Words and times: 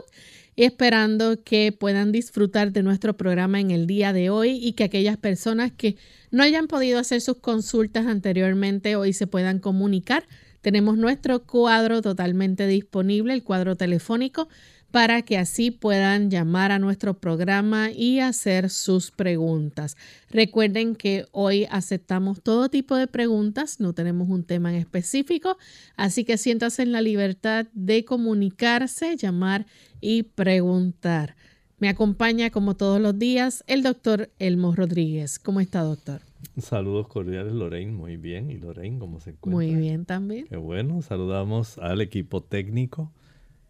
esperando 0.66 1.44
que 1.44 1.72
puedan 1.72 2.12
disfrutar 2.12 2.72
de 2.72 2.82
nuestro 2.82 3.16
programa 3.16 3.60
en 3.60 3.70
el 3.70 3.86
día 3.86 4.12
de 4.12 4.32
hoy 4.32 4.60
y 4.62 4.74
que 4.74 4.84
aquellas 4.84 5.18
personas 5.18 5.72
que 5.72 5.98
no 6.32 6.42
hayan 6.42 6.68
podido 6.68 7.00
hacer 7.00 7.22
sus 7.22 7.38
consultas 7.38 8.08
anteriormente 8.08 8.96
hoy 8.96 9.14
se 9.14 9.28
puedan 9.28 9.60
comunicar. 9.60 10.26
Tenemos 10.62 10.98
nuestro 10.98 11.44
cuadro 11.44 12.02
totalmente 12.02 12.66
disponible, 12.66 13.34
el 13.34 13.44
cuadro 13.44 13.76
telefónico 13.76 14.50
para 14.92 15.22
que 15.22 15.38
así 15.38 15.72
puedan 15.72 16.30
llamar 16.30 16.72
a 16.72 16.80
nuestro 16.80 17.16
programa 17.16 17.92
y 17.92 18.20
hacer 18.20 18.70
sus 18.70 19.12
preguntas. 19.12 19.98
Recuerden 20.30 20.96
que 20.96 21.26
hoy 21.32 21.68
aceptamos 21.70 22.42
todo 22.42 22.70
tipo 22.70 22.96
de 22.96 23.08
preguntas, 23.08 23.80
no 23.80 23.94
tenemos 23.94 24.30
un 24.30 24.44
tema 24.44 24.70
en 24.70 24.80
específico, 24.80 25.58
así 25.96 26.24
que 26.24 26.38
siéntase 26.38 26.84
en 26.84 26.92
la 26.92 27.02
libertad 27.02 27.68
de 27.74 28.06
comunicarse, 28.06 29.18
llamar 29.18 29.66
y 30.02 30.24
preguntar. 30.24 31.36
Me 31.80 31.90
acompaña 31.90 32.50
como 32.50 32.76
todos 32.76 33.00
los 33.00 33.20
días 33.20 33.64
el 33.68 33.84
doctor 33.84 34.32
Elmo 34.40 34.74
Rodríguez. 34.74 35.38
¿Cómo 35.38 35.60
está, 35.60 35.82
doctor? 35.82 36.22
Saludos 36.58 37.08
cordiales, 37.08 37.54
Lorraine. 37.54 37.92
Muy 37.92 38.18
bien. 38.18 38.50
¿Y 38.50 38.58
Lorraine 38.58 38.98
cómo 38.98 39.20
se 39.20 39.32
encuentra? 39.32 39.52
Muy 39.52 39.76
bien 39.76 40.06
también. 40.06 40.48
Qué 40.48 40.58
bueno. 40.58 41.04
Saludamos 41.04 41.78
al 41.78 42.02
equipo 42.02 42.42
técnico 42.42 43.12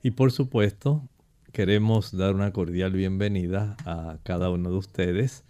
y 0.03 0.11
por 0.11 0.31
supuesto, 0.31 1.07
queremos 1.51 2.15
dar 2.15 2.35
una 2.35 2.51
cordial 2.51 2.93
bienvenida 2.93 3.75
a 3.85 4.17
cada 4.23 4.49
uno 4.49 4.69
de 4.69 4.77
ustedes, 4.77 5.43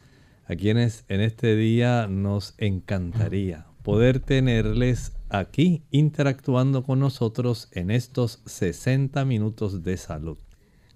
a 0.46 0.56
quienes 0.56 1.06
en 1.10 1.22
este 1.22 1.56
día 1.56 2.08
nos 2.08 2.54
encantaría 2.58 3.66
poder 3.88 4.20
tenerles 4.20 5.14
aquí 5.30 5.82
interactuando 5.92 6.84
con 6.84 7.00
nosotros 7.00 7.70
en 7.72 7.90
estos 7.90 8.42
60 8.46 9.24
minutos 9.24 9.82
de 9.82 9.96
salud. 9.96 10.38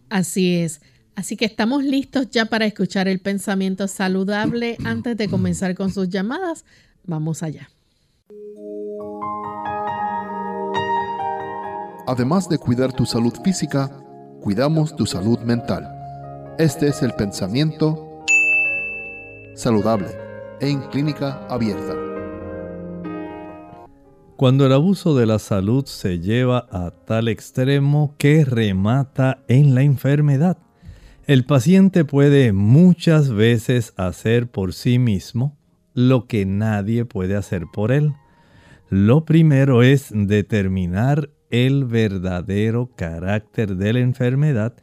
Así 0.09 0.57
es. 0.57 0.81
Así 1.15 1.37
que 1.37 1.45
estamos 1.45 1.85
listos 1.85 2.29
ya 2.31 2.47
para 2.47 2.65
escuchar 2.65 3.07
el 3.07 3.19
pensamiento 3.19 3.87
saludable. 3.87 4.75
Antes 4.83 5.15
de 5.15 5.29
comenzar 5.29 5.73
con 5.73 5.89
sus 5.89 6.09
llamadas, 6.09 6.65
vamos 7.05 7.43
allá. 7.43 7.69
Además 12.07 12.49
de 12.49 12.57
cuidar 12.57 12.91
tu 12.91 13.05
salud 13.05 13.33
física, 13.43 13.89
cuidamos 14.41 14.95
tu 14.95 15.05
salud 15.05 15.39
mental. 15.41 15.87
Este 16.57 16.87
es 16.87 17.03
el 17.03 17.13
pensamiento 17.13 18.23
saludable 19.55 20.07
en 20.59 20.81
clínica 20.89 21.45
abierta. 21.47 21.95
Cuando 24.35 24.65
el 24.65 24.73
abuso 24.73 25.15
de 25.15 25.27
la 25.27 25.37
salud 25.37 25.85
se 25.85 26.19
lleva 26.19 26.67
a 26.71 26.89
tal 26.89 27.27
extremo 27.27 28.15
que 28.17 28.45
remata 28.45 29.43
en 29.47 29.75
la 29.75 29.83
enfermedad, 29.83 30.57
el 31.27 31.45
paciente 31.45 32.03
puede 32.03 32.51
muchas 32.51 33.29
veces 33.29 33.93
hacer 33.95 34.49
por 34.49 34.73
sí 34.73 34.97
mismo 34.97 35.55
lo 35.93 36.25
que 36.25 36.47
nadie 36.47 37.05
puede 37.05 37.35
hacer 37.35 37.65
por 37.71 37.91
él. 37.91 38.13
Lo 38.89 39.23
primero 39.23 39.83
es 39.83 40.09
determinar 40.11 41.29
el 41.51 41.85
verdadero 41.85 42.89
carácter 42.95 43.75
de 43.75 43.93
la 43.93 43.99
enfermedad 43.99 44.73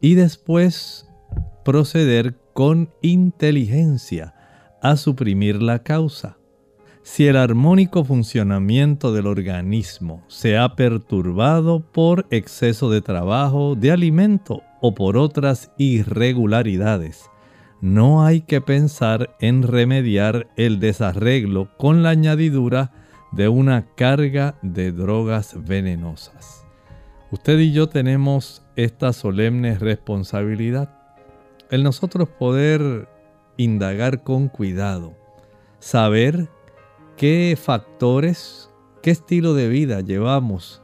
y 0.00 0.14
después 0.14 1.08
proceder 1.64 2.36
con 2.52 2.90
inteligencia 3.02 4.34
a 4.82 4.96
suprimir 4.96 5.62
la 5.62 5.82
causa. 5.82 6.38
Si 7.02 7.26
el 7.28 7.36
armónico 7.36 8.04
funcionamiento 8.04 9.12
del 9.12 9.28
organismo 9.28 10.24
se 10.26 10.58
ha 10.58 10.74
perturbado 10.74 11.80
por 11.80 12.26
exceso 12.30 12.90
de 12.90 13.00
trabajo, 13.00 13.76
de 13.76 13.92
alimento 13.92 14.62
o 14.80 14.94
por 14.94 15.16
otras 15.16 15.70
irregularidades, 15.78 17.30
no 17.80 18.24
hay 18.24 18.40
que 18.40 18.60
pensar 18.60 19.36
en 19.38 19.62
remediar 19.62 20.48
el 20.56 20.80
desarreglo 20.80 21.68
con 21.76 22.02
la 22.02 22.10
añadidura 22.10 22.92
de 23.36 23.48
una 23.48 23.84
carga 23.94 24.54
de 24.62 24.92
drogas 24.92 25.54
venenosas. 25.66 26.64
Usted 27.30 27.58
y 27.58 27.70
yo 27.70 27.88
tenemos 27.88 28.62
esta 28.76 29.12
solemne 29.12 29.78
responsabilidad, 29.78 30.98
el 31.70 31.82
nosotros 31.82 32.30
poder 32.30 33.08
indagar 33.58 34.22
con 34.22 34.48
cuidado, 34.48 35.14
saber 35.80 36.48
qué 37.18 37.58
factores, 37.62 38.70
qué 39.02 39.10
estilo 39.10 39.52
de 39.52 39.68
vida 39.68 40.00
llevamos 40.00 40.82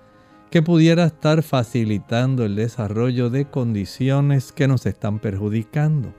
que 0.50 0.60
pudiera 0.60 1.06
estar 1.06 1.42
facilitando 1.42 2.44
el 2.44 2.56
desarrollo 2.56 3.30
de 3.30 3.46
condiciones 3.46 4.52
que 4.52 4.68
nos 4.68 4.84
están 4.84 5.20
perjudicando 5.20 6.12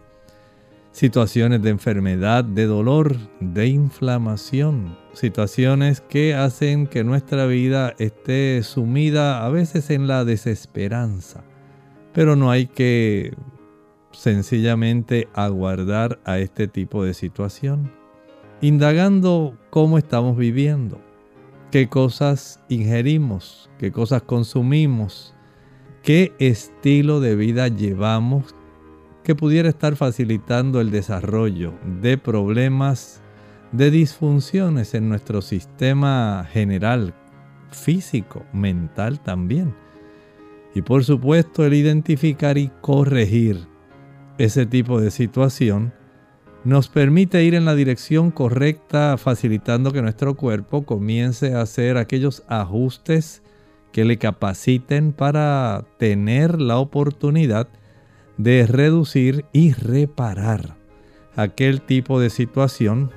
situaciones 0.93 1.63
de 1.63 1.71
enfermedad, 1.71 2.43
de 2.43 2.67
dolor, 2.67 3.17
de 3.39 3.67
inflamación, 3.67 4.95
situaciones 5.13 6.01
que 6.01 6.35
hacen 6.35 6.85
que 6.85 7.03
nuestra 7.03 7.47
vida 7.47 7.95
esté 7.97 8.61
sumida 8.61 9.43
a 9.43 9.49
veces 9.49 9.89
en 9.89 10.07
la 10.07 10.23
desesperanza. 10.23 11.43
Pero 12.13 12.35
no 12.35 12.51
hay 12.51 12.67
que 12.67 13.33
sencillamente 14.11 15.27
aguardar 15.33 16.19
a 16.25 16.37
este 16.37 16.67
tipo 16.67 17.03
de 17.03 17.15
situación, 17.15 17.91
indagando 18.61 19.57
cómo 19.71 19.97
estamos 19.97 20.37
viviendo, 20.37 21.01
qué 21.71 21.89
cosas 21.89 22.59
ingerimos, 22.69 23.71
qué 23.79 23.91
cosas 23.91 24.21
consumimos, 24.21 25.33
qué 26.03 26.33
estilo 26.37 27.19
de 27.19 27.35
vida 27.35 27.67
llevamos 27.67 28.53
que 29.23 29.35
pudiera 29.35 29.69
estar 29.69 29.95
facilitando 29.95 30.81
el 30.81 30.91
desarrollo 30.91 31.73
de 32.01 32.17
problemas 32.17 33.21
de 33.71 33.89
disfunciones 33.89 34.93
en 34.93 35.09
nuestro 35.09 35.41
sistema 35.41 36.47
general, 36.51 37.13
físico, 37.71 38.45
mental 38.53 39.19
también. 39.21 39.73
Y 40.75 40.81
por 40.81 41.03
supuesto 41.03 41.65
el 41.65 41.73
identificar 41.73 42.57
y 42.57 42.71
corregir 42.81 43.67
ese 44.37 44.65
tipo 44.65 44.99
de 44.99 45.11
situación 45.11 45.93
nos 46.63 46.87
permite 46.87 47.43
ir 47.43 47.55
en 47.55 47.65
la 47.65 47.75
dirección 47.75 48.31
correcta, 48.31 49.17
facilitando 49.17 49.91
que 49.91 50.01
nuestro 50.01 50.35
cuerpo 50.35 50.83
comience 50.83 51.53
a 51.53 51.61
hacer 51.61 51.97
aquellos 51.97 52.43
ajustes 52.47 53.43
que 53.91 54.05
le 54.05 54.17
capaciten 54.17 55.11
para 55.11 55.85
tener 55.97 56.61
la 56.61 56.77
oportunidad 56.77 57.67
reducir 58.37 59.45
y 59.53 59.73
reparar 59.73 60.75
aquel 61.35 61.81
tipo 61.81 62.19
de 62.19 62.29
situación 62.29 63.11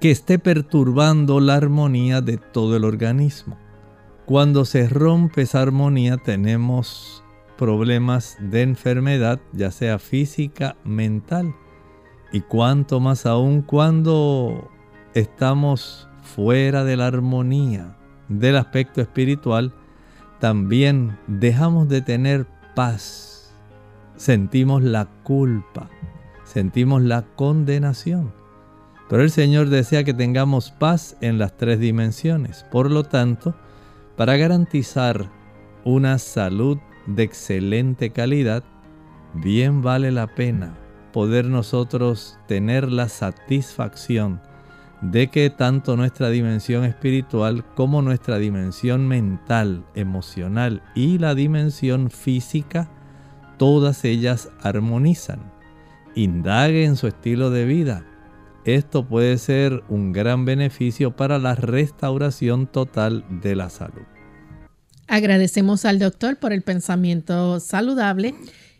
que 0.00 0.10
esté 0.10 0.38
perturbando 0.38 1.40
la 1.40 1.54
armonía 1.54 2.20
de 2.20 2.36
todo 2.36 2.76
el 2.76 2.84
organismo. 2.84 3.58
Cuando 4.26 4.64
se 4.64 4.88
rompe 4.88 5.42
esa 5.42 5.62
armonía 5.62 6.16
tenemos 6.16 7.22
problemas 7.56 8.36
de 8.40 8.62
enfermedad, 8.62 9.40
ya 9.52 9.70
sea 9.70 9.98
física, 9.98 10.76
mental. 10.84 11.54
Y 12.32 12.40
cuanto 12.40 13.00
más 13.00 13.26
aún 13.26 13.62
cuando 13.62 14.70
estamos 15.14 16.08
fuera 16.22 16.84
de 16.84 16.96
la 16.96 17.06
armonía 17.06 17.96
del 18.28 18.56
aspecto 18.56 19.00
espiritual, 19.00 19.72
también 20.40 21.16
dejamos 21.26 21.88
de 21.88 22.02
tener 22.02 22.46
paz. 22.74 23.33
Sentimos 24.24 24.82
la 24.82 25.04
culpa, 25.22 25.90
sentimos 26.44 27.02
la 27.02 27.26
condenación. 27.36 28.32
Pero 29.10 29.22
el 29.22 29.30
Señor 29.30 29.68
desea 29.68 30.02
que 30.02 30.14
tengamos 30.14 30.70
paz 30.70 31.18
en 31.20 31.36
las 31.36 31.58
tres 31.58 31.78
dimensiones. 31.78 32.64
Por 32.72 32.90
lo 32.90 33.04
tanto, 33.04 33.54
para 34.16 34.38
garantizar 34.38 35.30
una 35.84 36.16
salud 36.16 36.78
de 37.06 37.22
excelente 37.22 38.12
calidad, 38.12 38.64
bien 39.34 39.82
vale 39.82 40.10
la 40.10 40.26
pena 40.26 40.74
poder 41.12 41.44
nosotros 41.44 42.38
tener 42.48 42.90
la 42.90 43.10
satisfacción 43.10 44.40
de 45.02 45.28
que 45.28 45.50
tanto 45.50 45.98
nuestra 45.98 46.30
dimensión 46.30 46.84
espiritual 46.84 47.62
como 47.74 48.00
nuestra 48.00 48.38
dimensión 48.38 49.06
mental, 49.06 49.84
emocional 49.94 50.82
y 50.94 51.18
la 51.18 51.34
dimensión 51.34 52.08
física, 52.10 52.88
todas 53.58 54.04
ellas 54.04 54.50
armonizan. 54.60 55.40
Indague 56.14 56.84
en 56.84 56.96
su 56.96 57.06
estilo 57.06 57.50
de 57.50 57.64
vida, 57.64 58.04
esto 58.64 59.06
puede 59.06 59.36
ser 59.36 59.82
un 59.90 60.12
gran 60.12 60.46
beneficio 60.46 61.14
para 61.14 61.38
la 61.38 61.54
restauración 61.54 62.66
total 62.66 63.24
de 63.42 63.56
la 63.56 63.68
salud. 63.68 64.02
Agradecemos 65.06 65.84
al 65.84 65.98
doctor 65.98 66.38
por 66.38 66.54
el 66.54 66.62
pensamiento 66.62 67.60
saludable 67.60 68.34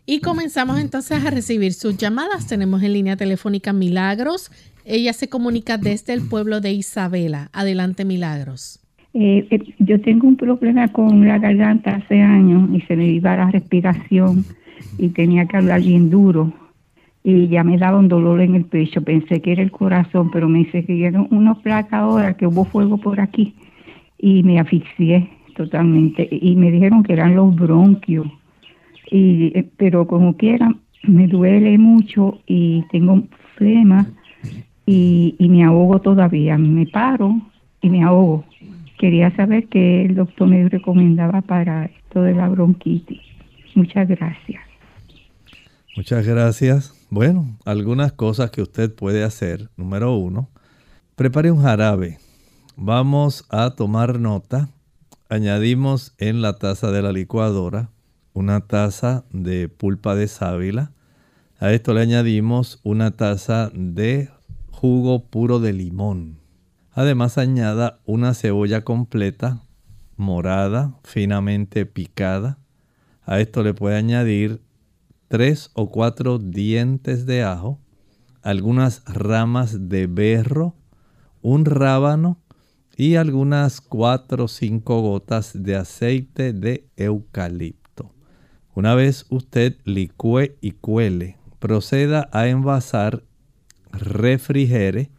y 0.07 0.21
comenzamos 0.21 0.81
entonces 0.81 1.23
a 1.23 1.31
recibir 1.31 1.75
sus 1.75 1.99
llamadas. 1.99 2.47
Tenemos 2.47 2.83
en 2.83 2.95
línea 2.95 3.17
telefónica 3.17 3.75
Milagros. 3.75 4.51
Ella 4.87 5.13
se 5.13 5.29
comunica 5.29 5.77
desde 5.77 6.15
el 6.15 6.23
pueblo 6.23 6.63
de 6.63 6.73
Isabela. 6.73 7.51
Adelante, 7.53 8.07
Milagros. 8.07 8.81
Eh, 9.13 9.47
eh, 9.51 9.59
yo 9.81 10.01
tengo 10.01 10.27
un 10.27 10.37
problema 10.37 10.89
con 10.89 11.29
la 11.29 11.39
garganta 11.39 11.97
hace 11.97 12.21
años 12.21 12.71
y 12.73 12.81
se 12.81 12.97
me 12.97 13.07
iba 13.07 13.37
la 13.37 13.51
respiración 13.51 14.45
y 14.99 15.09
tenía 15.11 15.47
que 15.47 15.57
hablar 15.57 15.81
bien 15.81 16.11
duro 16.11 16.53
y 17.27 17.49
ya 17.49 17.65
me 17.65 17.79
daba 17.79 17.99
un 17.99 18.09
dolor 18.09 18.43
en 18.43 18.55
el 18.55 18.67
pecho. 18.67 19.03
Pensé 19.03 19.41
que 19.41 19.53
era 19.53 19.63
el 19.63 19.71
corazón, 19.71 20.31
pero 20.31 20.47
me 20.47 20.59
dice 20.59 20.85
que 20.85 21.07
era 21.07 21.23
una 21.31 21.55
placa 21.55 22.01
ahora, 22.01 22.37
que 22.37 22.47
hubo 22.47 22.67
fuego 22.67 22.99
por 22.99 23.19
aquí 23.19 23.55
y 24.19 24.43
me 24.43 24.61
asfixié 24.61 25.31
totalmente. 25.57 26.29
Y 26.31 26.55
me 26.55 26.71
dijeron 26.71 27.03
que 27.03 27.15
eran 27.15 27.35
los 27.35 27.55
bronquios. 27.57 28.27
Y, 29.11 29.53
eh, 29.59 29.67
pero 29.79 30.07
como 30.07 30.37
quiera, 30.37 30.75
me 31.03 31.27
duele 31.27 31.79
mucho 31.79 32.41
y 32.47 32.85
tengo 32.91 33.23
flema 33.57 34.07
y, 34.85 35.35
y 35.39 35.49
me 35.49 35.65
ahogo 35.65 36.01
todavía. 36.01 36.59
Me 36.59 36.87
paro 36.87 37.41
y 37.81 37.89
me 37.89 38.03
ahogo. 38.03 38.45
Quería 38.99 39.35
saber 39.35 39.67
qué 39.69 40.05
el 40.05 40.15
doctor 40.15 40.47
me 40.47 40.69
recomendaba 40.69 41.41
para 41.41 41.87
esto 41.87 42.21
de 42.21 42.35
la 42.35 42.49
bronquitis. 42.49 43.34
Muchas 43.75 44.09
gracias. 44.09 44.63
Muchas 45.97 46.27
gracias. 46.27 46.95
Bueno, 47.11 47.57
algunas 47.65 48.13
cosas 48.13 48.51
que 48.51 48.63
usted 48.63 48.95
puede 48.95 49.23
hacer. 49.23 49.71
Número 49.77 50.17
uno, 50.17 50.51
prepare 51.17 51.51
un 51.51 51.63
jarabe. 51.63 52.19
Vamos 52.77 53.47
a 53.51 53.71
tomar 53.71 54.19
nota. 54.19 54.69
Añadimos 55.29 56.15
en 56.19 56.43
la 56.43 56.55
taza 56.59 56.91
de 56.91 57.03
la 57.03 57.13
licuadora 57.13 57.91
una 58.35 58.67
taza 58.67 59.25
de 59.31 59.69
pulpa 59.69 60.15
de 60.15 60.29
sábila. 60.29 60.93
A 61.59 61.73
esto 61.73 61.95
le 61.95 62.03
añadimos 62.03 62.81
una 62.83 63.13
taza 63.13 63.71
de 63.73 64.29
jugo 64.71 65.25
puro 65.25 65.61
de 65.61 65.73
limón. 65.73 66.41
Además 66.93 67.39
añada 67.39 68.01
una 68.05 68.35
cebolla 68.35 68.83
completa, 68.83 69.63
morada, 70.17 70.99
finamente 71.05 71.87
picada. 71.87 72.59
A 73.27 73.41
esto 73.41 73.63
le 73.63 73.73
puede 73.73 73.97
añadir 73.97 74.61
tres 75.29 75.71
o 75.75 75.91
cuatro 75.91 76.39
dientes 76.39 77.25
de 77.25 77.43
ajo, 77.43 77.81
algunas 78.43 79.03
ramas 79.07 79.89
de 79.89 80.07
berro, 80.07 80.75
un 81.41 81.65
rábano 81.65 82.39
y 82.97 83.15
algunas 83.17 83.81
cuatro 83.81 84.45
o 84.45 84.49
cinco 84.49 85.01
gotas 85.01 85.53
de 85.55 85.77
aceite 85.77 86.53
de 86.53 86.87
eucalipto. 86.97 88.13
Una 88.75 88.95
vez 88.95 89.25
usted 89.31 89.77
licue 89.85 90.59
y 90.61 90.73
cuele, 90.73 91.39
proceda 91.61 92.29
a 92.31 92.47
envasar, 92.49 93.25
refrigere 93.91 95.11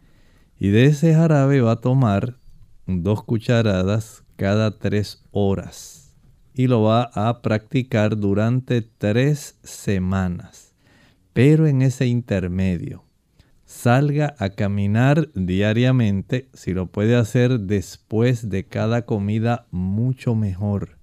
y 0.58 0.68
de 0.68 0.86
ese 0.86 1.12
jarabe 1.12 1.60
va 1.60 1.72
a 1.72 1.80
tomar 1.80 2.38
dos 2.86 3.24
cucharadas 3.24 4.22
cada 4.36 4.78
tres 4.78 5.24
horas 5.32 5.95
y 6.56 6.68
lo 6.68 6.82
va 6.82 7.10
a 7.12 7.42
practicar 7.42 8.16
durante 8.16 8.80
tres 8.80 9.58
semanas. 9.62 10.72
Pero 11.34 11.66
en 11.66 11.82
ese 11.82 12.06
intermedio, 12.06 13.04
salga 13.66 14.34
a 14.38 14.48
caminar 14.48 15.28
diariamente, 15.34 16.48
si 16.54 16.72
lo 16.72 16.86
puede 16.86 17.14
hacer 17.14 17.60
después 17.60 18.48
de 18.48 18.64
cada 18.64 19.02
comida, 19.02 19.66
mucho 19.70 20.34
mejor. 20.34 20.96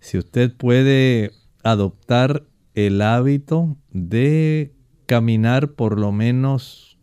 Si 0.00 0.18
usted 0.18 0.54
puede 0.54 1.30
adoptar 1.62 2.44
el 2.74 3.00
hábito 3.00 3.78
de 3.90 4.74
caminar 5.06 5.72
por 5.72 5.98
lo 5.98 6.12
menos 6.12 6.98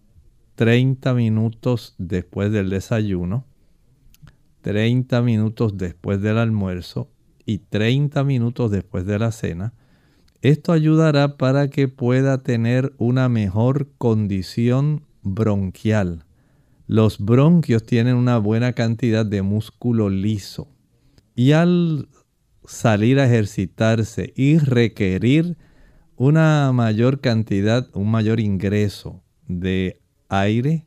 30 0.54 1.16
minutos 1.16 1.96
después 1.98 2.52
del 2.52 2.70
desayuno, 2.70 3.48
30 4.62 5.20
minutos 5.24 5.78
después 5.78 6.22
del 6.22 6.38
almuerzo 6.38 7.10
y 7.48 7.60
30 7.60 8.24
minutos 8.26 8.70
después 8.70 9.06
de 9.08 9.18
la 9.18 9.32
cena, 9.32 9.74
esto 10.42 10.74
ayudará 10.74 11.38
para 11.38 11.70
que 11.70 11.88
pueda 11.88 12.44
tener 12.44 12.94
una 12.98 13.30
mejor 13.30 13.88
condición 13.98 15.06
bronquial. 15.24 16.26
Los 16.86 17.20
bronquios 17.20 17.84
tienen 17.84 18.16
una 18.16 18.38
buena 18.38 18.74
cantidad 18.74 19.26
de 19.26 19.42
músculo 19.42 20.10
liso 20.10 20.68
y 21.36 21.54
al 21.54 22.10
salir 22.66 23.20
a 23.20 23.26
ejercitarse 23.26 24.34
y 24.36 24.58
requerir 24.60 25.58
una 26.18 26.72
mayor 26.74 27.22
cantidad, 27.22 27.88
un 27.94 28.12
mayor 28.12 28.42
ingreso 28.42 29.24
de 29.48 30.02
aire, 30.28 30.86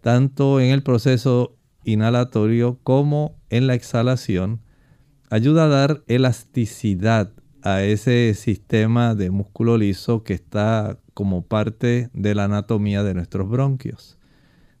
tanto 0.00 0.60
en 0.60 0.70
el 0.70 0.84
proceso 0.84 1.56
inhalatorio 1.82 2.78
como 2.84 3.36
en 3.50 3.66
la 3.66 3.74
exhalación, 3.74 4.60
ayuda 5.30 5.64
a 5.64 5.68
dar 5.68 6.02
elasticidad 6.06 7.32
a 7.62 7.82
ese 7.82 8.34
sistema 8.34 9.14
de 9.14 9.30
músculo 9.30 9.76
liso 9.76 10.22
que 10.22 10.34
está 10.34 10.98
como 11.14 11.42
parte 11.42 12.10
de 12.12 12.34
la 12.34 12.44
anatomía 12.44 13.02
de 13.02 13.14
nuestros 13.14 13.48
bronquios. 13.48 14.18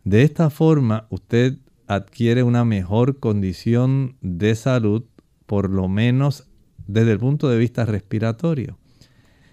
De 0.04 0.22
esta 0.22 0.50
forma, 0.50 1.06
usted 1.10 1.58
adquiere 1.86 2.42
una 2.42 2.64
mejor 2.64 3.18
condición 3.18 4.16
de 4.20 4.54
salud, 4.54 5.04
por 5.46 5.70
lo 5.70 5.88
menos 5.88 6.48
desde 6.86 7.12
el 7.12 7.18
punto 7.18 7.48
de 7.48 7.58
vista 7.58 7.84
respiratorio. 7.84 8.78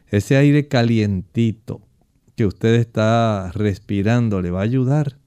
Ese 0.08 0.38
aire 0.38 0.68
calientito 0.68 1.82
que 2.36 2.46
usted 2.46 2.76
está 2.76 3.52
respirando 3.54 4.42
le 4.42 4.52
va 4.52 4.60
a 4.60 4.64
ayudar. 4.64 5.18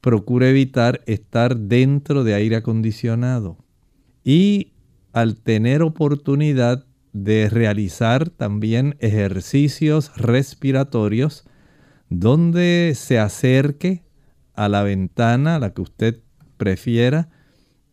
Procure 0.00 0.50
evitar 0.50 1.02
estar 1.06 1.56
dentro 1.56 2.24
de 2.24 2.34
aire 2.34 2.56
acondicionado. 2.56 3.56
Y 4.24 4.71
al 5.12 5.36
tener 5.36 5.82
oportunidad 5.82 6.86
de 7.12 7.48
realizar 7.50 8.30
también 8.30 8.96
ejercicios 9.00 10.12
respiratorios 10.16 11.44
donde 12.08 12.92
se 12.96 13.18
acerque 13.18 14.02
a 14.54 14.68
la 14.68 14.82
ventana, 14.82 15.58
la 15.58 15.72
que 15.72 15.82
usted 15.82 16.20
prefiera, 16.56 17.28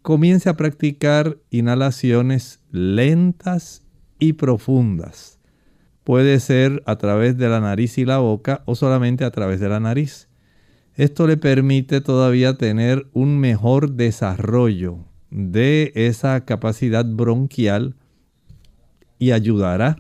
comience 0.01 0.49
a 0.49 0.57
practicar 0.57 1.37
inhalaciones 1.49 2.61
lentas 2.71 3.85
y 4.19 4.33
profundas. 4.33 5.39
Puede 6.03 6.39
ser 6.39 6.81
a 6.85 6.97
través 6.97 7.37
de 7.37 7.49
la 7.49 7.59
nariz 7.59 7.97
y 7.97 8.05
la 8.05 8.17
boca 8.17 8.63
o 8.65 8.75
solamente 8.75 9.25
a 9.25 9.31
través 9.31 9.59
de 9.59 9.69
la 9.69 9.79
nariz. 9.79 10.27
Esto 10.95 11.27
le 11.27 11.37
permite 11.37 12.01
todavía 12.01 12.57
tener 12.57 13.07
un 13.13 13.37
mejor 13.39 13.91
desarrollo 13.91 15.08
de 15.31 15.91
esa 15.95 16.45
capacidad 16.45 17.05
bronquial 17.05 17.95
y 19.17 19.31
ayudará 19.31 19.97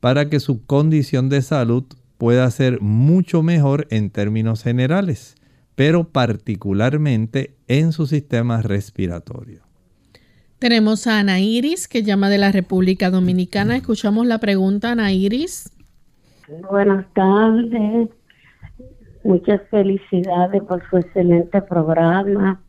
para 0.00 0.28
que 0.28 0.40
su 0.40 0.64
condición 0.64 1.28
de 1.28 1.42
salud 1.42 1.84
pueda 2.18 2.50
ser 2.50 2.80
mucho 2.80 3.42
mejor 3.42 3.86
en 3.90 4.10
términos 4.10 4.62
generales, 4.62 5.34
pero 5.74 6.04
particularmente 6.04 7.54
en 7.68 7.92
su 7.92 8.06
sistema 8.06 8.62
respiratorio. 8.62 9.62
Tenemos 10.58 11.08
a 11.08 11.18
Ana 11.18 11.40
Iris 11.40 11.88
que 11.88 12.04
llama 12.04 12.30
de 12.30 12.38
la 12.38 12.52
República 12.52 13.10
Dominicana. 13.10 13.76
Escuchamos 13.76 14.26
la 14.26 14.38
pregunta, 14.38 14.92
Ana 14.92 15.12
Iris. 15.12 15.72
Buenas 16.70 17.04
tardes. 17.14 18.08
Muchas 19.24 19.60
felicidades 19.70 20.62
por 20.62 20.80
su 20.88 20.98
excelente 20.98 21.62
programa. 21.62 22.62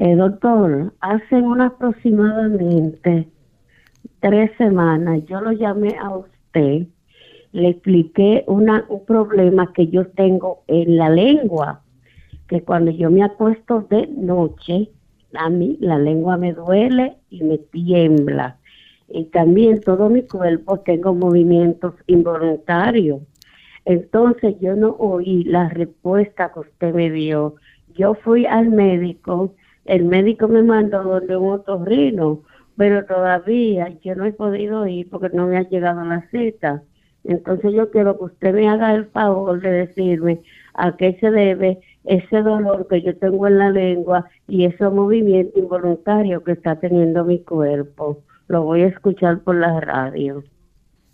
Eh, 0.00 0.14
doctor, 0.14 0.92
hace 1.00 1.42
aproximadamente 1.60 3.28
tres 4.20 4.50
semanas 4.56 5.24
yo 5.26 5.40
lo 5.40 5.50
llamé 5.50 5.96
a 6.00 6.10
usted, 6.10 6.86
le 7.50 7.68
expliqué 7.68 8.44
un 8.46 8.70
problema 9.06 9.72
que 9.72 9.88
yo 9.88 10.06
tengo 10.06 10.62
en 10.68 10.96
la 10.98 11.10
lengua, 11.10 11.82
que 12.46 12.62
cuando 12.62 12.92
yo 12.92 13.10
me 13.10 13.24
acuesto 13.24 13.86
de 13.90 14.06
noche, 14.06 14.88
a 15.34 15.50
mí 15.50 15.76
la 15.80 15.98
lengua 15.98 16.36
me 16.36 16.52
duele 16.52 17.16
y 17.28 17.42
me 17.42 17.58
tiembla. 17.58 18.56
Y 19.08 19.24
también 19.24 19.80
todo 19.80 20.08
mi 20.10 20.22
cuerpo 20.22 20.78
tengo 20.78 21.12
movimientos 21.12 21.94
involuntarios. 22.06 23.22
Entonces 23.84 24.54
yo 24.60 24.76
no 24.76 24.90
oí 24.90 25.42
la 25.42 25.70
respuesta 25.70 26.52
que 26.52 26.60
usted 26.60 26.94
me 26.94 27.10
dio. 27.10 27.56
Yo 27.96 28.14
fui 28.14 28.46
al 28.46 28.68
médico, 28.68 29.54
el 29.88 30.04
médico 30.04 30.48
me 30.48 30.62
mandó 30.62 31.02
donde 31.02 31.36
un 31.36 31.54
otorrino, 31.54 32.42
pero 32.76 33.06
todavía 33.06 33.88
yo 34.04 34.14
no 34.14 34.26
he 34.26 34.32
podido 34.32 34.86
ir 34.86 35.08
porque 35.08 35.30
no 35.34 35.46
me 35.46 35.56
ha 35.56 35.68
llegado 35.68 36.04
la 36.04 36.28
cita. 36.30 36.82
Entonces 37.24 37.72
yo 37.72 37.90
quiero 37.90 38.18
que 38.18 38.24
usted 38.24 38.54
me 38.54 38.68
haga 38.68 38.94
el 38.94 39.06
favor 39.06 39.60
de 39.60 39.70
decirme 39.70 40.42
a 40.74 40.94
qué 40.96 41.16
se 41.20 41.30
debe 41.30 41.80
ese 42.04 42.42
dolor 42.42 42.86
que 42.88 43.02
yo 43.02 43.16
tengo 43.16 43.46
en 43.46 43.58
la 43.58 43.70
lengua 43.70 44.26
y 44.46 44.66
ese 44.66 44.88
movimiento 44.90 45.58
involuntario 45.58 46.44
que 46.44 46.52
está 46.52 46.78
teniendo 46.78 47.24
mi 47.24 47.40
cuerpo. 47.40 48.22
Lo 48.46 48.64
voy 48.64 48.82
a 48.82 48.88
escuchar 48.88 49.40
por 49.40 49.56
la 49.56 49.80
radio. 49.80 50.44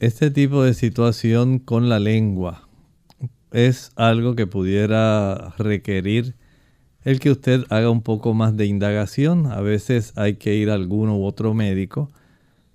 Este 0.01 0.33
tipo 0.33 0.65
de 0.65 0.75
situación 0.75 1.61
con 1.61 1.89
la 1.89 2.01
lengua 2.01 2.69
es 3.53 3.93
algo 3.95 4.35
que 4.35 4.49
pudiera 4.49 5.55
requerir 5.59 6.35
el 7.05 7.21
que 7.21 7.31
usted 7.31 7.65
haga 7.69 7.91
un 7.91 8.03
poco 8.03 8.35
más 8.35 8.57
de 8.57 8.67
indagación. 8.67 9.47
A 9.47 9.61
veces 9.61 10.13
hay 10.17 10.35
que 10.37 10.55
ir 10.55 10.71
a 10.71 10.75
alguno 10.75 11.19
u 11.19 11.25
otro 11.25 11.55
médico. 11.55 12.11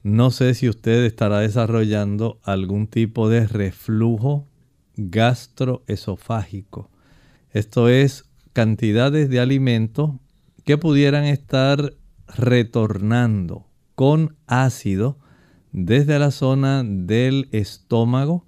No 0.03 0.31
sé 0.31 0.53
si 0.53 0.69
usted 0.69 1.03
estará 1.03 1.39
desarrollando 1.39 2.39
algún 2.43 2.87
tipo 2.87 3.27
de 3.27 3.47
reflujo 3.47 4.47
gastroesofágico. 4.95 6.89
Esto 7.51 7.89
es 7.89 8.25
cantidades 8.53 9.29
de 9.29 9.39
alimento 9.39 10.19
que 10.63 10.77
pudieran 10.77 11.25
estar 11.25 11.93
retornando 12.27 13.67
con 13.95 14.35
ácido 14.45 15.17
desde 15.71 16.19
la 16.19 16.31
zona 16.31 16.83
del 16.85 17.49
estómago 17.51 18.45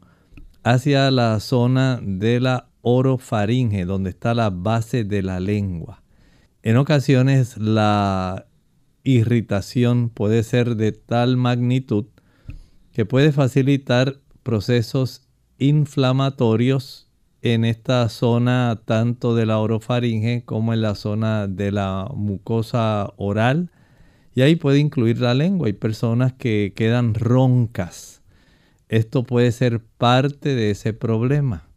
hacia 0.64 1.10
la 1.12 1.40
zona 1.40 2.00
de 2.02 2.40
la 2.40 2.71
orofaringe, 2.82 3.86
donde 3.86 4.10
está 4.12 4.34
la 4.34 4.50
base 4.50 5.04
de 5.04 5.22
la 5.22 5.40
lengua. 5.40 6.04
En 6.64 6.78
ocasiones 6.78 7.58
la 7.58 8.46
irritación 9.04 10.10
puede 10.10 10.44
ser 10.44 10.76
de 10.76 10.92
tal 10.92 11.38
magnitud 11.38 12.06
que 12.92 13.06
puede 13.06 13.32
facilitar 13.32 14.18
procesos 14.44 15.28
inflamatorios 15.58 17.08
en 17.42 17.66
esta 17.66 18.08
zona 18.10 18.82
tanto 18.86 19.36
de 19.36 19.46
la 19.46 19.60
orofaringe 19.60 20.44
como 20.46 20.74
en 20.74 20.82
la 20.82 20.96
zona 20.96 21.48
de 21.48 21.72
la 21.72 22.10
mucosa 22.14 23.14
oral. 23.18 23.72
Y 24.36 24.42
ahí 24.42 24.56
puede 24.56 24.80
incluir 24.80 25.20
la 25.20 25.34
lengua. 25.34 25.68
Hay 25.68 25.74
personas 25.74 26.34
que 26.34 26.74
quedan 26.76 27.16
roncas. 27.16 28.22
Esto 28.90 29.24
puede 29.24 29.52
ser 29.52 29.82
parte 29.98 30.56
de 30.56 30.72
ese 30.72 30.94
problema. 30.94 31.71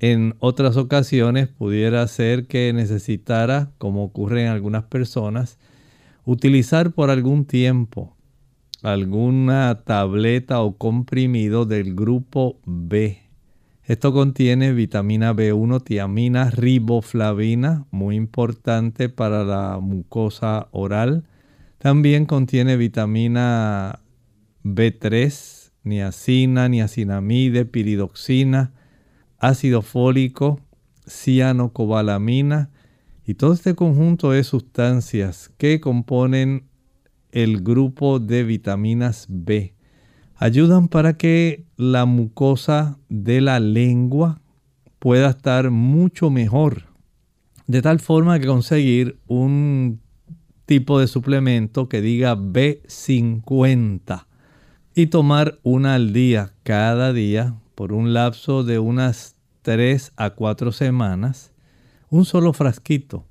En 0.00 0.34
otras 0.40 0.76
ocasiones 0.76 1.48
pudiera 1.48 2.06
ser 2.08 2.46
que 2.46 2.72
necesitara, 2.72 3.70
como 3.78 4.02
ocurre 4.02 4.42
en 4.42 4.48
algunas 4.48 4.84
personas, 4.84 5.58
utilizar 6.24 6.92
por 6.92 7.10
algún 7.10 7.44
tiempo 7.44 8.16
alguna 8.82 9.82
tableta 9.84 10.60
o 10.62 10.76
comprimido 10.76 11.66
del 11.66 11.94
grupo 11.94 12.58
B 12.64 13.30
esto 13.90 14.12
contiene 14.12 14.72
vitamina 14.72 15.34
B1, 15.34 15.82
tiamina, 15.82 16.48
riboflavina, 16.48 17.86
muy 17.90 18.14
importante 18.14 19.08
para 19.08 19.42
la 19.42 19.80
mucosa 19.80 20.68
oral. 20.70 21.24
También 21.78 22.24
contiene 22.24 22.76
vitamina 22.76 23.98
B3, 24.62 25.72
niacina, 25.82 26.68
niacinamide, 26.68 27.64
piridoxina, 27.64 28.74
ácido 29.40 29.82
fólico, 29.82 30.60
cianocobalamina 31.08 32.70
y 33.26 33.34
todo 33.34 33.52
este 33.52 33.74
conjunto 33.74 34.30
de 34.30 34.44
sustancias 34.44 35.50
que 35.56 35.80
componen 35.80 36.68
el 37.32 37.62
grupo 37.62 38.18
de 38.18 38.44
vitaminas 38.44 39.26
B 39.28 39.74
ayudan 40.36 40.88
para 40.88 41.16
que 41.16 41.64
la 41.76 42.06
mucosa 42.06 42.98
de 43.08 43.40
la 43.40 43.60
lengua 43.60 44.40
pueda 44.98 45.30
estar 45.30 45.70
mucho 45.70 46.30
mejor. 46.30 46.84
De 47.66 47.82
tal 47.82 48.00
forma 48.00 48.40
que 48.40 48.46
conseguir 48.46 49.18
un 49.26 50.00
tipo 50.64 50.98
de 50.98 51.08
suplemento 51.08 51.88
que 51.88 52.00
diga 52.00 52.36
B50 52.36 54.26
y 54.94 55.06
tomar 55.06 55.58
una 55.62 55.94
al 55.94 56.12
día 56.12 56.52
cada 56.62 57.12
día 57.12 57.54
por 57.80 57.94
un 57.94 58.12
lapso 58.12 58.62
de 58.62 58.78
unas 58.78 59.36
3 59.62 60.12
a 60.16 60.34
4 60.34 60.70
semanas, 60.70 61.54
un 62.10 62.26
solo 62.26 62.52
frasquito. 62.52 63.24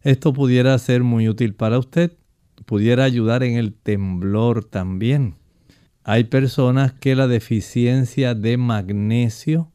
Esto 0.00 0.32
pudiera 0.32 0.78
ser 0.78 1.02
muy 1.02 1.28
útil 1.28 1.54
para 1.54 1.78
usted, 1.78 2.16
pudiera 2.64 3.04
ayudar 3.04 3.42
en 3.42 3.58
el 3.58 3.74
temblor 3.74 4.64
también. 4.64 5.34
Hay 6.04 6.24
personas 6.24 6.94
que 6.94 7.14
la 7.14 7.26
deficiencia 7.28 8.34
de 8.34 8.56
magnesio 8.56 9.70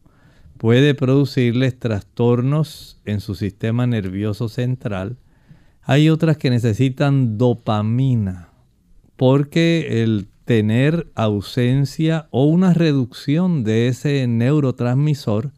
puede 0.58 0.96
producirles 0.96 1.78
trastornos 1.78 3.00
en 3.06 3.20
su 3.20 3.36
sistema 3.36 3.86
nervioso 3.86 4.50
central. 4.50 5.20
Hay 5.84 6.10
otras 6.10 6.38
que 6.38 6.50
necesitan 6.50 7.38
dopamina 7.38 8.50
porque 9.16 10.02
el 10.02 10.28
tener 10.48 11.12
ausencia 11.14 12.30
o 12.32 12.46
una 12.46 12.74
reducción 12.74 13.66
de 13.66 13.90
ese 13.90 14.26
neurotransmisor 14.28 15.52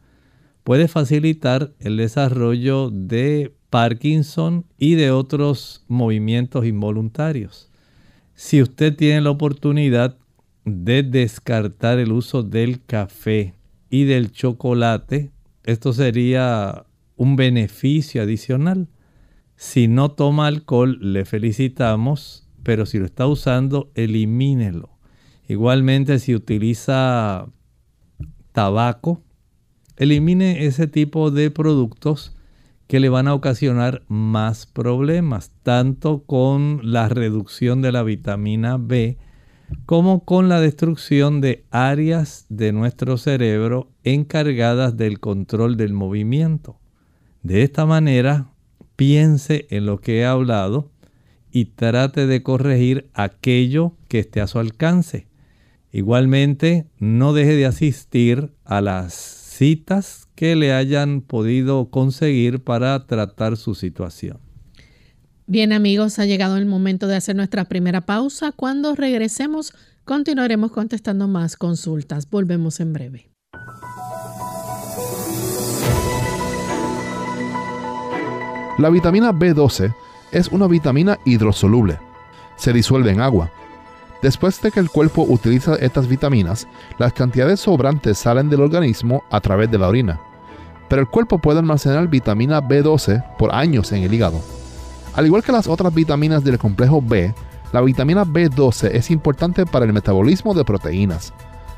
puede 0.64 0.88
facilitar 0.88 1.72
el 1.78 1.96
desarrollo 1.96 2.90
de 2.90 3.54
Parkinson 3.70 4.66
y 4.78 4.96
de 4.96 5.12
otros 5.12 5.84
movimientos 5.86 6.66
involuntarios. 6.66 7.70
Si 8.34 8.60
usted 8.60 8.96
tiene 8.96 9.20
la 9.20 9.30
oportunidad 9.30 10.18
de 10.64 11.04
descartar 11.04 12.00
el 12.00 12.10
uso 12.10 12.42
del 12.42 12.84
café 12.84 13.54
y 13.90 14.04
del 14.04 14.32
chocolate, 14.32 15.30
esto 15.62 15.92
sería 15.92 16.84
un 17.16 17.36
beneficio 17.36 18.22
adicional. 18.22 18.88
Si 19.54 19.86
no 19.86 20.10
toma 20.10 20.48
alcohol, 20.48 20.98
le 21.00 21.24
felicitamos, 21.24 22.49
pero 22.62 22.86
si 22.86 22.98
lo 22.98 23.04
está 23.04 23.26
usando, 23.26 23.90
elimínelo. 23.94 24.90
Igualmente, 25.48 26.18
si 26.18 26.34
utiliza 26.34 27.46
tabaco, 28.52 29.22
elimine 29.96 30.64
ese 30.66 30.86
tipo 30.86 31.30
de 31.30 31.50
productos 31.50 32.36
que 32.86 33.00
le 33.00 33.08
van 33.08 33.28
a 33.28 33.34
ocasionar 33.34 34.02
más 34.08 34.66
problemas, 34.66 35.52
tanto 35.62 36.24
con 36.24 36.80
la 36.82 37.08
reducción 37.08 37.82
de 37.82 37.92
la 37.92 38.02
vitamina 38.02 38.78
B, 38.78 39.16
como 39.86 40.24
con 40.24 40.48
la 40.48 40.60
destrucción 40.60 41.40
de 41.40 41.64
áreas 41.70 42.46
de 42.48 42.72
nuestro 42.72 43.16
cerebro 43.16 43.90
encargadas 44.02 44.96
del 44.96 45.20
control 45.20 45.76
del 45.76 45.92
movimiento. 45.92 46.80
De 47.42 47.62
esta 47.62 47.86
manera, 47.86 48.48
piense 48.96 49.66
en 49.70 49.86
lo 49.86 50.00
que 50.00 50.18
he 50.18 50.24
hablado 50.26 50.89
y 51.52 51.66
trate 51.66 52.26
de 52.26 52.42
corregir 52.42 53.10
aquello 53.14 53.96
que 54.08 54.20
esté 54.20 54.40
a 54.40 54.46
su 54.46 54.58
alcance. 54.58 55.26
Igualmente, 55.92 56.86
no 56.98 57.32
deje 57.32 57.56
de 57.56 57.66
asistir 57.66 58.52
a 58.64 58.80
las 58.80 59.14
citas 59.14 60.28
que 60.34 60.56
le 60.56 60.72
hayan 60.72 61.20
podido 61.20 61.90
conseguir 61.90 62.62
para 62.62 63.06
tratar 63.06 63.56
su 63.56 63.74
situación. 63.74 64.38
Bien 65.46 65.72
amigos, 65.72 66.20
ha 66.20 66.26
llegado 66.26 66.56
el 66.56 66.66
momento 66.66 67.08
de 67.08 67.16
hacer 67.16 67.34
nuestra 67.34 67.64
primera 67.64 68.02
pausa. 68.02 68.52
Cuando 68.52 68.94
regresemos, 68.94 69.74
continuaremos 70.04 70.70
contestando 70.70 71.26
más 71.26 71.56
consultas. 71.56 72.30
Volvemos 72.30 72.78
en 72.78 72.92
breve. 72.92 73.30
La 78.78 78.88
vitamina 78.88 79.32
B12 79.32 79.92
es 80.32 80.48
una 80.48 80.66
vitamina 80.66 81.18
hidrosoluble. 81.24 81.98
Se 82.56 82.72
disuelve 82.72 83.10
en 83.10 83.20
agua. 83.20 83.50
Después 84.22 84.60
de 84.60 84.70
que 84.70 84.80
el 84.80 84.90
cuerpo 84.90 85.22
utiliza 85.22 85.76
estas 85.76 86.06
vitaminas, 86.06 86.68
las 86.98 87.12
cantidades 87.12 87.60
sobrantes 87.60 88.18
salen 88.18 88.50
del 88.50 88.60
organismo 88.60 89.24
a 89.30 89.40
través 89.40 89.70
de 89.70 89.78
la 89.78 89.88
orina. 89.88 90.20
Pero 90.88 91.02
el 91.02 91.08
cuerpo 91.08 91.38
puede 91.38 91.60
almacenar 91.60 92.08
vitamina 92.08 92.60
B12 92.60 93.36
por 93.38 93.54
años 93.54 93.92
en 93.92 94.02
el 94.02 94.12
hígado. 94.12 94.40
Al 95.14 95.26
igual 95.26 95.42
que 95.42 95.52
las 95.52 95.66
otras 95.66 95.94
vitaminas 95.94 96.44
del 96.44 96.58
complejo 96.58 97.00
B, 97.00 97.34
la 97.72 97.80
vitamina 97.80 98.24
B12 98.24 98.90
es 98.92 99.10
importante 99.10 99.64
para 99.64 99.86
el 99.86 99.92
metabolismo 99.92 100.54
de 100.54 100.64
proteínas. 100.64 101.32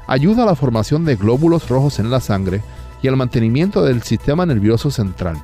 Ayuda 0.06 0.42
a 0.42 0.47
la 0.47 0.54
formación 0.56 1.04
de 1.04 1.16
glóbulos 1.16 1.68
rojos 1.68 1.99
en 1.99 2.11
la 2.11 2.21
sangre 2.21 2.62
y 3.02 3.09
al 3.09 3.16
mantenimiento 3.16 3.85
del 3.85 4.02
sistema 4.02 4.47
nervioso 4.47 4.90
central. 4.90 5.37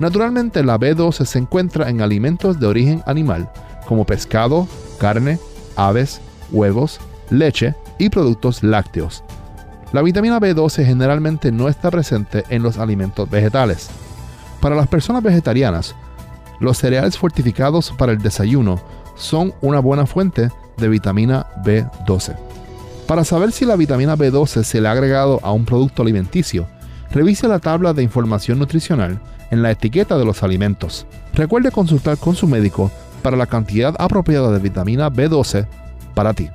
Naturalmente 0.00 0.64
la 0.64 0.78
B12 0.78 1.26
se 1.26 1.38
encuentra 1.38 1.90
en 1.90 2.00
alimentos 2.00 2.58
de 2.58 2.66
origen 2.66 3.02
animal 3.04 3.50
como 3.86 4.06
pescado, 4.06 4.66
carne, 4.98 5.38
aves, 5.76 6.22
huevos, 6.50 6.98
leche 7.28 7.74
y 7.98 8.08
productos 8.08 8.62
lácteos. 8.62 9.22
La 9.92 10.00
vitamina 10.00 10.40
B12 10.40 10.86
generalmente 10.86 11.52
no 11.52 11.68
está 11.68 11.90
presente 11.90 12.44
en 12.48 12.62
los 12.62 12.78
alimentos 12.78 13.28
vegetales. 13.28 13.90
Para 14.62 14.74
las 14.74 14.88
personas 14.88 15.22
vegetarianas, 15.22 15.94
los 16.60 16.78
cereales 16.78 17.18
fortificados 17.18 17.92
para 17.98 18.12
el 18.12 18.22
desayuno 18.22 18.80
son 19.16 19.52
una 19.60 19.80
buena 19.80 20.06
fuente 20.06 20.50
de 20.78 20.88
vitamina 20.88 21.46
B12. 21.62 22.36
Para 23.06 23.24
saber 23.24 23.52
si 23.52 23.66
la 23.66 23.76
vitamina 23.76 24.16
B12 24.16 24.62
se 24.62 24.80
le 24.80 24.88
ha 24.88 24.92
agregado 24.92 25.40
a 25.42 25.52
un 25.52 25.66
producto 25.66 26.00
alimenticio, 26.00 26.66
revise 27.10 27.48
la 27.48 27.58
tabla 27.58 27.92
de 27.92 28.02
información 28.02 28.58
nutricional 28.58 29.20
en 29.50 29.62
la 29.62 29.70
etiqueta 29.70 30.18
de 30.18 30.24
los 30.24 30.42
alimentos. 30.42 31.06
Recuerde 31.34 31.70
consultar 31.70 32.18
con 32.18 32.34
su 32.34 32.46
médico 32.46 32.90
para 33.22 33.36
la 33.36 33.46
cantidad 33.46 33.94
apropiada 33.98 34.50
de 34.50 34.58
vitamina 34.58 35.10
B12 35.10 35.66
para 36.14 36.34
ti. 36.34 36.48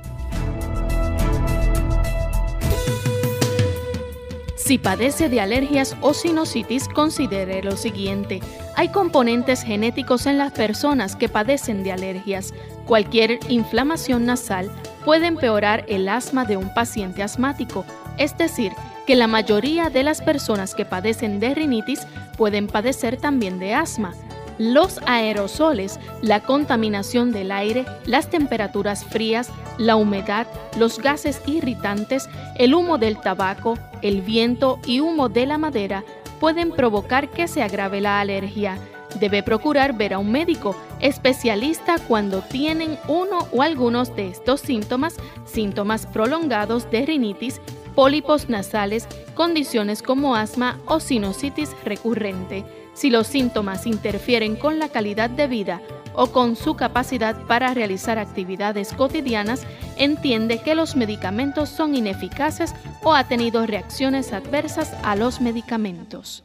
Si 4.66 4.78
padece 4.78 5.28
de 5.28 5.40
alergias 5.40 5.96
o 6.00 6.12
sinusitis, 6.12 6.88
considere 6.88 7.62
lo 7.62 7.76
siguiente. 7.76 8.40
Hay 8.74 8.88
componentes 8.88 9.62
genéticos 9.62 10.26
en 10.26 10.38
las 10.38 10.50
personas 10.50 11.14
que 11.14 11.28
padecen 11.28 11.84
de 11.84 11.92
alergias. 11.92 12.52
Cualquier 12.84 13.38
inflamación 13.48 14.26
nasal 14.26 14.68
puede 15.04 15.26
empeorar 15.26 15.84
el 15.86 16.08
asma 16.08 16.44
de 16.44 16.56
un 16.56 16.74
paciente 16.74 17.22
asmático, 17.22 17.84
es 18.18 18.36
decir, 18.36 18.72
que 19.06 19.16
la 19.16 19.26
mayoría 19.26 19.88
de 19.88 20.02
las 20.02 20.20
personas 20.20 20.74
que 20.74 20.84
padecen 20.84 21.40
de 21.40 21.54
rinitis 21.54 22.06
pueden 22.36 22.66
padecer 22.66 23.16
también 23.16 23.58
de 23.58 23.74
asma. 23.74 24.14
Los 24.58 25.00
aerosoles, 25.06 26.00
la 26.22 26.40
contaminación 26.40 27.30
del 27.30 27.52
aire, 27.52 27.84
las 28.06 28.30
temperaturas 28.30 29.04
frías, 29.04 29.50
la 29.78 29.96
humedad, 29.96 30.46
los 30.78 30.98
gases 30.98 31.42
irritantes, 31.46 32.28
el 32.56 32.74
humo 32.74 32.96
del 32.98 33.20
tabaco, 33.20 33.78
el 34.02 34.22
viento 34.22 34.78
y 34.86 35.00
humo 35.00 35.28
de 35.28 35.46
la 35.46 35.58
madera 35.58 36.04
pueden 36.40 36.72
provocar 36.72 37.30
que 37.30 37.48
se 37.48 37.62
agrave 37.62 38.00
la 38.00 38.20
alergia. 38.20 38.78
Debe 39.20 39.42
procurar 39.42 39.94
ver 39.94 40.14
a 40.14 40.18
un 40.18 40.30
médico 40.32 40.76
especialista 41.00 41.96
cuando 41.98 42.42
tienen 42.42 42.98
uno 43.08 43.46
o 43.52 43.62
algunos 43.62 44.14
de 44.16 44.28
estos 44.28 44.60
síntomas, 44.60 45.16
síntomas 45.44 46.06
prolongados 46.06 46.90
de 46.90 47.06
rinitis, 47.06 47.60
pólipos 47.96 48.48
nasales, 48.48 49.08
condiciones 49.34 50.02
como 50.02 50.36
asma 50.36 50.78
o 50.86 51.00
sinusitis 51.00 51.70
recurrente. 51.84 52.64
Si 52.94 53.10
los 53.10 53.26
síntomas 53.26 53.86
interfieren 53.86 54.54
con 54.54 54.78
la 54.78 54.88
calidad 54.88 55.30
de 55.30 55.48
vida 55.48 55.80
o 56.14 56.28
con 56.28 56.56
su 56.56 56.76
capacidad 56.76 57.36
para 57.46 57.74
realizar 57.74 58.18
actividades 58.18 58.92
cotidianas, 58.92 59.66
entiende 59.96 60.60
que 60.62 60.74
los 60.74 60.94
medicamentos 60.94 61.68
son 61.70 61.94
ineficaces 61.94 62.74
o 63.02 63.14
ha 63.14 63.24
tenido 63.24 63.66
reacciones 63.66 64.32
adversas 64.32 64.94
a 65.02 65.16
los 65.16 65.40
medicamentos. 65.40 66.44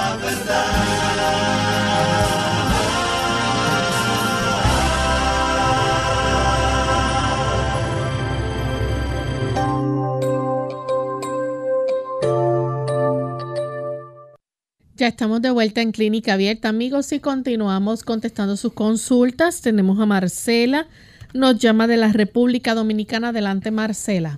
Ya 15.01 15.07
estamos 15.07 15.41
de 15.41 15.49
vuelta 15.49 15.81
en 15.81 15.93
Clínica 15.93 16.33
Abierta, 16.33 16.69
amigos, 16.69 17.11
y 17.11 17.19
continuamos 17.19 18.03
contestando 18.03 18.55
sus 18.55 18.73
consultas. 18.73 19.63
Tenemos 19.63 19.99
a 19.99 20.05
Marcela, 20.05 20.85
nos 21.33 21.57
llama 21.57 21.87
de 21.87 21.97
la 21.97 22.09
República 22.09 22.75
Dominicana. 22.75 23.29
Adelante, 23.29 23.71
Marcela. 23.71 24.37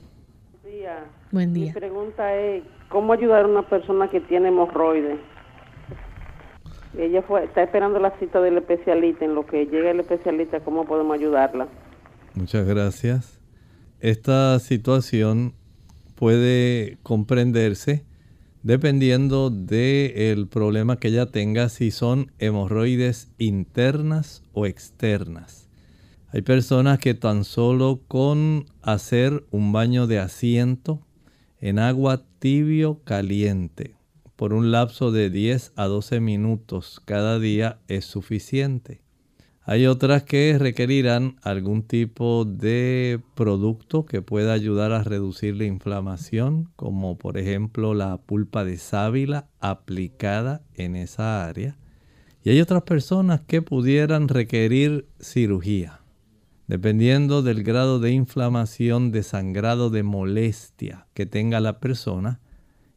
Buen 0.61 0.73
día. 0.73 1.03
Buen 1.31 1.53
día. 1.53 1.65
Mi 1.65 1.79
pregunta 1.81 2.33
es, 2.33 2.63
¿cómo 2.87 3.11
ayudar 3.11 3.43
a 3.43 3.47
una 3.49 3.67
persona 3.67 4.09
que 4.09 4.21
tiene 4.21 4.47
hemorroides? 4.47 5.19
Ella 6.97 7.21
fue, 7.23 7.43
está 7.43 7.63
esperando 7.63 7.99
la 7.99 8.17
cita 8.17 8.39
del 8.39 8.57
especialista. 8.57 9.25
En 9.25 9.35
lo 9.35 9.45
que 9.45 9.65
llega 9.65 9.91
el 9.91 9.99
especialista, 9.99 10.61
¿cómo 10.61 10.85
podemos 10.85 11.13
ayudarla? 11.13 11.67
Muchas 12.35 12.65
gracias. 12.65 13.37
Esta 13.99 14.57
situación 14.59 15.55
puede 16.15 16.99
comprenderse 17.03 18.05
dependiendo 18.63 19.49
del 19.49 20.47
problema 20.47 20.97
que 20.97 21.09
ella 21.09 21.27
tenga, 21.27 21.69
si 21.69 21.91
son 21.91 22.31
hemorroides 22.39 23.29
internas 23.37 24.41
o 24.53 24.65
externas. 24.65 25.67
Hay 26.29 26.41
personas 26.41 26.97
que 26.97 27.13
tan 27.13 27.43
solo 27.43 28.01
con 28.07 28.65
hacer 28.81 29.45
un 29.51 29.71
baño 29.71 30.07
de 30.07 30.19
asiento 30.19 31.05
en 31.59 31.77
agua 31.77 32.23
tibio 32.39 33.01
caliente 33.03 33.95
por 34.35 34.53
un 34.53 34.71
lapso 34.71 35.11
de 35.11 35.29
10 35.29 35.73
a 35.75 35.85
12 35.85 36.19
minutos 36.19 37.01
cada 37.05 37.37
día 37.37 37.79
es 37.87 38.05
suficiente. 38.05 39.02
Hay 39.65 39.85
otras 39.85 40.23
que 40.23 40.57
requerirán 40.59 41.37
algún 41.41 41.83
tipo 41.83 42.43
de 42.43 43.21
producto 43.33 44.05
que 44.05 44.21
pueda 44.21 44.51
ayudar 44.51 44.91
a 44.91 45.03
reducir 45.03 45.55
la 45.55 45.63
inflamación, 45.63 46.69
como 46.75 47.17
por 47.17 47.37
ejemplo 47.37 47.93
la 47.93 48.17
pulpa 48.17 48.65
de 48.65 48.77
sábila 48.77 49.47
aplicada 49.61 50.63
en 50.73 50.97
esa 50.97 51.45
área. 51.45 51.77
Y 52.43 52.49
hay 52.49 52.59
otras 52.59 52.83
personas 52.83 53.39
que 53.39 53.61
pudieran 53.61 54.27
requerir 54.27 55.07
cirugía, 55.21 56.01
dependiendo 56.67 57.41
del 57.41 57.63
grado 57.63 58.01
de 58.01 58.11
inflamación, 58.11 59.13
de 59.13 59.23
sangrado, 59.23 59.89
de 59.89 60.03
molestia 60.03 61.07
que 61.13 61.25
tenga 61.25 61.61
la 61.61 61.79
persona. 61.79 62.41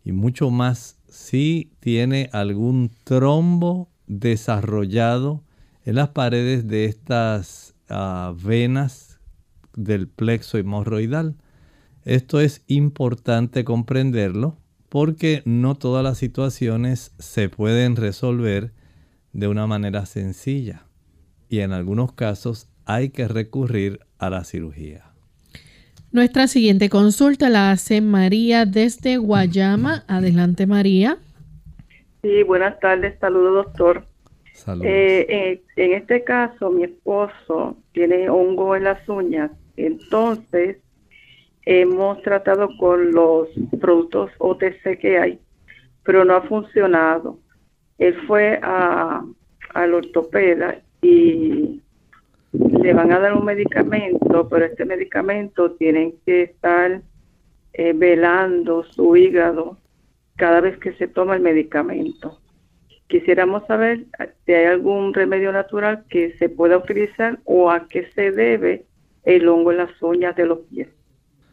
y 0.05 0.13
mucho 0.13 0.51
más 0.51 1.01
si 1.09 1.73
tiene 1.81 2.31
algún 2.33 2.93
trombo 3.03 3.91
desarrollado 4.07 5.43
en 5.87 5.95
las 5.95 6.09
paredes 6.09 6.67
de 6.67 6.85
estas 6.85 7.75
ah, 7.89 8.35
venas 8.37 9.21
del 9.75 10.09
plexo 10.09 10.59
hemorroidal. 10.59 11.37
Esto 12.05 12.41
es 12.41 12.65
importante 12.67 13.65
comprenderlo 13.65 14.59
porque 14.89 15.43
no 15.45 15.77
todas 15.77 16.03
las 16.03 16.19
situaciones 16.19 17.15
se 17.19 17.49
pueden 17.49 17.97
resolver 17.97 18.73
de 19.33 19.49
una 19.49 19.67
manera 19.67 20.07
sencilla 20.07 20.85
y 21.49 21.61
en 21.61 21.73
algunos 21.73 22.13
casos 22.13 22.69
hay 22.85 23.11
que 23.11 23.29
recurrir 23.29 24.01
a 24.19 24.29
la 24.29 24.45
cirugía. 24.45 25.05
Nuestra 26.11 26.49
siguiente 26.49 26.89
consulta 26.89 27.49
la 27.49 27.71
hace 27.71 28.01
María 28.01 28.65
desde 28.65 29.19
Guayama. 29.19 30.05
Adelante 30.09 30.67
María. 30.67 31.19
Sí, 32.23 32.43
buenas 32.43 32.81
tardes. 32.81 33.19
Saludos, 33.21 33.67
doctor. 33.67 34.16
Eh, 34.83 35.27
eh, 35.29 35.63
en 35.77 35.93
este 35.93 36.25
caso, 36.25 36.71
mi 36.71 36.85
esposo 36.85 37.77
tiene 37.93 38.29
hongo 38.29 38.75
en 38.75 38.85
las 38.85 39.09
uñas. 39.09 39.51
Entonces, 39.77 40.79
hemos 41.63 42.21
tratado 42.23 42.69
con 42.79 43.13
los 43.13 43.49
productos 43.81 44.31
OTC 44.39 44.99
que 44.99 45.19
hay, 45.19 45.39
pero 46.03 46.25
no 46.25 46.35
ha 46.35 46.43
funcionado. 46.43 47.39
Él 47.99 48.15
fue 48.27 48.59
a, 48.63 49.25
al 49.75 49.95
ortopeda 49.95 50.81
y 51.03 51.83
le 52.53 52.93
van 52.93 53.13
a 53.13 53.21
dar 53.21 53.35
un 53.35 53.45
medicamento, 53.45 54.49
pero 54.49 54.65
este 54.65 54.85
medicamento 54.85 55.73
tienen 55.73 56.15
que 56.25 56.43
estar 56.43 57.03
eh, 57.73 57.93
velando 57.93 58.85
su 58.85 59.17
hígado 59.17 59.79
cada 60.37 60.61
vez 60.61 60.79
que 60.79 60.93
se 60.95 61.09
toma 61.09 61.37
el 61.37 61.43
medicamento. 61.43 62.39
Quisiéramos 63.09 63.67
saber 63.67 64.07
si 64.45 64.53
hay 64.53 64.67
algún 64.67 65.15
remedio 65.15 65.53
natural 65.53 66.05
que 66.09 66.37
se 66.39 66.49
pueda 66.49 66.77
utilizar 66.77 67.39
o 67.45 67.71
a 67.71 67.87
qué 67.89 68.11
se 68.15 68.33
debe 68.33 68.87
el 69.25 69.49
hongo 69.49 69.73
en 69.73 69.79
las 69.79 70.03
uñas 70.03 70.35
de 70.37 70.47
los 70.47 70.61
pies. 70.71 70.89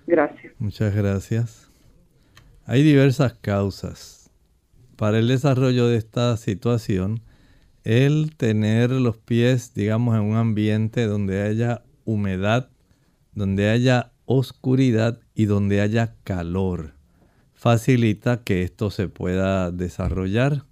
Gracias. 0.07 0.53
Muchas 0.59 0.95
gracias. 0.95 1.71
Hay 2.65 2.81
diversas 2.83 3.33
causas 3.33 4.31
para 4.95 5.19
el 5.19 5.27
desarrollo 5.27 5.87
de 5.87 5.97
esta 5.97 6.37
situación 6.37 7.21
el 7.83 8.35
tener 8.37 8.91
los 8.91 9.17
pies, 9.17 9.73
digamos, 9.73 10.15
en 10.15 10.21
un 10.21 10.37
ambiente 10.37 11.05
donde 11.05 11.41
haya 11.41 11.83
humedad, 12.05 12.69
donde 13.33 13.69
haya 13.69 14.13
oscuridad 14.25 15.19
y 15.35 15.45
donde 15.45 15.81
haya 15.81 16.15
calor, 16.23 16.93
facilita 17.53 18.43
que 18.43 18.63
esto 18.63 18.89
se 18.89 19.09
pueda 19.09 19.71
desarrollar. 19.71 20.63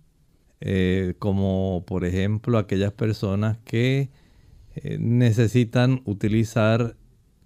Eh, 0.61 1.15
como 1.19 1.83
por 1.87 2.05
ejemplo 2.05 2.57
aquellas 2.57 2.93
personas 2.93 3.57
que 3.65 4.09
eh, 4.75 4.97
necesitan 4.99 6.01
utilizar 6.05 6.95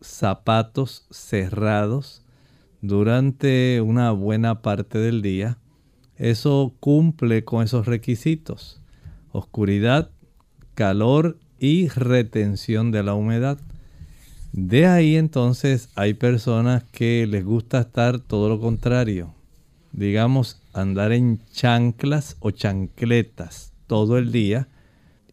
zapatos 0.02 1.08
cerrados 1.10 2.24
durante 2.82 3.82
una 3.82 4.12
buena 4.12 4.62
parte 4.62 5.00
del 5.00 5.22
día. 5.22 5.58
Eso 6.18 6.74
cumple 6.80 7.44
con 7.44 7.64
esos 7.64 7.86
requisitos 7.88 8.82
oscuridad, 9.36 10.10
calor 10.74 11.38
y 11.60 11.90
retención 11.90 12.92
de 12.92 13.04
la 13.04 13.14
humedad. 13.14 13.60
De 14.54 14.88
ahí 14.88 15.18
entonces 15.18 15.90
hay 15.96 16.14
personas 16.14 16.84
que 16.92 17.28
les 17.28 17.44
gusta 17.44 17.82
estar 17.82 18.20
todo 18.20 18.48
lo 18.50 18.60
contrario. 18.60 19.34
Digamos, 19.92 20.62
andar 20.76 21.12
en 21.14 21.40
chanclas 21.52 22.36
o 22.40 22.52
chancletas 22.52 23.74
todo 23.88 24.18
el 24.18 24.32
día 24.32 24.68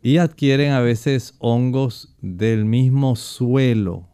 y 0.02 0.16
adquieren 0.18 0.72
a 0.72 0.81
veces 0.81 1.35
hongos 1.38 2.16
del 2.20 2.64
mismo 2.64 3.16
suelo. 3.16 4.09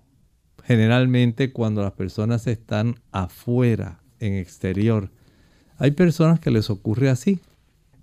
Generalmente 0.64 1.53
cuando 1.53 1.83
las 1.83 1.93
personas 1.93 2.47
están 2.47 2.97
afuera, 3.12 4.01
en 4.21 4.35
exterior. 4.35 5.11
Hay 5.77 5.93
personas 5.93 6.41
que 6.41 6.51
les 6.51 6.71
ocurre 6.71 7.09
así. 7.09 7.41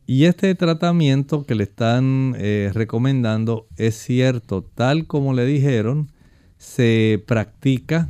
Y 0.08 0.26
este 0.26 0.54
tratamiento 0.56 1.46
que 1.46 1.56
le 1.56 1.64
están 1.64 2.36
eh, 2.38 2.72
recomendando 2.74 3.68
es 3.76 3.96
cierto, 3.96 4.64
tal 4.64 5.08
como 5.08 5.34
le 5.34 5.46
dijeron, 5.46 6.12
se 6.58 7.24
practica 7.28 8.08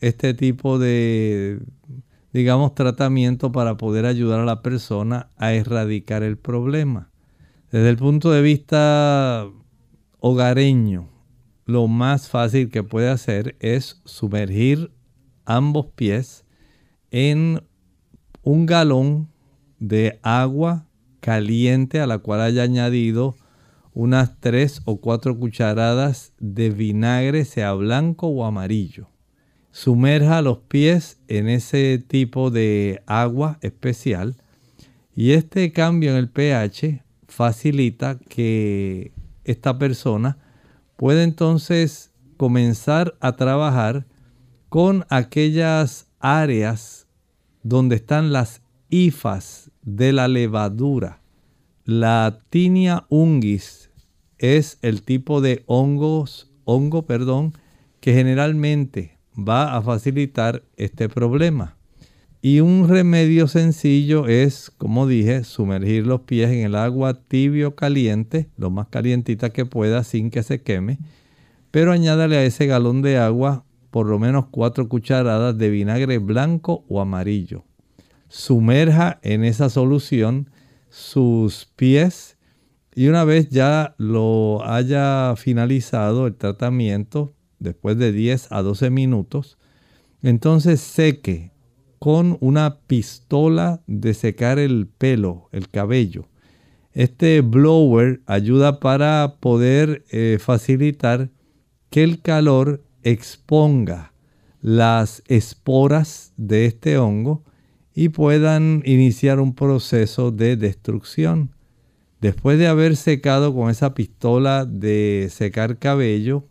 este 0.00 0.34
tipo 0.34 0.78
de, 0.78 1.58
digamos, 2.32 2.74
tratamiento 2.74 3.52
para 3.52 3.76
poder 3.76 4.06
ayudar 4.06 4.40
a 4.40 4.44
la 4.44 4.62
persona 4.62 5.30
a 5.36 5.52
erradicar 5.52 6.22
el 6.22 6.36
problema. 6.36 7.10
Desde 7.70 7.90
el 7.90 7.96
punto 7.96 8.30
de 8.30 8.42
vista 8.42 9.46
hogareño, 10.20 11.08
lo 11.64 11.86
más 11.86 12.28
fácil 12.28 12.70
que 12.70 12.82
puede 12.82 13.10
hacer 13.10 13.56
es 13.60 14.00
sumergir 14.04 14.90
ambos 15.44 15.86
pies 15.94 16.44
en 17.10 17.62
un 18.42 18.66
galón 18.66 19.28
de 19.78 20.18
agua 20.22 20.86
caliente 21.20 22.00
a 22.00 22.06
la 22.06 22.18
cual 22.18 22.40
haya 22.40 22.62
añadido 22.62 23.36
unas 23.92 24.38
3 24.40 24.82
o 24.84 25.00
4 25.00 25.38
cucharadas 25.38 26.32
de 26.38 26.70
vinagre, 26.70 27.44
sea 27.44 27.72
blanco 27.72 28.28
o 28.28 28.44
amarillo. 28.44 29.08
Sumerja 29.80 30.42
los 30.42 30.58
pies 30.58 31.20
en 31.28 31.48
ese 31.48 32.02
tipo 32.04 32.50
de 32.50 33.00
agua 33.06 33.58
especial 33.60 34.34
y 35.14 35.34
este 35.34 35.70
cambio 35.70 36.10
en 36.10 36.16
el 36.16 36.28
pH 36.28 37.04
facilita 37.28 38.18
que 38.18 39.12
esta 39.44 39.78
persona 39.78 40.36
pueda 40.96 41.22
entonces 41.22 42.10
comenzar 42.36 43.14
a 43.20 43.36
trabajar 43.36 44.04
con 44.68 45.06
aquellas 45.10 46.08
áreas 46.18 47.06
donde 47.62 47.94
están 47.94 48.32
las 48.32 48.62
hifas 48.88 49.70
de 49.82 50.12
la 50.12 50.26
levadura. 50.26 51.22
La 51.84 52.40
tinia 52.50 53.06
ungis 53.10 53.92
es 54.38 54.78
el 54.82 55.02
tipo 55.02 55.40
de 55.40 55.62
hongos, 55.66 56.50
hongo, 56.64 57.06
perdón, 57.06 57.52
que 58.00 58.12
generalmente 58.12 59.17
va 59.38 59.76
a 59.76 59.82
facilitar 59.82 60.62
este 60.76 61.08
problema. 61.08 61.76
Y 62.40 62.60
un 62.60 62.88
remedio 62.88 63.48
sencillo 63.48 64.26
es, 64.26 64.70
como 64.76 65.06
dije, 65.06 65.44
sumergir 65.44 66.06
los 66.06 66.20
pies 66.22 66.50
en 66.50 66.60
el 66.60 66.74
agua 66.74 67.14
tibio 67.14 67.74
caliente, 67.74 68.48
lo 68.56 68.70
más 68.70 68.88
calientita 68.88 69.50
que 69.50 69.66
pueda 69.66 70.04
sin 70.04 70.30
que 70.30 70.42
se 70.42 70.62
queme, 70.62 70.98
pero 71.70 71.92
añádale 71.92 72.36
a 72.36 72.44
ese 72.44 72.66
galón 72.66 73.02
de 73.02 73.18
agua 73.18 73.64
por 73.90 74.06
lo 74.06 74.18
menos 74.18 74.46
cuatro 74.50 74.88
cucharadas 74.88 75.56
de 75.58 75.70
vinagre 75.70 76.18
blanco 76.18 76.84
o 76.88 77.00
amarillo 77.00 77.64
sumerja 78.28 79.18
en 79.22 79.44
esa 79.44 79.68
solución 79.70 80.50
sus 80.90 81.66
pies 81.76 82.36
y 82.94 83.08
una 83.08 83.24
vez 83.24 83.48
ya 83.48 83.94
lo 83.98 84.66
haya 84.66 85.34
finalizado 85.36 86.26
el 86.26 86.34
tratamiento, 86.34 87.32
después 87.58 87.98
de 87.98 88.12
10 88.12 88.52
a 88.52 88.62
12 88.62 88.90
minutos, 88.90 89.58
entonces 90.22 90.80
seque 90.80 91.52
con 91.98 92.36
una 92.40 92.78
pistola 92.86 93.82
de 93.86 94.14
secar 94.14 94.58
el 94.58 94.86
pelo, 94.86 95.48
el 95.52 95.68
cabello. 95.68 96.28
Este 96.92 97.40
blower 97.40 98.20
ayuda 98.26 98.80
para 98.80 99.36
poder 99.40 100.04
eh, 100.10 100.38
facilitar 100.40 101.30
que 101.90 102.02
el 102.02 102.20
calor 102.22 102.82
exponga 103.02 104.12
las 104.60 105.22
esporas 105.28 106.32
de 106.36 106.66
este 106.66 106.98
hongo 106.98 107.44
y 107.94 108.10
puedan 108.10 108.82
iniciar 108.84 109.40
un 109.40 109.54
proceso 109.54 110.30
de 110.30 110.56
destrucción. 110.56 111.50
Después 112.20 112.58
de 112.58 112.66
haber 112.66 112.96
secado 112.96 113.54
con 113.54 113.70
esa 113.70 113.94
pistola 113.94 114.64
de 114.66 115.28
secar 115.30 115.78
cabello, 115.78 116.44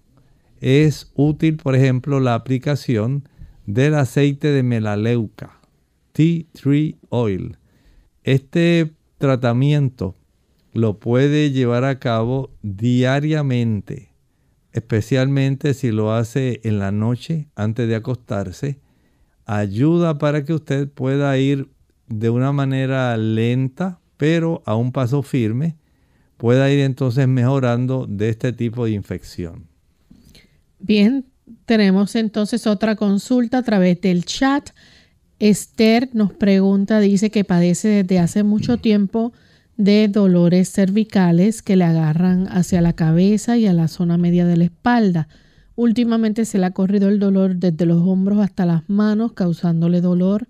es 0.62 1.12
útil, 1.16 1.58
por 1.58 1.76
ejemplo, 1.76 2.20
la 2.20 2.36
aplicación 2.36 3.28
del 3.66 3.96
aceite 3.96 4.50
de 4.50 4.64
melaleuca, 4.64 5.60
Tea 6.14 6.46
Tree 6.54 6.98
Oil. 7.10 7.58
Este 8.24 8.94
tratamiento 9.18 10.16
lo 10.74 11.00
puede 11.00 11.52
llevar 11.52 11.84
a 11.84 12.00
cabo 12.00 12.52
diariamente, 12.62 14.14
especialmente 14.72 15.74
si 15.74 15.92
lo 15.92 16.14
hace 16.14 16.62
en 16.64 16.80
la 16.80 16.92
noche 16.92 17.48
antes 17.56 17.88
de 17.88 17.96
acostarse 17.96 18.80
ayuda 19.48 20.18
para 20.18 20.44
que 20.44 20.54
usted 20.54 20.90
pueda 20.90 21.36
ir 21.38 21.70
de 22.08 22.30
una 22.30 22.52
manera 22.52 23.18
lenta, 23.18 24.00
pero 24.18 24.62
a 24.66 24.76
un 24.76 24.92
paso 24.92 25.24
firme, 25.24 25.78
pueda 26.36 26.70
ir 26.70 26.82
entonces 26.82 27.28
mejorando 27.28 28.06
de 28.08 28.30
este 28.30 28.54
tipo 28.54 28.86
de 28.86 28.92
infección. 28.92 29.68
Bien, 30.80 31.26
tenemos 31.66 32.16
entonces 32.16 32.68
otra 32.68 32.96
consulta 32.96 33.60
a 33.60 33.64
través 33.64 34.00
del 34.02 34.26
chat. 34.26 34.70
Esther 35.40 36.10
nos 36.14 36.34
pregunta, 36.34 37.00
dice 37.00 37.30
que 37.30 37.44
padece 37.44 37.88
desde 37.88 38.20
hace 38.20 38.44
mucho 38.44 38.78
tiempo 38.78 39.34
de 39.78 40.08
dolores 40.08 40.72
cervicales 40.72 41.62
que 41.62 41.76
le 41.76 41.84
agarran 41.84 42.48
hacia 42.48 42.82
la 42.82 42.94
cabeza 42.94 43.58
y 43.58 43.68
a 43.68 43.74
la 43.74 43.88
zona 43.88 44.18
media 44.18 44.46
de 44.46 44.58
la 44.58 44.66
espalda. 44.66 45.28
Últimamente 45.76 46.46
se 46.46 46.58
le 46.58 46.66
ha 46.66 46.72
corrido 46.72 47.08
el 47.10 47.20
dolor 47.20 47.58
desde 47.58 47.86
los 47.86 48.02
hombros 48.02 48.40
hasta 48.40 48.66
las 48.66 48.90
manos, 48.90 49.34
causándole 49.34 50.02
dolor 50.02 50.48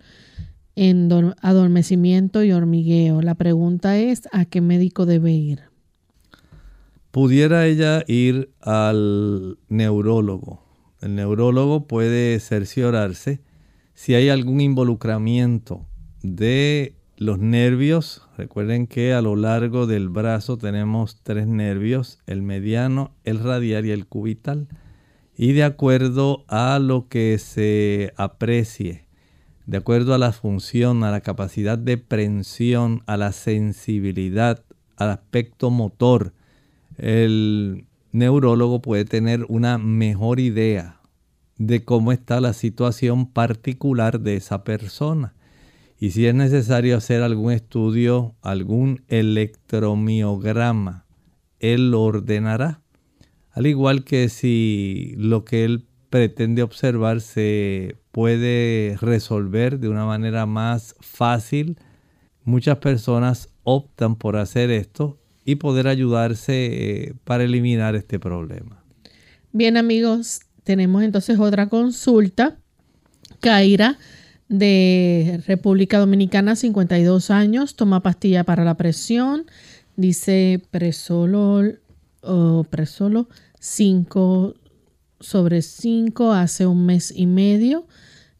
en 0.76 1.10
adormecimiento 1.42 2.44
y 2.44 2.54
hormigueo. 2.54 3.22
La 3.22 3.36
pregunta 3.36 3.98
es, 3.98 4.30
¿a 4.32 4.46
qué 4.46 4.62
médico 4.62 5.06
debe 5.06 5.32
ir? 5.32 5.67
Pudiera 7.12 7.66
ella 7.66 8.04
ir 8.08 8.52
al 8.62 9.58
neurólogo. 9.70 10.64
El 11.02 11.16
neurólogo 11.16 11.88
puede 11.88 12.40
cerciorarse 12.40 13.42
si 13.98 14.14
hay 14.14 14.30
algún 14.30 14.62
involucramiento 14.62 15.88
de 16.22 16.94
los 17.18 17.40
nervios, 17.40 18.22
recuerden 18.38 18.86
que 18.86 19.12
a 19.14 19.24
lo 19.24 19.36
largo 19.36 19.88
del 19.88 20.08
brazo 20.08 20.60
tenemos 20.60 21.24
tres 21.24 21.48
nervios, 21.48 22.20
el 22.28 22.44
mediano, 22.44 23.16
el 23.24 23.40
radial 23.40 23.88
y 23.88 23.92
el 23.92 24.06
cubital. 24.06 24.68
Y 25.36 25.54
de 25.54 25.64
acuerdo 25.64 26.46
a 26.48 26.78
lo 26.78 27.08
que 27.08 27.40
se 27.40 28.14
aprecie, 28.18 29.08
de 29.66 29.78
acuerdo 29.78 30.14
a 30.14 30.20
la 30.20 30.32
función, 30.32 31.04
a 31.04 31.10
la 31.10 31.22
capacidad 31.22 31.80
de 31.80 31.98
prensión, 31.98 33.02
a 33.08 33.18
la 33.18 33.32
sensibilidad, 33.32 34.64
al 34.96 35.10
aspecto 35.10 35.72
motor, 35.72 36.34
el 36.98 37.86
neurólogo 38.12 38.82
puede 38.82 39.06
tener 39.06 39.46
una 39.50 39.78
mejor 39.78 40.40
idea 40.40 41.02
de 41.58 41.84
cómo 41.84 42.12
está 42.12 42.42
la 42.42 42.54
situación 42.54 43.32
particular 43.32 44.20
de 44.20 44.36
esa 44.36 44.64
persona 44.64 45.34
y 46.00 46.12
si 46.12 46.28
es 46.28 46.36
necesario 46.36 46.96
hacer 46.96 47.24
algún 47.24 47.52
estudio, 47.52 48.36
algún 48.42 49.04
electromiograma, 49.08 51.08
él 51.60 51.90
lo 51.92 52.04
ordenará. 52.04 52.82
Al 53.52 53.66
igual 53.66 54.04
que 54.04 54.30
si 54.30 55.16
lo 55.18 55.44
que 55.44 55.66
él 55.66 55.88
pretende 56.12 56.62
observar 56.62 57.22
se 57.22 57.96
puede 58.12 58.96
resolver 59.02 59.80
de 59.80 59.90
una 59.90 60.06
manera 60.06 60.46
más 60.46 60.96
fácil, 61.00 61.80
muchas 62.44 62.78
personas 62.78 63.50
optan 63.64 64.16
por 64.16 64.38
hacer 64.38 64.70
esto 64.70 65.18
y 65.48 65.56
poder 65.56 65.88
ayudarse 65.88 66.66
eh, 66.66 67.14
para 67.24 67.46
eliminar 67.46 67.96
este 67.96 68.20
problema. 68.20 68.84
Bien 69.54 69.78
amigos, 69.78 70.42
tenemos 70.66 71.04
entonces 71.04 71.40
otra 71.40 71.70
consulta. 71.70 72.58
Kaira 73.40 73.98
de 74.50 75.42
República 75.48 76.00
Dominicana, 76.00 76.58
52 76.58 77.32
años, 77.32 77.78
toma 77.78 78.04
pastilla 78.04 78.44
para 78.44 78.66
la 78.66 78.76
presión, 78.76 79.46
dice 79.96 80.62
presolo, 80.70 81.62
o 82.22 82.66
presolo 82.66 83.30
5 83.62 84.54
sobre 85.22 85.62
5 85.62 86.34
hace 86.34 86.68
un 86.68 86.86
mes 86.86 87.14
y 87.16 87.26
medio, 87.26 87.88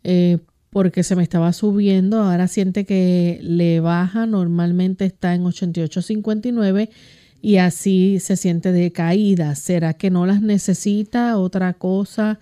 eh, 0.04 0.40
porque 0.78 1.02
se 1.02 1.16
me 1.16 1.24
estaba 1.24 1.54
subiendo, 1.54 2.22
ahora 2.22 2.48
siente 2.48 2.86
que 2.86 3.40
le 3.42 3.80
baja, 3.80 4.28
normalmente 4.28 5.06
está 5.06 5.34
en 5.34 5.44
88.59 5.44 6.90
y 7.42 7.58
así 7.58 8.20
se 8.20 8.38
siente 8.38 8.72
decaída. 8.72 9.56
¿Será 9.56 9.96
que 9.96 10.12
no 10.12 10.28
las 10.28 10.44
necesita? 10.44 11.40
Otra 11.40 11.74
cosa 11.74 12.40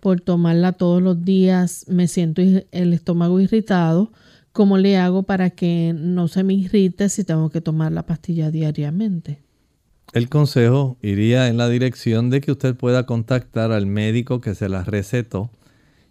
por 0.00 0.20
tomarla 0.20 0.72
todos 0.72 1.00
los 1.00 1.24
días 1.24 1.84
me 1.86 2.08
siento 2.08 2.42
el 2.42 2.92
estómago 2.92 3.38
irritado. 3.38 4.10
¿Cómo 4.50 4.78
le 4.78 4.96
hago 4.96 5.22
para 5.22 5.50
que 5.50 5.94
no 5.96 6.26
se 6.26 6.42
me 6.42 6.54
irrite 6.54 7.08
si 7.08 7.22
tengo 7.22 7.50
que 7.50 7.60
tomar 7.60 7.92
la 7.92 8.04
pastilla 8.04 8.50
diariamente? 8.50 9.38
El 10.12 10.28
consejo 10.28 10.96
iría 11.02 11.46
en 11.46 11.56
la 11.56 11.68
dirección 11.68 12.30
de 12.30 12.40
que 12.40 12.50
usted 12.50 12.74
pueda 12.74 13.06
contactar 13.06 13.70
al 13.70 13.86
médico 13.86 14.40
que 14.40 14.56
se 14.56 14.68
la 14.68 14.82
recetó 14.82 15.52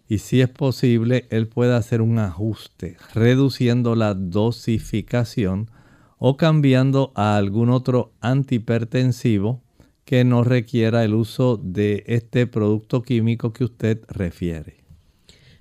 y 0.08 0.18
si 0.18 0.40
es 0.40 0.48
posible 0.48 1.26
él 1.30 1.48
pueda 1.48 1.76
hacer 1.76 2.00
un 2.00 2.18
ajuste 2.18 2.96
reduciendo 3.14 3.94
la 3.94 4.14
dosificación 4.14 5.70
o 6.18 6.36
cambiando 6.36 7.12
a 7.14 7.36
algún 7.36 7.70
otro 7.70 8.12
antihipertensivo 8.20 9.62
que 10.04 10.24
no 10.24 10.44
requiera 10.44 11.04
el 11.04 11.14
uso 11.14 11.56
de 11.56 12.04
este 12.06 12.46
producto 12.46 13.02
químico 13.02 13.52
que 13.52 13.64
usted 13.64 14.02
refiere. 14.08 14.84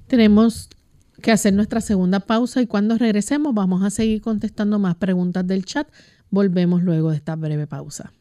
Tenemos 0.08 0.70
que 1.22 1.32
hacer 1.32 1.54
nuestra 1.54 1.82
segunda 1.82 2.20
pausa 2.20 2.62
y 2.62 2.68
cuando 2.68 2.98
regresemos 2.98 3.54
vamos 3.56 3.84
a 3.84 3.90
seguir 3.90 4.22
contestando 4.22 4.78
más 4.78 4.96
preguntas 4.96 5.46
del 5.48 5.66
chat. 5.66 5.88
Volvemos 6.30 6.84
luego 6.84 7.10
de 7.10 7.18
esta 7.18 7.36
breve 7.36 7.66
pausa. 7.66 8.14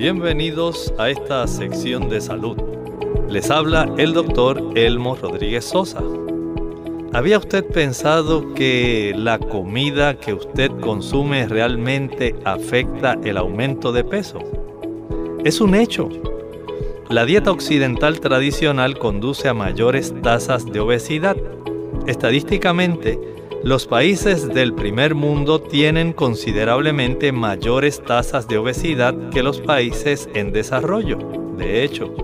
Bienvenidos 0.00 0.94
a 0.96 1.10
esta 1.10 1.46
sección 1.46 2.08
de 2.08 2.22
salud. 2.22 2.56
Les 3.28 3.50
habla 3.50 3.86
el 3.98 4.14
doctor 4.14 4.72
Elmo 4.74 5.14
Rodríguez 5.14 5.66
Sosa. 5.66 6.02
¿Había 7.12 7.36
usted 7.36 7.66
pensado 7.66 8.54
que 8.54 9.12
la 9.14 9.38
comida 9.38 10.18
que 10.18 10.32
usted 10.32 10.70
consume 10.80 11.46
realmente 11.48 12.34
afecta 12.46 13.18
el 13.22 13.36
aumento 13.36 13.92
de 13.92 14.02
peso? 14.02 14.38
Es 15.44 15.60
un 15.60 15.74
hecho. 15.74 16.08
La 17.10 17.26
dieta 17.26 17.50
occidental 17.50 18.20
tradicional 18.20 18.96
conduce 18.96 19.48
a 19.48 19.54
mayores 19.54 20.14
tasas 20.22 20.64
de 20.64 20.80
obesidad. 20.80 21.36
Estadísticamente, 22.06 23.18
los 23.62 23.86
países 23.86 24.48
del 24.48 24.72
primer 24.72 25.14
mundo 25.14 25.60
tienen 25.60 26.14
considerablemente 26.14 27.30
mayores 27.30 28.02
tasas 28.02 28.48
de 28.48 28.56
obesidad 28.56 29.14
que 29.30 29.42
los 29.42 29.60
países 29.60 30.30
en 30.34 30.50
desarrollo. 30.50 31.18
De 31.58 31.84
hecho, 31.84 32.14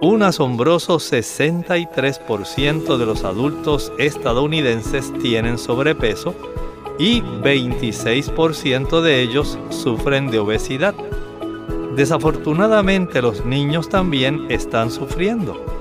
un 0.00 0.22
asombroso 0.22 0.96
63% 0.96 2.96
de 2.96 3.06
los 3.06 3.22
adultos 3.22 3.92
estadounidenses 3.98 5.12
tienen 5.20 5.58
sobrepeso 5.58 6.34
y 6.98 7.20
26% 7.20 9.00
de 9.00 9.22
ellos 9.22 9.58
sufren 9.70 10.30
de 10.30 10.40
obesidad. 10.40 10.94
Desafortunadamente 11.94 13.22
los 13.22 13.44
niños 13.44 13.88
también 13.88 14.46
están 14.50 14.90
sufriendo. 14.90 15.77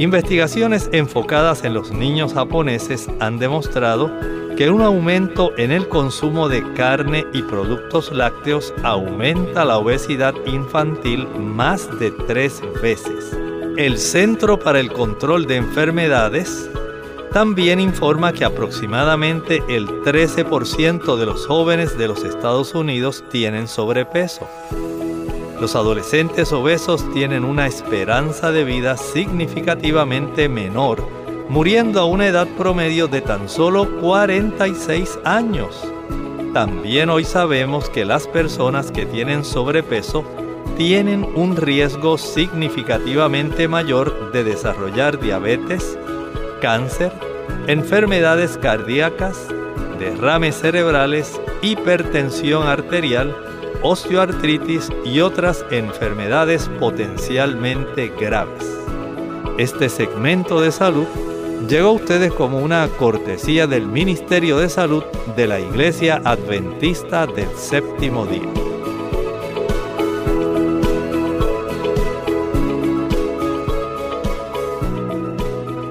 Investigaciones 0.00 0.88
enfocadas 0.94 1.62
en 1.62 1.74
los 1.74 1.90
niños 1.92 2.32
japoneses 2.32 3.06
han 3.20 3.38
demostrado 3.38 4.10
que 4.56 4.70
un 4.70 4.80
aumento 4.80 5.52
en 5.58 5.72
el 5.72 5.88
consumo 5.88 6.48
de 6.48 6.62
carne 6.72 7.26
y 7.34 7.42
productos 7.42 8.10
lácteos 8.10 8.72
aumenta 8.82 9.66
la 9.66 9.76
obesidad 9.76 10.32
infantil 10.46 11.28
más 11.36 11.86
de 11.98 12.12
tres 12.26 12.62
veces. 12.80 13.36
El 13.76 13.98
Centro 13.98 14.58
para 14.58 14.80
el 14.80 14.90
Control 14.90 15.46
de 15.46 15.56
Enfermedades 15.56 16.70
también 17.34 17.78
informa 17.78 18.32
que 18.32 18.46
aproximadamente 18.46 19.62
el 19.68 19.86
13% 19.86 21.18
de 21.18 21.26
los 21.26 21.46
jóvenes 21.46 21.98
de 21.98 22.08
los 22.08 22.24
Estados 22.24 22.74
Unidos 22.74 23.22
tienen 23.30 23.68
sobrepeso. 23.68 24.48
Los 25.60 25.76
adolescentes 25.76 26.52
obesos 26.52 27.04
tienen 27.12 27.44
una 27.44 27.66
esperanza 27.66 28.50
de 28.50 28.64
vida 28.64 28.96
significativamente 28.96 30.48
menor 30.48 31.06
muriendo 31.50 32.00
a 32.00 32.04
una 32.04 32.28
edad 32.28 32.46
promedio 32.56 33.08
de 33.08 33.20
tan 33.20 33.48
solo 33.48 34.00
46 34.00 35.18
años. 35.24 35.82
También 36.54 37.10
hoy 37.10 37.24
sabemos 37.24 37.90
que 37.90 38.04
las 38.04 38.28
personas 38.28 38.92
que 38.92 39.04
tienen 39.04 39.44
sobrepeso 39.44 40.24
tienen 40.76 41.26
un 41.34 41.56
riesgo 41.56 42.18
significativamente 42.18 43.66
mayor 43.66 44.30
de 44.32 44.44
desarrollar 44.44 45.18
diabetes, 45.18 45.98
cáncer, 46.62 47.12
enfermedades 47.66 48.56
cardíacas, 48.56 49.48
derrames 49.98 50.54
cerebrales, 50.54 51.40
hipertensión 51.62 52.68
arterial, 52.68 53.36
osteoartritis 53.82 54.88
y 55.04 55.20
otras 55.20 55.64
enfermedades 55.70 56.68
potencialmente 56.78 58.12
graves. 58.18 58.66
Este 59.58 59.88
segmento 59.88 60.60
de 60.60 60.72
salud 60.72 61.06
llegó 61.68 61.88
a 61.88 61.92
ustedes 61.92 62.32
como 62.32 62.58
una 62.58 62.88
cortesía 62.88 63.66
del 63.66 63.86
Ministerio 63.86 64.58
de 64.58 64.68
Salud 64.68 65.04
de 65.36 65.46
la 65.46 65.60
Iglesia 65.60 66.20
Adventista 66.24 67.26
del 67.26 67.48
Séptimo 67.56 68.26
Día. 68.26 68.48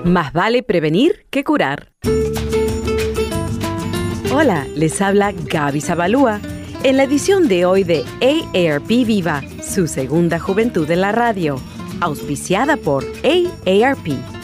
Más 0.06 0.34
vale 0.34 0.64
prevenir 0.64 1.26
que 1.30 1.44
curar. 1.44 1.92
Hola, 4.32 4.66
les 4.76 5.02
habla 5.02 5.32
Gaby 5.32 5.82
Zabalúa 5.82 6.40
en 6.84 6.98
la 6.98 7.04
edición 7.04 7.48
de 7.48 7.66
hoy 7.66 7.84
de 7.84 8.06
AARP 8.22 8.88
Viva, 8.88 9.44
su 9.62 9.88
segunda 9.88 10.40
juventud 10.40 10.90
en 10.90 11.02
la 11.02 11.12
radio 11.12 11.60
auspiciada 12.02 12.78
por 12.78 13.06
AARP. 13.24 14.39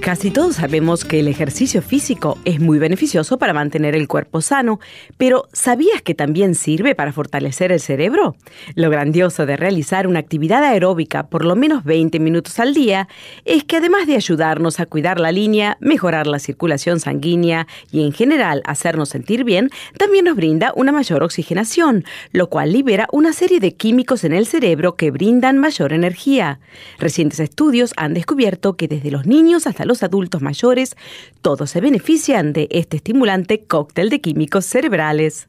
Casi 0.00 0.30
todos 0.30 0.56
sabemos 0.56 1.04
que 1.04 1.20
el 1.20 1.28
ejercicio 1.28 1.82
físico 1.82 2.38
es 2.46 2.58
muy 2.58 2.78
beneficioso 2.78 3.36
para 3.36 3.52
mantener 3.52 3.94
el 3.94 4.08
cuerpo 4.08 4.40
sano, 4.40 4.80
pero 5.18 5.46
¿sabías 5.52 6.00
que 6.00 6.14
también 6.14 6.54
sirve 6.54 6.94
para 6.94 7.12
fortalecer 7.12 7.70
el 7.70 7.80
cerebro? 7.80 8.34
Lo 8.74 8.88
grandioso 8.88 9.44
de 9.44 9.58
realizar 9.58 10.06
una 10.06 10.18
actividad 10.18 10.64
aeróbica 10.64 11.24
por 11.24 11.44
lo 11.44 11.54
menos 11.54 11.84
20 11.84 12.18
minutos 12.18 12.58
al 12.60 12.72
día 12.72 13.08
es 13.44 13.62
que 13.64 13.76
además 13.76 14.06
de 14.06 14.16
ayudarnos 14.16 14.80
a 14.80 14.86
cuidar 14.86 15.20
la 15.20 15.32
línea, 15.32 15.76
mejorar 15.80 16.26
la 16.26 16.38
circulación 16.38 16.98
sanguínea 16.98 17.66
y 17.92 18.02
en 18.02 18.12
general 18.12 18.62
hacernos 18.64 19.10
sentir 19.10 19.44
bien, 19.44 19.68
también 19.98 20.24
nos 20.24 20.34
brinda 20.34 20.72
una 20.76 20.92
mayor 20.92 21.22
oxigenación, 21.22 22.04
lo 22.32 22.48
cual 22.48 22.72
libera 22.72 23.06
una 23.12 23.34
serie 23.34 23.60
de 23.60 23.74
químicos 23.74 24.24
en 24.24 24.32
el 24.32 24.46
cerebro 24.46 24.96
que 24.96 25.10
brindan 25.10 25.58
mayor 25.58 25.92
energía. 25.92 26.58
Recientes 26.98 27.38
estudios 27.38 27.92
han 27.98 28.14
descubierto 28.14 28.76
que 28.76 28.88
desde 28.88 29.10
los 29.10 29.26
niños 29.26 29.66
hasta 29.66 29.84
los 29.84 29.89
adultos 30.02 30.42
mayores, 30.42 30.96
todos 31.42 31.70
se 31.70 31.80
benefician 31.80 32.52
de 32.52 32.68
este 32.70 32.96
estimulante 32.96 33.64
cóctel 33.64 34.10
de 34.10 34.20
químicos 34.20 34.64
cerebrales. 34.64 35.48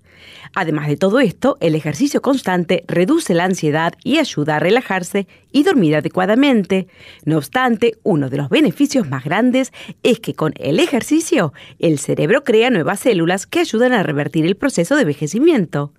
Además 0.54 0.88
de 0.88 0.98
todo 0.98 1.20
esto, 1.20 1.58
el 1.62 1.76
ejercicio 1.76 2.22
constante 2.22 2.84
reduce 2.88 3.34
la 3.34 3.46
ansiedad 3.46 3.94
y 4.04 4.18
ayuda 4.18 4.58
a 4.58 4.60
relajarse 4.60 5.28
y 5.52 5.64
dormir 5.64 5.96
adecuadamente. 5.96 6.88
No 7.26 7.38
obstante, 7.38 7.98
uno 8.04 8.30
de 8.30 8.38
los 8.38 8.50
beneficios 8.50 9.08
más 9.08 9.24
grandes 9.24 9.72
es 10.04 10.20
que 10.20 10.34
con 10.34 10.54
el 10.58 10.80
ejercicio, 10.80 11.54
el 11.80 12.00
cerebro 12.00 12.44
crea 12.44 12.70
nuevas 12.70 13.00
células 13.00 13.48
que 13.48 13.60
ayudan 13.60 13.94
a 13.94 14.04
revertir 14.04 14.46
el 14.46 14.56
proceso 14.56 14.96
de 14.96 15.02
envejecimiento. 15.02 15.94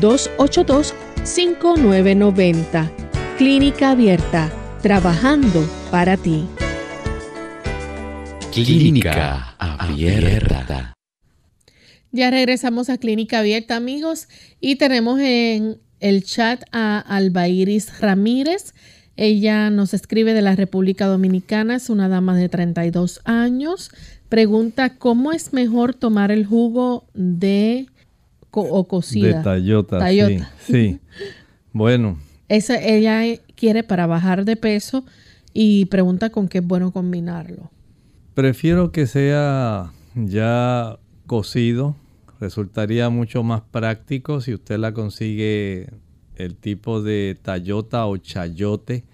282-5990. 0.00 2.90
Clínica 3.38 3.90
Abierta, 3.90 4.50
trabajando 4.82 5.68
para 5.90 6.16
ti. 6.16 6.46
Clínica 8.52 9.54
Abierta. 9.58 10.94
Ya 12.12 12.30
regresamos 12.30 12.88
a 12.88 12.96
Clínica 12.96 13.40
Abierta, 13.40 13.76
amigos, 13.76 14.28
y 14.60 14.76
tenemos 14.76 15.20
en 15.20 15.78
el 16.00 16.24
chat 16.24 16.62
a 16.72 16.98
Albairis 16.98 18.00
Ramírez. 18.00 18.72
Ella 19.16 19.70
nos 19.70 19.92
escribe 19.92 20.32
de 20.32 20.42
la 20.42 20.56
República 20.56 21.06
Dominicana, 21.06 21.76
es 21.76 21.90
una 21.90 22.08
dama 22.08 22.36
de 22.36 22.48
32 22.48 23.20
años. 23.24 23.90
Pregunta, 24.28 24.96
¿cómo 24.96 25.32
es 25.32 25.52
mejor 25.52 25.94
tomar 25.94 26.30
el 26.30 26.46
jugo 26.46 27.06
de 27.14 27.86
o 28.62 28.86
cocida. 28.88 29.38
De 29.38 29.44
Tayota, 29.44 30.08
Sí, 30.10 30.38
sí. 30.60 31.00
Bueno. 31.72 32.18
Esa, 32.48 32.80
ella 32.82 33.38
quiere 33.54 33.82
para 33.82 34.06
bajar 34.06 34.44
de 34.44 34.56
peso 34.56 35.04
y 35.52 35.86
pregunta 35.86 36.30
con 36.30 36.48
qué 36.48 36.58
es 36.58 36.66
bueno 36.66 36.90
combinarlo. 36.90 37.70
Prefiero 38.34 38.92
que 38.92 39.06
sea 39.06 39.92
ya 40.14 40.98
cocido. 41.26 41.96
Resultaría 42.40 43.10
mucho 43.10 43.42
más 43.42 43.62
práctico 43.62 44.40
si 44.40 44.54
usted 44.54 44.78
la 44.78 44.92
consigue 44.92 45.90
el 46.36 46.56
tipo 46.56 47.02
de 47.02 47.36
Tayota 47.42 48.06
o 48.06 48.16
chayote 48.16 49.04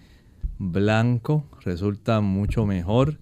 blanco. 0.59 1.45
Resulta 1.65 2.21
mucho 2.21 2.67
mejor 2.67 3.19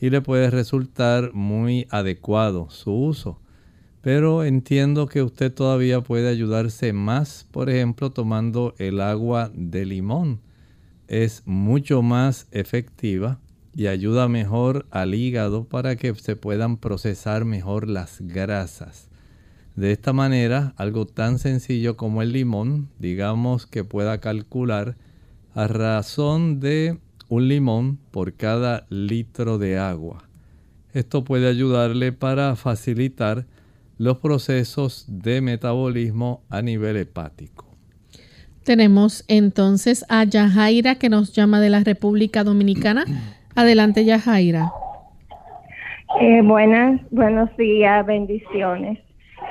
y 0.00 0.10
le 0.10 0.20
puede 0.20 0.50
resultar 0.50 1.32
muy 1.32 1.86
adecuado 1.90 2.68
su 2.70 2.92
uso. 2.92 3.40
Pero 4.04 4.44
entiendo 4.44 5.06
que 5.06 5.22
usted 5.22 5.50
todavía 5.50 6.02
puede 6.02 6.28
ayudarse 6.28 6.92
más, 6.92 7.48
por 7.50 7.70
ejemplo, 7.70 8.10
tomando 8.10 8.74
el 8.76 9.00
agua 9.00 9.50
de 9.54 9.86
limón. 9.86 10.40
Es 11.08 11.42
mucho 11.46 12.02
más 12.02 12.46
efectiva 12.50 13.40
y 13.74 13.86
ayuda 13.86 14.28
mejor 14.28 14.84
al 14.90 15.14
hígado 15.14 15.64
para 15.64 15.96
que 15.96 16.14
se 16.16 16.36
puedan 16.36 16.76
procesar 16.76 17.46
mejor 17.46 17.88
las 17.88 18.20
grasas. 18.20 19.08
De 19.74 19.92
esta 19.92 20.12
manera, 20.12 20.74
algo 20.76 21.06
tan 21.06 21.38
sencillo 21.38 21.96
como 21.96 22.20
el 22.20 22.32
limón, 22.32 22.90
digamos 22.98 23.66
que 23.66 23.84
pueda 23.84 24.20
calcular 24.20 24.98
a 25.54 25.66
razón 25.66 26.60
de 26.60 26.98
un 27.30 27.48
limón 27.48 27.98
por 28.10 28.34
cada 28.34 28.84
litro 28.90 29.56
de 29.56 29.78
agua. 29.78 30.28
Esto 30.92 31.24
puede 31.24 31.48
ayudarle 31.48 32.12
para 32.12 32.54
facilitar 32.54 33.46
los 33.98 34.18
procesos 34.18 35.06
de 35.08 35.40
metabolismo 35.40 36.42
a 36.50 36.62
nivel 36.62 36.96
hepático. 36.96 37.66
Tenemos 38.64 39.24
entonces 39.28 40.06
a 40.08 40.24
Yajaira 40.24 40.94
que 40.94 41.10
nos 41.10 41.32
llama 41.34 41.60
de 41.60 41.70
la 41.70 41.80
República 41.80 42.44
Dominicana. 42.44 43.04
Adelante, 43.54 44.04
Yajaira. 44.04 44.72
Eh, 46.20 46.42
buenas, 46.42 47.00
buenos 47.10 47.54
días, 47.56 48.06
bendiciones. 48.06 48.98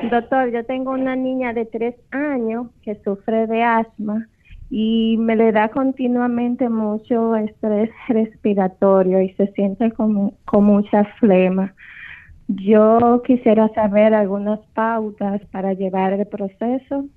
Doctor, 0.10 0.51
yo 0.51 0.65
tengo 0.65 0.91
una 0.91 1.15
niña 1.15 1.53
de 1.53 1.65
tres 1.65 1.96
años 2.12 2.67
que 2.81 2.96
sufre 3.04 3.48
de 3.48 3.63
asma 3.63 4.27
y 4.69 5.17
me 5.19 5.35
le 5.35 5.52
da 5.52 5.69
continuamente 5.69 6.67
mucho 6.67 7.35
estrés 7.35 7.91
respiratorio 8.08 9.21
y 9.21 9.29
se 9.33 9.48
siente 9.54 9.91
con, 9.91 10.31
con 10.46 10.63
mucha 10.63 11.06
flema. 11.19 11.73
Yo 12.48 13.21
quisiera 13.25 13.73
saber 13.73 14.13
algunas 14.13 14.60
pautas 14.73 15.41
para 15.52 15.73
llevar 15.73 16.13
el 16.13 16.27
proceso. 16.27 17.08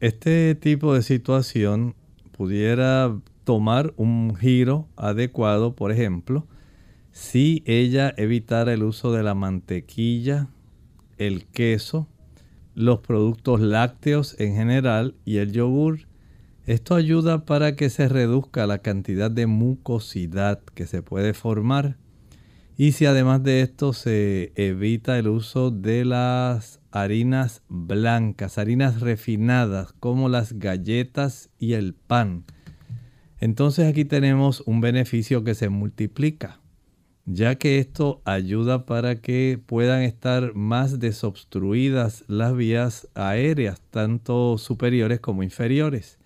Este 0.00 0.54
tipo 0.54 0.94
de 0.94 1.02
situación 1.02 1.94
pudiera 2.36 3.14
tomar 3.44 3.92
un 3.96 4.34
giro 4.36 4.86
adecuado, 4.96 5.74
por 5.74 5.92
ejemplo, 5.92 6.46
si 7.12 7.62
ella 7.66 8.12
evitara 8.16 8.72
el 8.72 8.82
uso 8.82 9.12
de 9.12 9.22
la 9.22 9.34
mantequilla, 9.34 10.48
el 11.18 11.46
queso, 11.46 12.08
los 12.74 13.00
productos 13.00 13.60
lácteos 13.60 14.38
en 14.40 14.56
general 14.56 15.14
y 15.24 15.36
el 15.36 15.52
yogur. 15.52 16.00
Esto 16.66 16.94
ayuda 16.94 17.44
para 17.44 17.76
que 17.76 17.90
se 17.90 18.08
reduzca 18.08 18.66
la 18.66 18.78
cantidad 18.78 19.30
de 19.30 19.46
mucosidad 19.46 20.60
que 20.74 20.86
se 20.86 21.02
puede 21.02 21.34
formar 21.34 21.96
y 22.76 22.92
si 22.92 23.06
además 23.06 23.42
de 23.42 23.62
esto 23.62 23.92
se 23.92 24.52
evita 24.56 25.18
el 25.18 25.28
uso 25.28 25.70
de 25.70 26.04
las 26.04 26.80
harinas 26.90 27.62
blancas, 27.68 28.58
harinas 28.58 29.00
refinadas 29.00 29.92
como 30.00 30.28
las 30.28 30.54
galletas 30.58 31.50
y 31.58 31.74
el 31.74 31.94
pan. 31.94 32.44
Entonces 33.38 33.86
aquí 33.86 34.04
tenemos 34.04 34.62
un 34.66 34.80
beneficio 34.80 35.44
que 35.44 35.54
se 35.54 35.68
multiplica, 35.68 36.60
ya 37.26 37.54
que 37.56 37.78
esto 37.78 38.22
ayuda 38.24 38.86
para 38.86 39.16
que 39.20 39.60
puedan 39.64 40.02
estar 40.02 40.54
más 40.54 40.98
desobstruidas 40.98 42.24
las 42.26 42.56
vías 42.56 43.08
aéreas, 43.14 43.80
tanto 43.90 44.58
superiores 44.58 45.20
como 45.20 45.42
inferiores. 45.42 46.18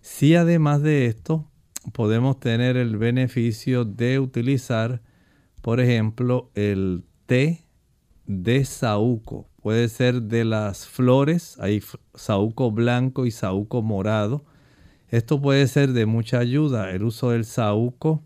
Si 0.00 0.36
además 0.36 0.82
de 0.82 1.06
esto 1.06 1.50
podemos 1.92 2.40
tener 2.40 2.76
el 2.76 2.96
beneficio 2.96 3.84
de 3.84 4.18
utilizar, 4.18 5.02
por 5.62 5.80
ejemplo, 5.80 6.50
el 6.54 7.04
té 7.26 7.64
de 8.26 8.64
saúco. 8.64 9.46
Puede 9.62 9.88
ser 9.88 10.22
de 10.22 10.44
las 10.44 10.86
flores, 10.86 11.56
hay 11.60 11.82
saúco 12.14 12.72
blanco 12.72 13.26
y 13.26 13.30
saúco 13.30 13.80
morado. 13.80 14.44
Esto 15.08 15.40
puede 15.40 15.68
ser 15.68 15.92
de 15.92 16.04
mucha 16.04 16.40
ayuda, 16.40 16.90
el 16.90 17.04
uso 17.04 17.30
del 17.30 17.44
saúco, 17.44 18.22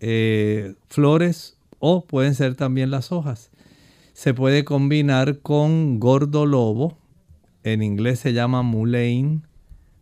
eh, 0.00 0.74
flores 0.88 1.58
o 1.78 2.04
pueden 2.06 2.34
ser 2.34 2.56
también 2.56 2.90
las 2.90 3.12
hojas. 3.12 3.50
Se 4.12 4.34
puede 4.34 4.64
combinar 4.64 5.38
con 5.40 6.00
gordo 6.00 6.44
lobo, 6.44 6.98
en 7.62 7.82
inglés 7.82 8.18
se 8.18 8.32
llama 8.32 8.62
mullein, 8.62 9.46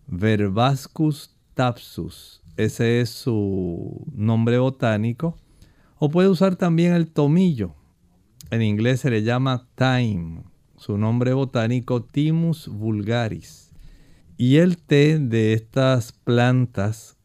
verbascus 0.06 1.36
tapsus, 1.54 2.40
ese 2.56 3.00
es 3.00 3.10
su 3.10 4.06
nombre 4.14 4.58
botánico. 4.58 5.36
O 5.98 6.10
puede 6.10 6.28
usar 6.28 6.56
también 6.56 6.92
el 6.92 7.08
tomillo, 7.08 7.74
en 8.50 8.62
inglés 8.62 9.00
se 9.00 9.10
le 9.10 9.22
llama 9.22 9.66
thyme, 9.74 10.42
su 10.76 10.96
nombre 10.96 11.34
botánico 11.34 12.04
Thymus 12.04 12.68
vulgaris. 12.68 13.72
Y 14.36 14.56
el 14.56 14.78
té 14.78 15.18
de 15.18 15.52
estas 15.52 16.12
plantas, 16.12 17.18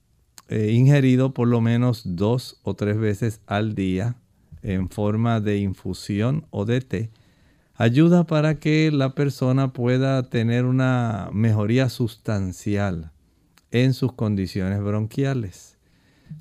eh, 0.49 0.71
ingerido 0.71 1.33
por 1.33 1.47
lo 1.47 1.61
menos 1.61 2.01
dos 2.03 2.59
o 2.63 2.73
tres 2.73 2.97
veces 2.97 3.41
al 3.45 3.75
día 3.75 4.17
en 4.63 4.89
forma 4.89 5.39
de 5.39 5.59
infusión 5.59 6.45
o 6.49 6.65
de 6.65 6.81
té, 6.81 7.11
ayuda 7.75 8.25
para 8.25 8.59
que 8.59 8.91
la 8.91 9.15
persona 9.15 9.71
pueda 9.71 10.23
tener 10.23 10.65
una 10.65 11.29
mejoría 11.31 11.89
sustancial 11.89 13.11
en 13.71 13.93
sus 13.93 14.13
condiciones 14.13 14.81
bronquiales. 14.81 15.77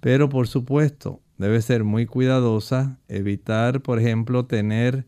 Pero 0.00 0.28
por 0.28 0.48
supuesto, 0.48 1.20
debe 1.42 1.60
ser 1.60 1.82
muy 1.82 2.06
cuidadosa, 2.06 2.98
evitar, 3.08 3.82
por 3.82 3.98
ejemplo, 3.98 4.46
tener 4.46 5.04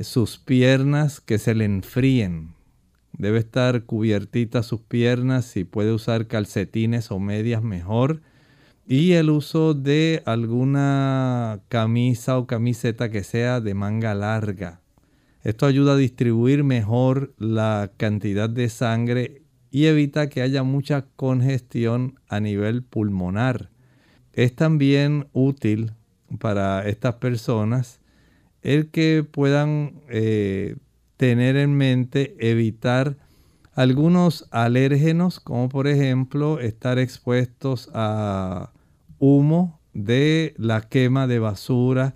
sus 0.00 0.38
piernas 0.38 1.20
que 1.20 1.38
se 1.38 1.54
le 1.54 1.66
enfríen. 1.66 2.54
Debe 3.12 3.38
estar 3.38 3.84
cubiertita 3.84 4.62
sus 4.62 4.80
piernas, 4.80 5.44
si 5.44 5.64
puede 5.64 5.92
usar 5.92 6.26
calcetines 6.26 7.10
o 7.10 7.18
medias 7.18 7.62
mejor. 7.62 8.22
Y 8.86 9.12
el 9.12 9.28
uso 9.28 9.74
de 9.74 10.22
alguna 10.24 11.60
camisa 11.68 12.38
o 12.38 12.46
camiseta 12.46 13.10
que 13.10 13.22
sea 13.22 13.60
de 13.60 13.74
manga 13.74 14.14
larga. 14.14 14.80
Esto 15.42 15.66
ayuda 15.66 15.92
a 15.92 15.96
distribuir 15.96 16.64
mejor 16.64 17.34
la 17.36 17.90
cantidad 17.98 18.48
de 18.48 18.70
sangre 18.70 19.42
y 19.70 19.84
evita 19.84 20.30
que 20.30 20.40
haya 20.40 20.62
mucha 20.62 21.06
congestión 21.16 22.18
a 22.28 22.40
nivel 22.40 22.82
pulmonar. 22.82 23.68
Es 24.38 24.54
también 24.54 25.26
útil 25.32 25.94
para 26.38 26.86
estas 26.88 27.16
personas 27.16 28.00
el 28.62 28.88
que 28.92 29.26
puedan 29.28 30.00
eh, 30.08 30.76
tener 31.16 31.56
en 31.56 31.76
mente 31.76 32.36
evitar 32.38 33.16
algunos 33.74 34.46
alérgenos, 34.52 35.40
como 35.40 35.68
por 35.68 35.88
ejemplo 35.88 36.60
estar 36.60 37.00
expuestos 37.00 37.90
a 37.94 38.70
humo 39.18 39.80
de 39.92 40.54
la 40.56 40.82
quema 40.82 41.26
de 41.26 41.40
basura, 41.40 42.14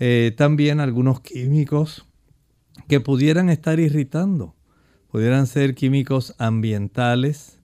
eh, 0.00 0.34
también 0.36 0.80
algunos 0.80 1.20
químicos 1.20 2.04
que 2.88 2.98
pudieran 2.98 3.48
estar 3.48 3.78
irritando, 3.78 4.56
pudieran 5.08 5.46
ser 5.46 5.76
químicos 5.76 6.34
ambientales, 6.38 7.60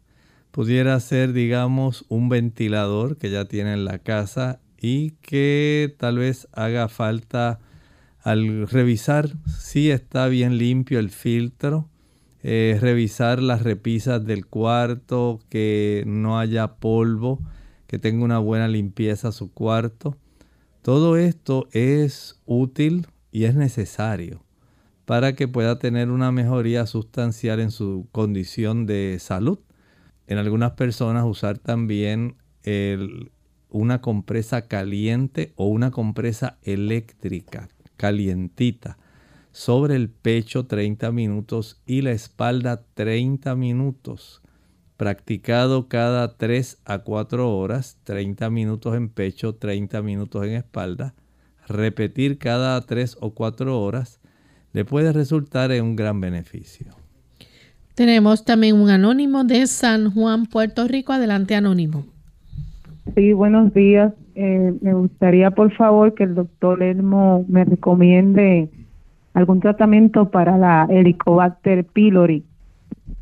pudiera 0.51 0.98
ser, 1.01 1.32
digamos, 1.32 2.05
un 2.09 2.28
ventilador 2.28 3.16
que 3.16 3.30
ya 3.30 3.44
tiene 3.44 3.72
en 3.72 3.84
la 3.84 3.98
casa 3.98 4.61
y 4.78 5.12
que 5.22 5.94
tal 5.98 6.18
vez 6.18 6.48
haga 6.53 6.88
falta 6.88 7.61
al 8.22 8.68
revisar 8.68 9.30
si 9.46 9.90
está 9.90 10.26
bien 10.28 10.59
limpio 10.59 10.98
el 10.98 11.11
filtro, 11.11 11.88
eh, 12.42 12.78
revisar 12.80 13.42
las 13.42 13.62
repisas 13.62 14.24
del 14.24 14.46
cuarto, 14.46 15.40
que 15.48 16.05
no 16.07 16.38
haya 16.38 16.76
polvo, 16.76 17.40
que 17.86 17.98
tenga 17.98 18.24
una 18.24 18.38
buena 18.38 18.68
limpieza 18.68 19.32
su 19.32 19.53
cuarto. 19.53 20.16
Todo 20.82 21.16
esto 21.16 21.68
es 21.72 22.40
útil 22.46 23.07
y 23.32 23.44
es 23.44 23.55
necesario 23.55 24.42
para 25.05 25.34
que 25.34 25.48
pueda 25.48 25.78
tener 25.78 26.09
una 26.11 26.30
mejoría 26.30 26.86
sustancial 26.86 27.59
en 27.59 27.70
su 27.70 28.07
condición 28.12 28.86
de 28.86 29.18
salud. 29.18 29.59
En 30.30 30.38
algunas 30.38 30.70
personas 30.74 31.24
usar 31.26 31.58
también 31.58 32.36
una 33.68 34.00
compresa 34.00 34.68
caliente 34.68 35.52
o 35.56 35.66
una 35.66 35.90
compresa 35.90 36.56
eléctrica 36.62 37.68
calientita 37.96 38.96
sobre 39.50 39.96
el 39.96 40.08
pecho 40.08 40.66
30 40.66 41.10
minutos 41.10 41.82
y 41.84 42.02
la 42.02 42.12
espalda 42.12 42.84
30 42.94 43.56
minutos. 43.56 44.40
Practicado 44.96 45.88
cada 45.88 46.36
3 46.36 46.78
a 46.84 46.98
4 47.00 47.58
horas, 47.58 47.98
30 48.04 48.50
minutos 48.50 48.94
en 48.94 49.08
pecho, 49.08 49.56
30 49.56 50.00
minutos 50.00 50.46
en 50.46 50.52
espalda. 50.52 51.16
Repetir 51.66 52.38
cada 52.38 52.80
3 52.80 53.16
o 53.20 53.34
4 53.34 53.80
horas 53.80 54.20
le 54.72 54.84
puede 54.84 55.12
resultar 55.12 55.72
en 55.72 55.82
un 55.82 55.96
gran 55.96 56.20
beneficio. 56.20 56.99
Tenemos 58.01 58.46
también 58.46 58.80
un 58.80 58.88
anónimo 58.88 59.44
de 59.44 59.66
San 59.66 60.11
Juan, 60.14 60.46
Puerto 60.46 60.88
Rico. 60.88 61.12
Adelante, 61.12 61.55
anónimo. 61.55 62.07
Sí, 63.14 63.34
buenos 63.34 63.74
días. 63.74 64.14
Eh, 64.34 64.72
me 64.80 64.94
gustaría, 64.94 65.51
por 65.51 65.70
favor, 65.74 66.14
que 66.14 66.24
el 66.24 66.34
doctor 66.34 66.82
Elmo 66.82 67.44
me 67.46 67.62
recomiende 67.66 68.70
algún 69.34 69.61
tratamiento 69.61 70.30
para 70.30 70.57
la 70.57 70.86
Helicobacter 70.88 71.84
pylori. 71.84 72.42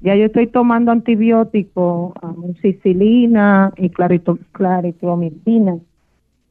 Ya 0.01 0.15
yo 0.15 0.27
estoy 0.27 0.47
tomando 0.47 0.93
antibióticos, 0.93 2.13
amoxicilina 2.23 3.73
y 3.79 3.91
claritromicina, 3.91 5.79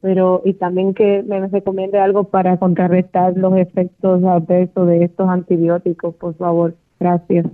pero 0.02 0.42
y 0.44 0.52
también 0.52 0.92
que 0.92 1.24
me 1.26 1.48
recomiende 1.48 1.98
algo 1.98 2.24
para 2.24 2.58
contrarrestar 2.58 3.38
los 3.38 3.56
efectos 3.56 4.22
adversos 4.22 4.86
de 4.86 5.04
estos 5.04 5.30
antibióticos, 5.30 6.14
por 6.16 6.34
favor. 6.34 6.76
Gracias. 7.00 7.46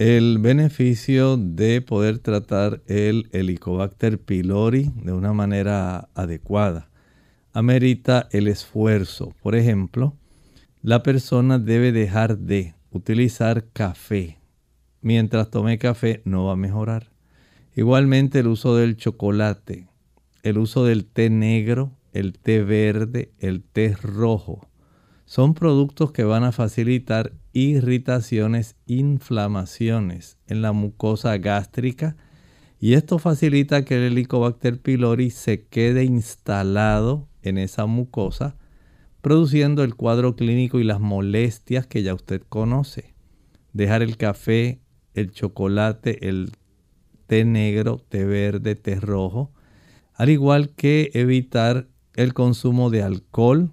El 0.00 0.38
beneficio 0.38 1.36
de 1.36 1.82
poder 1.82 2.20
tratar 2.20 2.80
el 2.86 3.28
Helicobacter 3.32 4.18
pylori 4.18 4.90
de 4.94 5.12
una 5.12 5.34
manera 5.34 6.08
adecuada 6.14 6.88
amerita 7.52 8.26
el 8.32 8.48
esfuerzo. 8.48 9.34
Por 9.42 9.54
ejemplo, 9.54 10.16
la 10.80 11.02
persona 11.02 11.58
debe 11.58 11.92
dejar 11.92 12.38
de 12.38 12.74
utilizar 12.90 13.66
café. 13.74 14.40
Mientras 15.02 15.50
tome 15.50 15.76
café 15.76 16.22
no 16.24 16.46
va 16.46 16.54
a 16.54 16.56
mejorar. 16.56 17.10
Igualmente 17.76 18.38
el 18.38 18.46
uso 18.46 18.76
del 18.76 18.96
chocolate, 18.96 19.86
el 20.42 20.56
uso 20.56 20.86
del 20.86 21.04
té 21.04 21.28
negro, 21.28 21.92
el 22.14 22.38
té 22.38 22.62
verde, 22.62 23.32
el 23.38 23.62
té 23.62 23.94
rojo. 24.00 24.66
Son 25.26 25.52
productos 25.52 26.10
que 26.10 26.24
van 26.24 26.44
a 26.44 26.52
facilitar 26.52 27.34
irritaciones, 27.52 28.76
inflamaciones 28.86 30.38
en 30.46 30.62
la 30.62 30.72
mucosa 30.72 31.36
gástrica 31.38 32.16
y 32.78 32.94
esto 32.94 33.18
facilita 33.18 33.84
que 33.84 33.96
el 33.96 34.12
Helicobacter 34.12 34.80
pylori 34.80 35.30
se 35.30 35.66
quede 35.66 36.04
instalado 36.04 37.28
en 37.42 37.58
esa 37.58 37.84
mucosa, 37.86 38.56
produciendo 39.20 39.84
el 39.84 39.94
cuadro 39.94 40.34
clínico 40.34 40.78
y 40.80 40.84
las 40.84 40.98
molestias 40.98 41.86
que 41.86 42.02
ya 42.02 42.14
usted 42.14 42.42
conoce. 42.48 43.14
Dejar 43.74 44.02
el 44.02 44.16
café, 44.16 44.80
el 45.14 45.30
chocolate, 45.30 46.28
el 46.28 46.52
té 47.26 47.44
negro, 47.44 47.98
té 48.08 48.24
verde, 48.24 48.76
té 48.76 48.98
rojo, 48.98 49.52
al 50.14 50.30
igual 50.30 50.70
que 50.70 51.10
evitar 51.14 51.86
el 52.14 52.32
consumo 52.32 52.90
de 52.90 53.02
alcohol, 53.02 53.72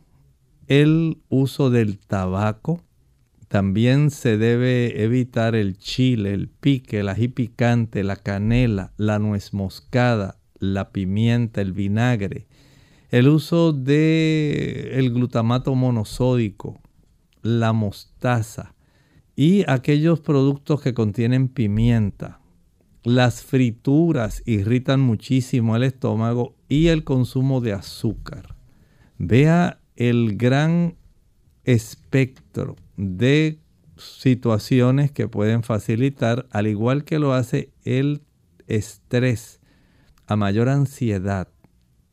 el 0.68 1.18
uso 1.30 1.70
del 1.70 1.98
tabaco, 1.98 2.84
también 3.48 4.12
se 4.12 4.38
debe 4.38 5.04
evitar 5.04 5.56
el 5.56 5.78
chile, 5.78 6.34
el 6.34 6.50
pique, 6.50 7.00
el 7.00 7.10
ají 7.10 7.30
picante, 7.30 8.04
la 8.04 8.18
canela, 8.18 8.92
la 8.98 9.20
nuez 9.20 9.54
moscada, 9.54 10.38
la 10.60 10.92
pimienta, 10.92 11.62
el 11.62 11.72
vinagre, 11.72 12.48
el 13.10 13.30
uso 13.30 13.72
de 13.72 14.92
el 14.96 15.14
glutamato 15.14 15.76
monosódico, 15.76 16.82
la 17.42 17.72
mostaza 17.72 18.76
y 19.36 19.64
aquellos 19.70 20.20
productos 20.20 20.82
que 20.82 20.94
contienen 20.94 21.48
pimienta. 21.48 22.42
las 23.04 23.42
frituras 23.42 24.44
irritan 24.46 25.00
muchísimo 25.00 25.78
el 25.78 25.84
estómago 25.84 26.56
y 26.68 26.88
el 26.88 27.06
consumo 27.06 27.62
de 27.62 27.72
azúcar. 27.72 28.58
Vea 29.18 29.80
el 29.96 30.36
gran 30.36 30.96
espectro 31.64 32.76
de 32.98 33.60
situaciones 33.96 35.12
que 35.12 35.28
pueden 35.28 35.64
facilitar, 35.64 36.48
al 36.52 36.68
igual 36.68 37.04
que 37.04 37.20
lo 37.20 37.34
hace 37.34 37.72
el 37.84 38.22
estrés, 38.68 39.62
a 40.26 40.36
mayor 40.36 40.70
ansiedad. 40.70 41.48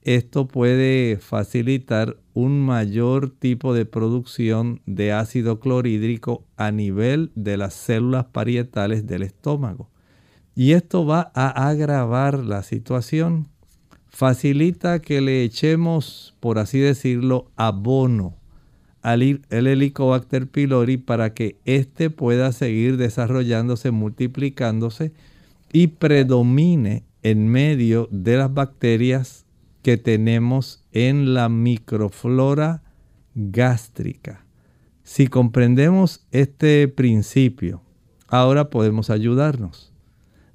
Esto 0.03 0.47
puede 0.47 1.17
facilitar 1.17 2.19
un 2.35 2.61
mayor 2.61 3.31
tipo 3.31 3.73
de 3.73 3.87
producción 3.87 4.83
de 4.85 5.13
ácido 5.13 5.61
clorhídrico 5.61 6.45
a 6.57 6.71
nivel 6.71 7.33
de 7.35 7.57
las 7.57 7.73
células 7.75 8.27
parietales 8.27 9.07
del 9.07 9.23
estómago. 9.23 9.91
Y 10.55 10.73
esto 10.73 11.07
va 11.07 11.33
a 11.35 11.69
agravar 11.69 12.45
la 12.45 12.63
situación. 12.63 13.49
Facilita 14.09 15.01
que 15.01 15.21
le 15.21 15.43
echemos, 15.43 16.37
por 16.39 16.59
así 16.59 16.79
decirlo, 16.79 17.51
abono 17.57 18.37
el 19.05 19.67
Helicobacter 19.67 20.49
pylori 20.49 20.97
para 20.97 21.35
que 21.35 21.59
éste 21.67 22.09
pueda 22.09 22.53
seguir 22.53 22.97
desarrollándose, 22.97 23.91
multiplicándose 23.91 25.13
y 25.73 25.89
predomine 25.89 27.05
en 27.23 27.49
medio 27.49 28.09
de 28.11 28.39
las 28.39 28.53
bacterias 28.53 29.45
que 29.83 29.99
tenemos 29.99 30.83
en 30.93 31.35
la 31.35 31.51
microflora 31.51 32.83
gástrica. 33.35 34.47
Si 35.03 35.27
comprendemos 35.27 36.25
este 36.31 36.89
principio, 36.89 37.83
ahora 38.29 38.71
podemos 38.71 39.11
ayudarnos. 39.11 39.93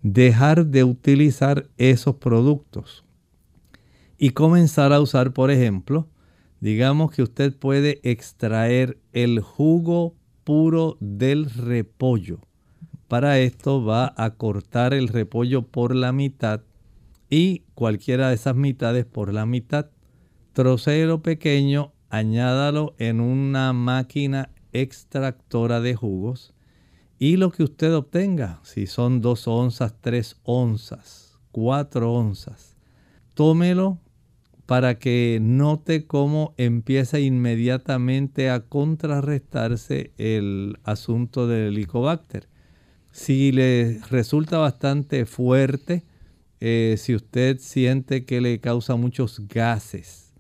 Dejar 0.01 0.65
de 0.65 0.83
utilizar 0.83 1.69
esos 1.77 2.15
productos 2.15 3.03
y 4.17 4.31
comenzar 4.31 4.91
a 4.91 5.01
usar, 5.01 5.33
por 5.33 5.51
ejemplo, 5.51 6.07
digamos 6.61 7.11
que 7.11 7.23
usted 7.23 7.55
puede 7.55 7.99
extraer 8.03 8.97
el 9.13 9.39
jugo 9.39 10.15
puro 10.43 10.97
del 10.99 11.49
repollo. 11.49 12.39
Para 13.07 13.39
esto 13.39 13.83
va 13.83 14.13
a 14.17 14.31
cortar 14.35 14.93
el 14.93 15.07
repollo 15.07 15.63
por 15.63 15.95
la 15.95 16.11
mitad 16.11 16.61
y 17.29 17.63
cualquiera 17.75 18.29
de 18.29 18.35
esas 18.35 18.55
mitades 18.55 19.05
por 19.05 19.33
la 19.33 19.45
mitad. 19.45 19.89
Trocero 20.53 21.21
pequeño, 21.21 21.93
añádalo 22.09 22.95
en 22.97 23.19
una 23.19 23.73
máquina 23.73 24.49
extractora 24.73 25.79
de 25.81 25.95
jugos 25.95 26.53
y 27.17 27.37
lo 27.37 27.51
que 27.51 27.63
usted 27.63 27.93
obtenga, 27.93 28.59
si 28.63 28.87
son 28.87 29.21
dos 29.21 29.47
onzas, 29.47 29.93
tres 30.01 30.37
onzas, 30.43 31.37
cuatro 31.51 32.13
onzas, 32.13 32.77
tómelo 33.33 33.99
para 34.69 34.99
que 34.99 35.39
note 35.41 36.05
cómo 36.05 36.53
empieza 36.57 37.19
inmediatamente 37.19 38.51
a 38.51 38.59
contrarrestarse 38.59 40.11
el 40.19 40.77
asunto 40.83 41.47
del 41.47 41.69
helicobacter. 41.69 42.47
Si 43.11 43.51
le 43.51 43.99
resulta 44.11 44.59
bastante 44.59 45.25
fuerte, 45.25 46.03
eh, 46.59 46.97
si 46.99 47.15
usted 47.15 47.57
siente 47.57 48.25
que 48.25 48.41
le 48.41 48.59
causa 48.59 48.95
muchos 48.95 49.41
gases, 49.47 50.35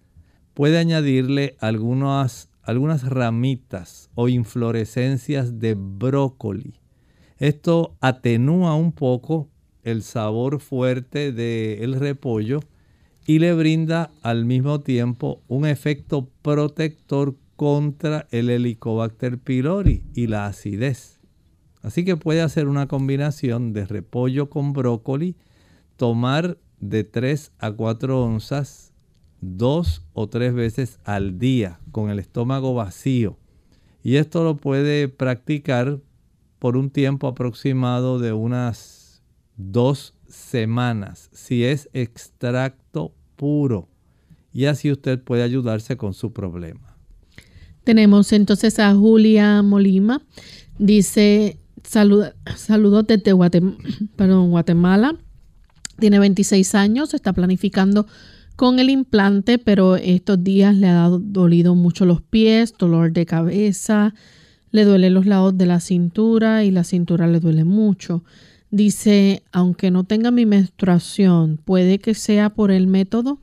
puede 0.53 0.77
añadirle 0.77 1.55
algunas, 1.59 2.51
algunas 2.61 3.09
ramitas 3.09 4.11
o 4.13 4.29
inflorescencias 4.29 5.57
de 5.57 5.73
brócoli. 5.73 6.75
Esto 7.39 7.95
atenúa 7.99 8.75
un 8.75 8.91
poco 8.91 9.49
el 9.81 10.03
sabor 10.03 10.59
fuerte 10.59 11.31
del 11.31 11.95
repollo 11.95 12.59
y 13.29 13.37
le 13.37 13.53
brinda 13.53 14.11
al 14.23 14.45
mismo 14.45 14.79
tiempo 14.79 15.43
un 15.47 15.67
efecto 15.67 16.31
protector 16.41 17.35
contra 17.55 18.25
el 18.31 18.49
Helicobacter 18.49 19.37
pylori 19.37 20.01
y 20.15 20.25
la 20.25 20.47
acidez. 20.47 21.19
Así 21.83 22.03
que 22.03 22.17
puede 22.17 22.41
hacer 22.41 22.67
una 22.67 22.87
combinación 22.87 23.71
de 23.71 23.85
repollo 23.85 24.49
con 24.49 24.73
brócoli, 24.73 25.35
tomar 25.95 26.57
de 26.79 27.03
3 27.03 27.51
a 27.59 27.71
4 27.71 28.19
onzas 28.19 28.93
dos 29.41 30.03
o 30.13 30.27
tres 30.27 30.55
veces 30.55 30.97
al 31.03 31.37
día 31.37 31.79
con 31.91 32.09
el 32.09 32.17
estómago 32.17 32.73
vacío. 32.73 33.37
Y 34.01 34.15
esto 34.15 34.43
lo 34.43 34.57
puede 34.57 35.07
practicar 35.07 35.99
por 36.57 36.75
un 36.75 36.89
tiempo 36.89 37.27
aproximado 37.27 38.17
de 38.17 38.33
unas 38.33 39.21
dos 39.55 40.15
semanas 40.27 41.29
si 41.31 41.63
es 41.63 41.89
extracto 41.93 43.13
puro. 43.39 43.87
Y 44.51 44.65
así 44.65 44.91
usted 44.91 45.23
puede 45.23 45.43
ayudarse 45.43 45.95
con 45.95 46.13
su 46.13 46.33
problema. 46.33 46.97
Tenemos 47.85 48.33
entonces 48.33 48.77
a 48.79 48.93
Julia 48.93 49.63
Molima. 49.63 50.21
Dice, 50.77 51.57
saludos 51.83 53.07
desde 53.07 53.31
Guatemala. 54.17 55.15
Tiene 55.97 56.19
26 56.19 56.75
años, 56.75 57.13
está 57.13 57.33
planificando 57.33 58.05
con 58.55 58.79
el 58.79 58.89
implante, 58.89 59.57
pero 59.57 59.95
estos 59.95 60.43
días 60.43 60.75
le 60.75 60.87
ha 60.87 60.93
dado, 60.93 61.19
dolido 61.19 61.75
mucho 61.75 62.05
los 62.05 62.21
pies, 62.21 62.73
dolor 62.77 63.13
de 63.13 63.25
cabeza, 63.25 64.13
le 64.71 64.83
duele 64.83 65.09
los 65.09 65.25
lados 65.25 65.57
de 65.57 65.65
la 65.65 65.79
cintura 65.79 66.65
y 66.65 66.71
la 66.71 66.83
cintura 66.83 67.27
le 67.27 67.39
duele 67.39 67.63
mucho. 67.63 68.23
Dice, 68.71 69.41
aunque 69.51 69.89
no 69.89 70.03
tenga 70.03 70.29
mi 70.29 70.45
menstruación, 70.45 71.57
¿puede 71.57 71.97
que 71.97 72.13
sea 72.13 72.51
por 72.51 72.69
el 72.69 72.85
método? 72.85 73.39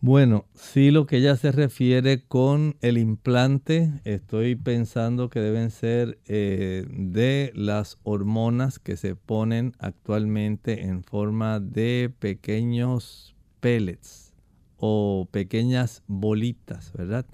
Bueno, 0.00 0.46
sí 0.54 0.90
lo 0.90 1.06
que 1.06 1.18
ella 1.18 1.36
se 1.36 1.52
refiere 1.52 2.24
con 2.24 2.76
el 2.80 2.98
implante, 2.98 3.92
estoy 4.04 4.56
pensando 4.56 5.30
que 5.30 5.40
deben 5.40 5.70
ser 5.70 6.18
eh, 6.26 6.84
de 6.90 7.52
las 7.54 7.98
hormonas 8.02 8.78
que 8.80 8.96
se 8.96 9.14
ponen 9.14 9.74
actualmente 9.78 10.82
en 10.86 11.04
forma 11.04 11.60
de 11.60 12.12
pequeños 12.18 13.36
pellets 13.60 14.32
o 14.76 15.28
pequeñas 15.30 16.02
bolitas, 16.08 16.92
¿verdad? 16.92 17.26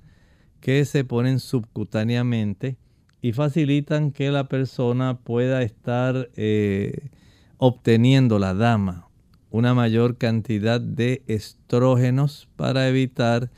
Que 0.61 0.85
se 0.85 1.05
ponen 1.05 1.41
subcutáneamente 1.41 2.76
y 3.22 3.33
facilitan 3.33 4.12
que 4.12 4.31
la 4.31 4.45
persona 4.45 5.18
pueda 5.20 5.62
estar 5.62 6.31
eh, 6.37 7.09
obteniendo 7.59 8.38
la 8.38 8.54
dama 8.54 9.09
una 9.50 9.74
mayor 9.74 10.16
cantidad 10.16 10.80
de 10.80 11.22
estrógenos 11.26 12.48
para 12.56 12.88
evitar 12.88 13.50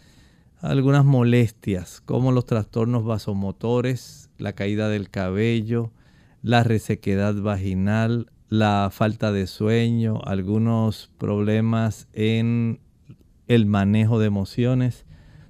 algunas 0.61 1.05
molestias 1.05 2.01
como 2.05 2.33
los 2.33 2.47
trastornos 2.47 3.05
vasomotores, 3.05 4.31
la 4.39 4.53
caída 4.53 4.89
del 4.89 5.11
cabello, 5.11 5.91
la 6.43 6.63
resequedad 6.63 7.35
vaginal, 7.35 8.31
la 8.49 8.91
falta 8.93 9.33
de 9.33 9.47
sueño, 9.47 10.21
algunos 10.25 11.11
problemas 11.19 12.09
en 12.13 12.81
el 13.49 13.67
manejo 13.67 14.19
de 14.19 14.27
emociones. 14.27 15.07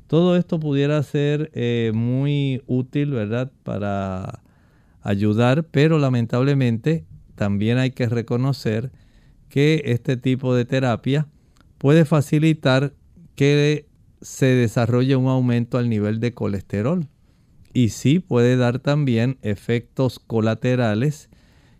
Todo 0.07 0.36
esto 0.36 0.59
pudiera 0.59 1.03
ser 1.03 1.51
eh, 1.55 1.92
muy 1.94 2.62
útil, 2.66 3.11
¿verdad? 3.11 3.53
Para 3.62 4.42
ayudar, 5.03 5.64
pero 5.64 5.98
lamentablemente 5.98 7.05
también 7.41 7.78
hay 7.78 7.93
que 7.93 8.07
reconocer 8.07 8.93
que 9.49 9.80
este 9.86 10.18
tipo 10.18 10.55
de 10.55 10.66
terapia 10.66 11.26
puede 11.78 12.05
facilitar 12.05 12.93
que 13.34 13.86
se 14.20 14.45
desarrolle 14.45 15.16
un 15.16 15.26
aumento 15.26 15.78
al 15.78 15.88
nivel 15.88 16.20
de 16.20 16.32
colesterol. 16.32 17.09
Y 17.72 17.88
sí 17.88 18.18
puede 18.18 18.59
dar 18.59 18.78
también 18.78 19.38
efectos 19.41 20.18
colaterales 20.18 21.30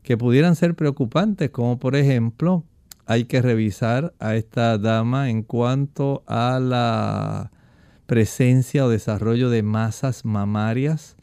que 0.03 0.17
pudieran 0.17 0.57
ser 0.57 0.75
preocupantes, 0.75 1.51
como 1.51 1.79
por 1.79 1.95
ejemplo 1.95 2.65
hay 3.05 3.27
que 3.27 3.43
revisar 3.43 4.15
a 4.19 4.37
esta 4.37 4.79
dama 4.79 5.29
en 5.29 5.43
cuanto 5.43 6.25
a 6.27 6.59
la 6.59 7.51
presencia 8.07 8.87
o 8.87 8.89
desarrollo 8.89 9.51
de 9.51 9.63
masas 9.63 10.25
mamarias 10.25 11.19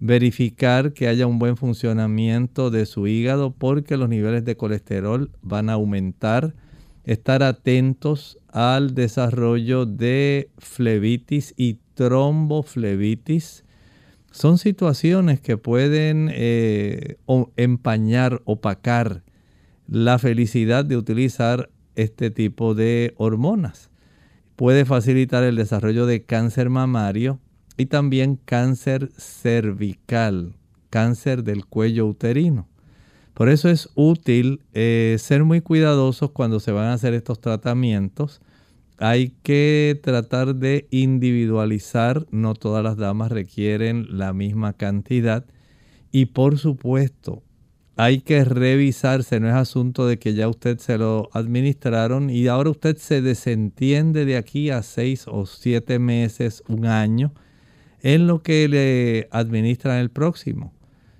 verificar 0.00 0.92
que 0.92 1.08
haya 1.08 1.26
un 1.26 1.38
buen 1.38 1.56
funcionamiento 1.56 2.70
de 2.70 2.86
su 2.86 3.06
hígado 3.06 3.52
porque 3.52 3.96
los 3.96 4.08
niveles 4.08 4.44
de 4.44 4.56
colesterol 4.56 5.30
van 5.42 5.70
a 5.70 5.74
aumentar, 5.74 6.54
estar 7.04 7.42
atentos 7.42 8.38
al 8.48 8.94
desarrollo 8.94 9.86
de 9.86 10.50
flebitis 10.58 11.54
y 11.56 11.78
tromboflebitis. 11.94 13.64
Son 14.30 14.58
situaciones 14.58 15.40
que 15.40 15.56
pueden 15.56 16.30
eh, 16.32 17.16
empañar, 17.56 18.42
opacar 18.44 19.22
la 19.88 20.18
felicidad 20.18 20.84
de 20.84 20.96
utilizar 20.96 21.70
este 21.94 22.30
tipo 22.30 22.74
de 22.74 23.14
hormonas. 23.16 23.90
Puede 24.56 24.84
facilitar 24.84 25.42
el 25.44 25.56
desarrollo 25.56 26.06
de 26.06 26.24
cáncer 26.24 26.70
mamario, 26.70 27.40
y 27.76 27.86
también 27.86 28.36
cáncer 28.36 29.10
cervical, 29.16 30.54
cáncer 30.90 31.44
del 31.44 31.66
cuello 31.66 32.06
uterino. 32.06 32.68
Por 33.34 33.50
eso 33.50 33.68
es 33.68 33.90
útil 33.94 34.62
eh, 34.72 35.16
ser 35.18 35.44
muy 35.44 35.60
cuidadosos 35.60 36.30
cuando 36.30 36.58
se 36.58 36.72
van 36.72 36.86
a 36.86 36.94
hacer 36.94 37.12
estos 37.12 37.38
tratamientos. 37.38 38.40
Hay 38.98 39.34
que 39.42 40.00
tratar 40.02 40.54
de 40.54 40.88
individualizar, 40.90 42.26
no 42.30 42.54
todas 42.54 42.82
las 42.82 42.96
damas 42.96 43.30
requieren 43.30 44.06
la 44.16 44.32
misma 44.32 44.72
cantidad. 44.72 45.44
Y 46.10 46.26
por 46.26 46.58
supuesto, 46.58 47.42
hay 47.96 48.20
que 48.20 48.44
revisarse, 48.44 49.40
no 49.40 49.48
es 49.48 49.54
asunto 49.54 50.06
de 50.06 50.18
que 50.18 50.34
ya 50.34 50.48
usted 50.48 50.78
se 50.78 50.98
lo 50.98 51.30
administraron 51.32 52.28
y 52.28 52.46
ahora 52.46 52.70
usted 52.70 52.96
se 52.98 53.22
desentiende 53.22 54.24
de 54.24 54.36
aquí 54.36 54.68
a 54.70 54.82
seis 54.82 55.24
o 55.26 55.46
siete 55.46 55.98
meses, 55.98 56.62
un 56.68 56.84
año, 56.84 57.32
en 58.06 58.28
lo 58.28 58.40
que 58.40 58.68
le 58.68 59.28
administran 59.32 59.98
el 59.98 60.10
próximo. 60.10 60.72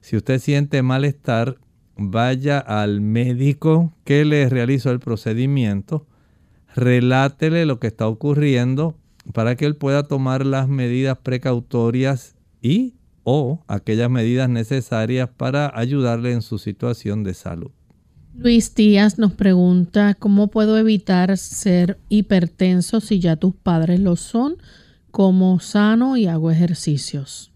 Si 0.03 0.17
usted 0.17 0.39
siente 0.39 0.83
malestar, 0.83 1.59
vaya 1.97 2.61
al 2.61 3.01
médico 3.01 3.93
que 4.05 4.25
le 4.25 4.49
realizó 4.49 4.93
el 4.93 5.01
procedimiento, 5.01 6.07
relátele 6.77 7.67
lo 7.67 7.81
que 7.81 7.89
está 7.89 8.07
ocurriendo 8.07 8.97
para 9.33 9.57
que 9.57 9.65
él 9.67 9.75
pueda 9.75 10.05
tomar 10.05 10.47
las 10.47 10.69
medidas 10.69 11.19
precautorias 11.19 12.37
y 12.63 12.95
o 13.25 13.65
aquellas 13.67 14.09
medidas 14.09 14.49
necesarias 14.49 15.29
para 15.37 15.77
ayudarle 15.77 16.31
en 16.35 16.43
su 16.43 16.59
situación 16.59 17.25
de 17.25 17.35
salud. 17.35 17.73
Luis 18.33 18.73
Díaz 18.77 19.19
nos 19.19 19.33
pregunta 19.33 20.15
cómo 20.15 20.53
puedo 20.53 20.79
evitar 20.79 21.37
ser 21.37 21.99
hipertenso 22.09 23.01
si 23.01 23.19
ya 23.19 23.35
tus 23.35 23.57
padres 23.57 23.99
lo 23.99 24.15
son, 24.15 24.59
como 25.17 25.61
sano 25.61 26.19
y 26.19 26.27
hago 26.27 26.51
ejercicios. 26.51 27.51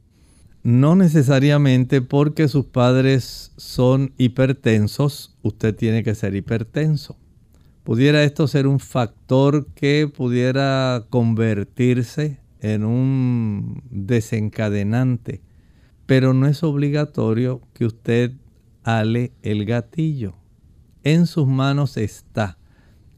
No 0.62 0.96
necesariamente 0.96 2.00
porque 2.00 2.48
sus 2.48 2.64
padres 2.64 3.52
son 3.58 4.14
hipertensos, 4.16 5.36
usted 5.42 5.76
tiene 5.76 6.02
que 6.02 6.14
ser 6.14 6.34
hipertenso. 6.34 7.18
Pudiera 7.84 8.24
esto 8.24 8.48
ser 8.48 8.66
un 8.66 8.80
factor 8.80 9.66
que 9.74 10.10
pudiera 10.10 11.04
convertirse 11.10 12.40
en 12.60 12.82
un 12.82 13.82
desencadenante, 13.90 15.42
pero 16.06 16.32
no 16.32 16.46
es 16.46 16.62
obligatorio 16.62 17.60
que 17.74 17.84
usted 17.84 18.32
ale 18.84 19.32
el 19.42 19.66
gatillo. 19.66 20.32
En 21.04 21.26
sus 21.26 21.46
manos 21.46 21.98
está 21.98 22.56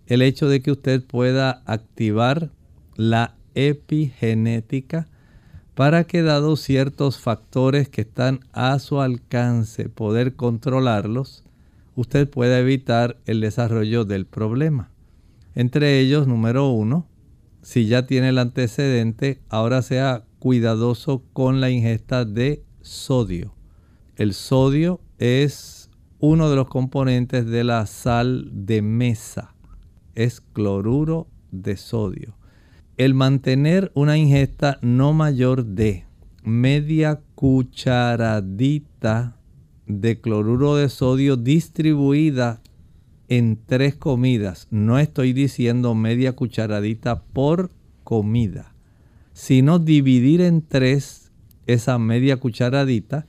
el 0.08 0.20
hecho 0.20 0.48
de 0.48 0.62
que 0.62 0.72
usted 0.72 1.00
pueda 1.04 1.62
activar 1.64 2.50
la 2.96 3.36
epigenética 3.54 5.08
para 5.74 6.04
que 6.04 6.22
dado 6.22 6.56
ciertos 6.56 7.18
factores 7.18 7.88
que 7.88 8.02
están 8.02 8.40
a 8.52 8.78
su 8.78 9.00
alcance 9.00 9.88
poder 9.88 10.36
controlarlos, 10.36 11.44
usted 11.96 12.28
pueda 12.28 12.58
evitar 12.58 13.18
el 13.24 13.40
desarrollo 13.40 14.04
del 14.04 14.26
problema. 14.26 14.90
Entre 15.54 16.00
ellos, 16.00 16.26
número 16.26 16.68
uno, 16.68 17.06
si 17.62 17.86
ya 17.86 18.06
tiene 18.06 18.30
el 18.30 18.38
antecedente, 18.38 19.40
ahora 19.48 19.82
sea 19.82 20.24
cuidadoso 20.38 21.22
con 21.32 21.60
la 21.60 21.70
ingesta 21.70 22.24
de 22.24 22.62
sodio. 22.82 23.54
El 24.16 24.34
sodio 24.34 25.00
es 25.18 25.88
uno 26.18 26.50
de 26.50 26.56
los 26.56 26.68
componentes 26.68 27.46
de 27.46 27.64
la 27.64 27.86
sal 27.86 28.50
de 28.52 28.82
mesa. 28.82 29.54
Es 30.14 30.40
cloruro 30.40 31.28
de 31.50 31.76
sodio 31.76 32.34
el 32.96 33.14
mantener 33.14 33.90
una 33.94 34.18
ingesta 34.18 34.78
no 34.82 35.12
mayor 35.12 35.64
de 35.64 36.04
media 36.44 37.20
cucharadita 37.34 39.36
de 39.86 40.20
cloruro 40.20 40.76
de 40.76 40.88
sodio 40.88 41.36
distribuida 41.36 42.60
en 43.28 43.58
tres 43.64 43.96
comidas. 43.96 44.68
No 44.70 44.98
estoy 44.98 45.32
diciendo 45.32 45.94
media 45.94 46.34
cucharadita 46.34 47.22
por 47.22 47.70
comida, 48.04 48.74
sino 49.32 49.78
dividir 49.78 50.42
en 50.42 50.62
tres 50.62 51.32
esa 51.66 51.98
media 51.98 52.38
cucharadita 52.38 53.26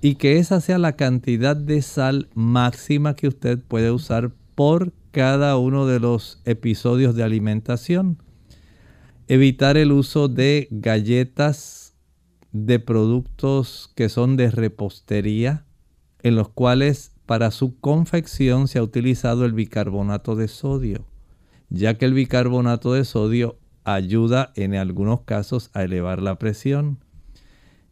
y 0.00 0.16
que 0.16 0.38
esa 0.38 0.60
sea 0.60 0.78
la 0.78 0.92
cantidad 0.92 1.56
de 1.56 1.82
sal 1.82 2.28
máxima 2.34 3.14
que 3.14 3.28
usted 3.28 3.58
puede 3.58 3.90
usar 3.90 4.32
por 4.54 4.92
cada 5.10 5.56
uno 5.56 5.86
de 5.86 6.00
los 6.00 6.40
episodios 6.44 7.14
de 7.14 7.22
alimentación. 7.22 8.18
Evitar 9.28 9.76
el 9.76 9.90
uso 9.90 10.28
de 10.28 10.68
galletas 10.70 11.96
de 12.52 12.78
productos 12.78 13.90
que 13.96 14.08
son 14.08 14.36
de 14.36 14.52
repostería, 14.52 15.64
en 16.22 16.36
los 16.36 16.48
cuales 16.48 17.10
para 17.26 17.50
su 17.50 17.76
confección 17.80 18.68
se 18.68 18.78
ha 18.78 18.84
utilizado 18.84 19.44
el 19.44 19.52
bicarbonato 19.52 20.36
de 20.36 20.46
sodio, 20.46 21.06
ya 21.70 21.98
que 21.98 22.04
el 22.04 22.14
bicarbonato 22.14 22.92
de 22.92 23.04
sodio 23.04 23.58
ayuda 23.82 24.52
en 24.54 24.76
algunos 24.76 25.22
casos 25.22 25.70
a 25.74 25.82
elevar 25.82 26.22
la 26.22 26.38
presión. 26.38 27.00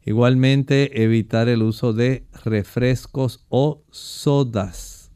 Igualmente 0.04 1.02
evitar 1.02 1.48
el 1.48 1.64
uso 1.64 1.92
de 1.92 2.28
refrescos 2.44 3.44
o 3.48 3.82
sodas. 3.90 5.10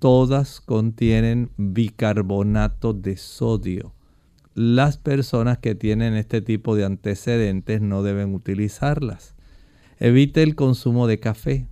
Todas 0.00 0.60
contienen 0.60 1.52
bicarbonato 1.56 2.92
de 2.92 3.16
sodio 3.16 3.94
las 4.54 4.98
personas 4.98 5.58
que 5.58 5.74
tienen 5.74 6.14
este 6.14 6.42
tipo 6.42 6.74
de 6.76 6.84
antecedentes 6.84 7.80
no 7.80 8.02
deben 8.02 8.34
utilizarlas. 8.34 9.34
Evite 9.98 10.42
el 10.42 10.54
consumo 10.54 11.06
de 11.06 11.20
café. 11.20 11.66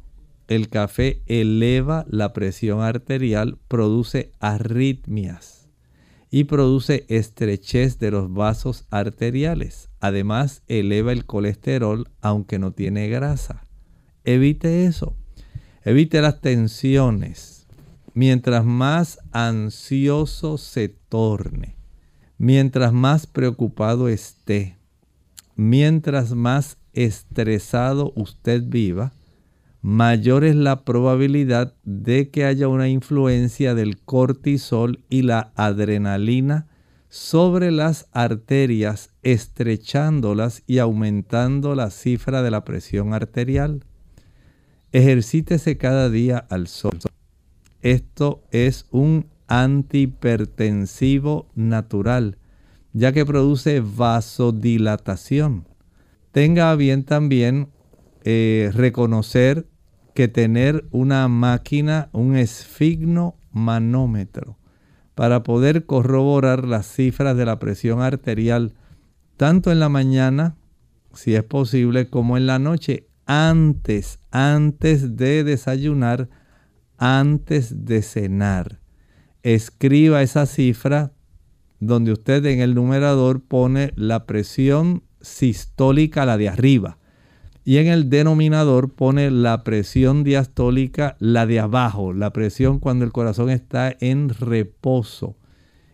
El 0.48 0.68
café 0.68 1.22
eleva 1.26 2.06
la 2.08 2.32
presión 2.32 2.80
arterial, 2.80 3.58
produce 3.68 4.32
arritmias 4.38 5.68
y 6.30 6.44
produce 6.44 7.06
estrechez 7.08 7.98
de 7.98 8.10
los 8.10 8.32
vasos 8.32 8.84
arteriales. 8.90 9.88
Además, 10.00 10.62
eleva 10.68 11.12
el 11.12 11.24
colesterol 11.24 12.08
aunque 12.20 12.58
no 12.58 12.72
tiene 12.72 13.08
grasa. 13.08 13.66
Evite 14.24 14.84
eso. 14.84 15.16
Evite 15.84 16.20
las 16.20 16.40
tensiones. 16.40 17.66
Mientras 18.12 18.64
más 18.64 19.20
ansioso 19.32 20.58
se 20.58 20.88
torne, 20.88 21.77
Mientras 22.38 22.92
más 22.92 23.26
preocupado 23.26 24.08
esté, 24.08 24.76
mientras 25.56 26.34
más 26.34 26.78
estresado 26.92 28.12
usted 28.14 28.62
viva, 28.64 29.12
mayor 29.82 30.44
es 30.44 30.54
la 30.54 30.84
probabilidad 30.84 31.74
de 31.82 32.30
que 32.30 32.44
haya 32.44 32.68
una 32.68 32.88
influencia 32.88 33.74
del 33.74 33.98
cortisol 33.98 35.00
y 35.10 35.22
la 35.22 35.50
adrenalina 35.56 36.68
sobre 37.08 37.72
las 37.72 38.06
arterias, 38.12 39.10
estrechándolas 39.24 40.62
y 40.68 40.78
aumentando 40.78 41.74
la 41.74 41.90
cifra 41.90 42.42
de 42.42 42.52
la 42.52 42.64
presión 42.64 43.14
arterial. 43.14 43.84
Ejercítese 44.92 45.76
cada 45.76 46.08
día 46.08 46.38
al 46.38 46.68
sol. 46.68 46.98
Esto 47.82 48.44
es 48.52 48.86
un 48.92 49.26
antihipertensivo 49.48 51.48
natural, 51.54 52.38
ya 52.92 53.12
que 53.12 53.24
produce 53.26 53.80
vasodilatación. 53.80 55.66
Tenga 56.32 56.74
bien 56.76 57.04
también 57.04 57.70
eh, 58.24 58.70
reconocer 58.74 59.66
que 60.14 60.28
tener 60.28 60.86
una 60.90 61.26
máquina, 61.28 62.10
un 62.12 62.36
esfignomanómetro, 62.36 64.58
para 65.14 65.42
poder 65.42 65.86
corroborar 65.86 66.64
las 66.64 66.86
cifras 66.86 67.34
de 67.36 67.46
la 67.46 67.58
presión 67.58 68.02
arterial, 68.02 68.74
tanto 69.36 69.72
en 69.72 69.80
la 69.80 69.88
mañana, 69.88 70.56
si 71.14 71.34
es 71.34 71.42
posible, 71.42 72.08
como 72.08 72.36
en 72.36 72.46
la 72.46 72.58
noche, 72.58 73.08
antes, 73.26 74.18
antes 74.30 75.16
de 75.16 75.42
desayunar, 75.44 76.28
antes 76.98 77.84
de 77.84 78.02
cenar 78.02 78.80
escriba 79.42 80.22
esa 80.22 80.46
cifra 80.46 81.12
donde 81.80 82.12
usted 82.12 82.44
en 82.46 82.60
el 82.60 82.74
numerador 82.74 83.40
pone 83.40 83.92
la 83.96 84.26
presión 84.26 85.04
sistólica, 85.20 86.26
la 86.26 86.36
de 86.36 86.48
arriba, 86.48 86.98
y 87.64 87.76
en 87.78 87.88
el 87.88 88.08
denominador 88.08 88.94
pone 88.94 89.30
la 89.30 89.62
presión 89.62 90.24
diastólica, 90.24 91.16
la 91.20 91.46
de 91.46 91.60
abajo, 91.60 92.12
la 92.12 92.32
presión 92.32 92.78
cuando 92.78 93.04
el 93.04 93.12
corazón 93.12 93.50
está 93.50 93.94
en 94.00 94.30
reposo, 94.30 95.36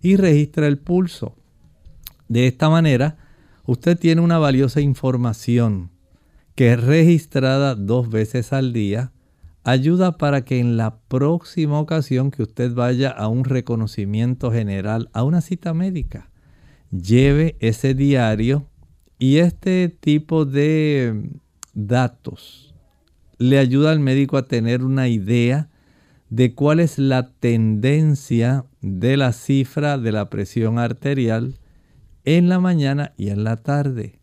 y 0.01 0.17
registra 0.17 0.67
el 0.67 0.79
pulso. 0.79 1.37
De 2.29 2.47
esta 2.47 2.71
manera, 2.71 3.17
usted 3.67 3.99
tiene 3.99 4.21
una 4.21 4.39
valiosa 4.39 4.81
información 4.81 5.91
que 6.55 6.73
es 6.73 6.83
registrada 6.83 7.75
dos 7.75 8.09
veces 8.09 8.53
al 8.53 8.73
día 8.73 9.13
ayuda 9.65 10.19
para 10.19 10.45
que 10.45 10.61
en 10.61 10.77
la 10.77 10.99
próxima 11.09 11.81
ocasión 11.81 12.31
que 12.31 12.43
usted 12.43 12.73
vaya 12.75 13.11
a 13.11 13.29
un 13.29 13.45
reconocimiento 13.45 14.53
general, 14.53 15.11
a 15.13 15.25
una 15.25 15.41
cita 15.41 15.75
médica, 15.75 16.31
lleve 16.91 17.57
ese 17.61 17.95
diario 17.95 18.69
y 19.19 19.39
este 19.39 19.89
tipo 19.89 20.45
de 20.45 21.31
datos 21.73 22.75
le 23.39 23.59
ayuda 23.59 23.91
al 23.91 24.01
médico 24.01 24.37
a 24.37 24.47
tener 24.47 24.85
una 24.85 25.09
idea 25.09 25.71
de 26.29 26.55
cuál 26.55 26.81
es 26.81 26.99
la 26.99 27.31
tendencia 27.33 28.65
de 28.81 29.17
la 29.17 29.33
cifra 29.33 29.99
de 29.99 30.13
la 30.13 30.31
presión 30.31 30.79
arterial 30.79 31.59
en 32.25 32.49
la 32.49 32.61
mañana 32.61 33.13
y 33.17 33.31
en 33.31 33.45
la 33.45 33.57
tarde. 33.57 34.21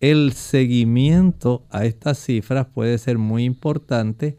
El 0.00 0.32
seguimiento 0.32 1.66
a 1.70 1.84
estas 1.84 2.18
cifras 2.18 2.66
puede 2.66 2.98
ser 2.98 3.18
muy 3.18 3.44
importante 3.44 4.38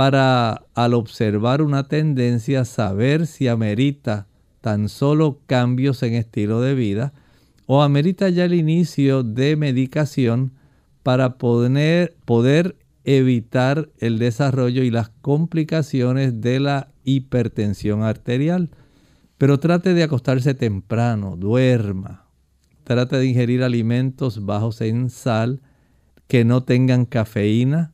para 0.00 0.64
al 0.72 0.94
observar 0.94 1.60
una 1.60 1.86
tendencia 1.86 2.64
saber 2.64 3.26
si 3.26 3.48
amerita 3.48 4.28
tan 4.62 4.88
solo 4.88 5.40
cambios 5.44 6.02
en 6.02 6.14
estilo 6.14 6.62
de 6.62 6.74
vida 6.74 7.12
o 7.66 7.82
amerita 7.82 8.30
ya 8.30 8.46
el 8.46 8.54
inicio 8.54 9.22
de 9.22 9.56
medicación 9.56 10.52
para 11.02 11.36
poder, 11.36 12.16
poder 12.24 12.76
evitar 13.04 13.90
el 13.98 14.18
desarrollo 14.18 14.84
y 14.84 14.90
las 14.90 15.10
complicaciones 15.20 16.40
de 16.40 16.60
la 16.60 16.88
hipertensión 17.04 18.02
arterial. 18.02 18.70
Pero 19.36 19.60
trate 19.60 19.92
de 19.92 20.02
acostarse 20.02 20.54
temprano, 20.54 21.36
duerma. 21.36 22.24
Trate 22.84 23.18
de 23.18 23.26
ingerir 23.26 23.62
alimentos 23.62 24.46
bajos 24.46 24.80
en 24.80 25.10
sal, 25.10 25.60
que 26.26 26.46
no 26.46 26.62
tengan 26.62 27.04
cafeína, 27.04 27.92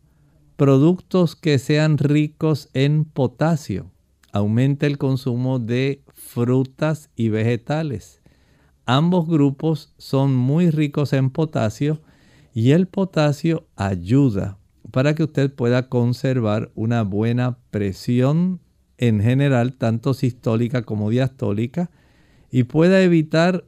productos 0.56 1.36
que 1.36 1.58
sean 1.58 1.98
ricos 1.98 2.70
en 2.72 3.04
potasio. 3.04 3.92
Aumente 4.32 4.86
el 4.86 4.98
consumo 4.98 5.58
de 5.58 6.02
frutas 6.14 7.10
y 7.14 7.28
vegetales. 7.28 8.22
Ambos 8.86 9.26
grupos 9.26 9.94
son 9.98 10.34
muy 10.34 10.70
ricos 10.70 11.12
en 11.12 11.30
potasio 11.30 12.00
y 12.54 12.70
el 12.70 12.86
potasio 12.86 13.66
ayuda 13.76 14.58
para 14.90 15.14
que 15.14 15.24
usted 15.24 15.52
pueda 15.52 15.88
conservar 15.88 16.70
una 16.74 17.02
buena 17.02 17.58
presión 17.70 18.60
en 18.98 19.20
general, 19.20 19.74
tanto 19.74 20.14
sistólica 20.14 20.82
como 20.82 21.10
diastólica, 21.10 21.90
y 22.50 22.64
pueda 22.64 23.02
evitar 23.02 23.64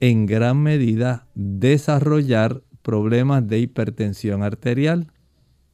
en 0.00 0.26
gran 0.26 0.62
medida 0.62 1.26
desarrollar 1.34 2.62
problemas 2.82 3.48
de 3.48 3.58
hipertensión 3.58 4.42
arterial. 4.42 5.10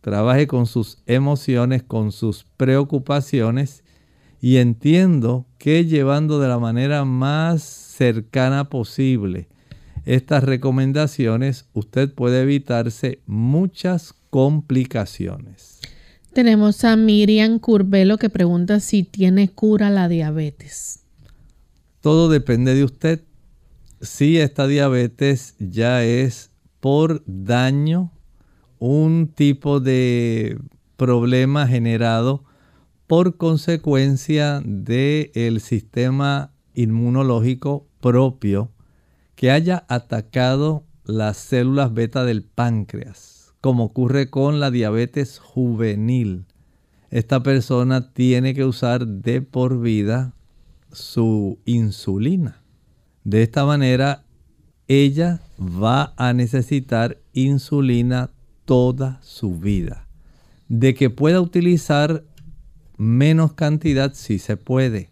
Trabaje 0.05 0.47
con 0.47 0.67
sus 0.67 0.99
emociones, 1.07 1.83
con 1.83 2.13
sus 2.13 2.45
preocupaciones 2.59 3.85
y 4.39 4.59
entiendo 4.59 5.47
que 5.57 5.87
llevando 5.87 6.41
de 6.41 6.49
la 6.49 6.59
manera 6.59 7.07
más 7.07 7.63
cercana 7.63 8.69
posible 8.69 9.49
estas 10.05 10.45
recomendaciones, 10.45 11.71
usted 11.73 12.13
puede 12.13 12.43
evitarse 12.43 13.23
muchas 13.25 14.15
complicaciones. 14.29 15.81
Tenemos 16.35 16.85
a 16.85 16.97
Miriam 16.97 17.59
Curbelo 17.59 18.19
que 18.19 18.29
pregunta 18.29 18.81
si 18.81 19.05
tiene 19.05 19.49
cura 19.49 19.89
la 19.89 20.11
diabetes. 20.11 21.01
Todo 22.03 22.29
depende 22.29 22.75
de 22.75 22.85
usted. 22.85 23.23
Si 24.03 24.37
esta 24.37 24.67
diabetes 24.67 25.55
ya 25.59 26.05
es 26.05 26.51
por 26.81 27.23
daño, 27.25 28.11
un 28.79 29.31
tipo 29.35 29.81
de 29.81 30.59
problema 30.97 31.67
generado 31.67 32.45
por 33.07 33.37
consecuencia 33.37 34.63
del 34.65 35.61
sistema 35.61 36.53
inmunológico 36.75 37.87
propio 38.01 38.71
que 39.35 39.51
haya 39.51 39.85
atacado 39.89 40.85
las 41.05 41.37
células 41.37 41.93
beta 41.93 42.25
del 42.25 42.45
páncreas 42.45 43.45
como 43.65 43.85
ocurre 43.85 44.29
con 44.29 44.61
la 44.61 44.71
diabetes 44.71 45.39
juvenil. 45.39 46.45
Esta 47.11 47.43
persona 47.43 48.13
tiene 48.13 48.53
que 48.53 48.63
usar 48.63 49.07
de 49.07 49.41
por 49.41 49.81
vida 49.81 50.35
su 50.93 51.59
insulina. 51.65 52.61
De 53.23 53.43
esta 53.43 53.65
manera, 53.65 54.27
ella 54.87 55.41
va 55.59 56.13
a 56.19 56.35
necesitar 56.35 57.17
insulina 57.33 58.33
toda 58.65 59.21
su 59.23 59.59
vida. 59.59 60.07
De 60.69 60.95
que 60.95 61.11
pueda 61.11 61.41
utilizar 61.41 62.25
menos 62.97 63.53
cantidad 63.53 64.13
si 64.15 64.39
se 64.39 64.57
puede. 64.57 65.11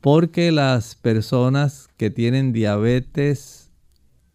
Porque 0.00 0.50
las 0.52 0.94
personas 0.94 1.88
que 1.96 2.10
tienen 2.10 2.52
diabetes 2.52 3.70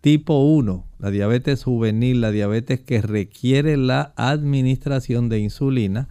tipo 0.06 0.44
1, 0.44 0.86
la 1.00 1.10
diabetes 1.10 1.64
juvenil, 1.64 2.22
la 2.22 2.30
diabetes 2.30 2.80
que 2.80 3.02
requiere 3.02 3.76
la 3.76 4.14
administración 4.18 5.30
de 5.30 5.40
insulina, 5.40 6.10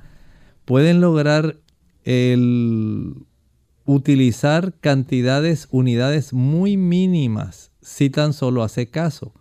pueden 0.64 1.01
lograr 1.01 1.59
el 2.03 3.14
utilizar 3.84 4.74
cantidades, 4.80 5.68
unidades 5.70 6.32
muy 6.32 6.76
mínimas 6.76 7.70
si 7.82 8.11
tan 8.11 8.32
solo 8.32 8.64
hace 8.64 8.88
caso. 8.88 9.32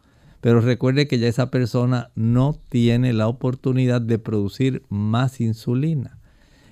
Pero 0.44 0.60
recuerde 0.60 1.08
que 1.08 1.18
ya 1.20 1.30
esa 1.30 1.50
persona 1.50 2.12
no 2.16 2.60
tiene 2.68 3.14
la 3.14 3.30
oportunidad 3.30 4.02
de 4.02 4.20
producir 4.20 4.84
más 4.90 5.40
insulina. 5.40 6.20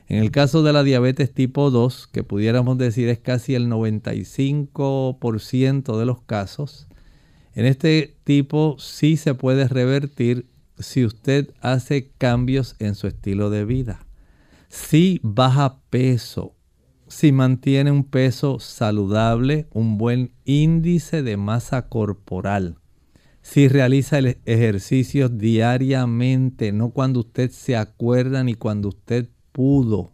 En 0.10 0.18
el 0.18 0.30
caso 0.30 0.62
de 0.62 0.74
la 0.74 0.84
diabetes 0.84 1.34
tipo 1.34 1.72
2, 1.72 2.08
que 2.08 2.26
pudiéramos 2.26 2.78
decir 2.78 3.08
es 3.08 3.20
casi 3.20 3.56
el 3.56 3.70
95% 3.70 5.98
de 5.98 6.06
los 6.06 6.22
casos, 6.22 6.90
en 7.54 7.66
este 7.66 8.18
tipo 8.26 8.76
sí 8.78 9.16
se 9.16 9.36
puede 9.36 9.70
revertir 9.70 10.48
si 10.78 11.06
usted 11.06 11.54
hace 11.62 12.12
cambios 12.18 12.76
en 12.80 12.96
su 12.96 13.08
estilo 13.08 13.50
de 13.50 13.64
vida. 13.64 14.06
Si 14.68 15.22
baja 15.24 15.80
peso, 15.90 16.58
si 17.08 17.32
mantiene 17.32 17.90
un 17.90 18.04
peso 18.04 18.60
saludable, 18.60 19.70
un 19.72 19.98
buen 19.98 20.34
índice 20.44 21.24
de 21.24 21.38
masa 21.38 21.88
corporal, 21.88 22.81
si 23.42 23.68
realiza 23.68 24.20
el 24.20 24.38
ejercicio 24.46 25.30
diariamente, 25.30 26.72
no 26.72 26.92
cuando 26.92 27.22
usted 27.22 27.52
se 27.52 27.76
acuerda 27.76 28.44
ni 28.44 28.54
cuando 28.54 28.90
usted 28.90 29.30
pudo, 29.52 30.14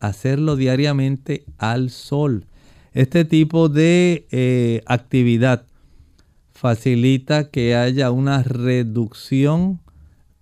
hacerlo 0.00 0.56
diariamente 0.56 1.44
al 1.58 1.90
sol. 1.90 2.46
Este 2.92 3.24
tipo 3.24 3.68
de 3.68 4.26
eh, 4.30 4.82
actividad 4.86 5.66
facilita 6.52 7.50
que 7.50 7.76
haya 7.76 8.10
una 8.10 8.42
reducción 8.42 9.80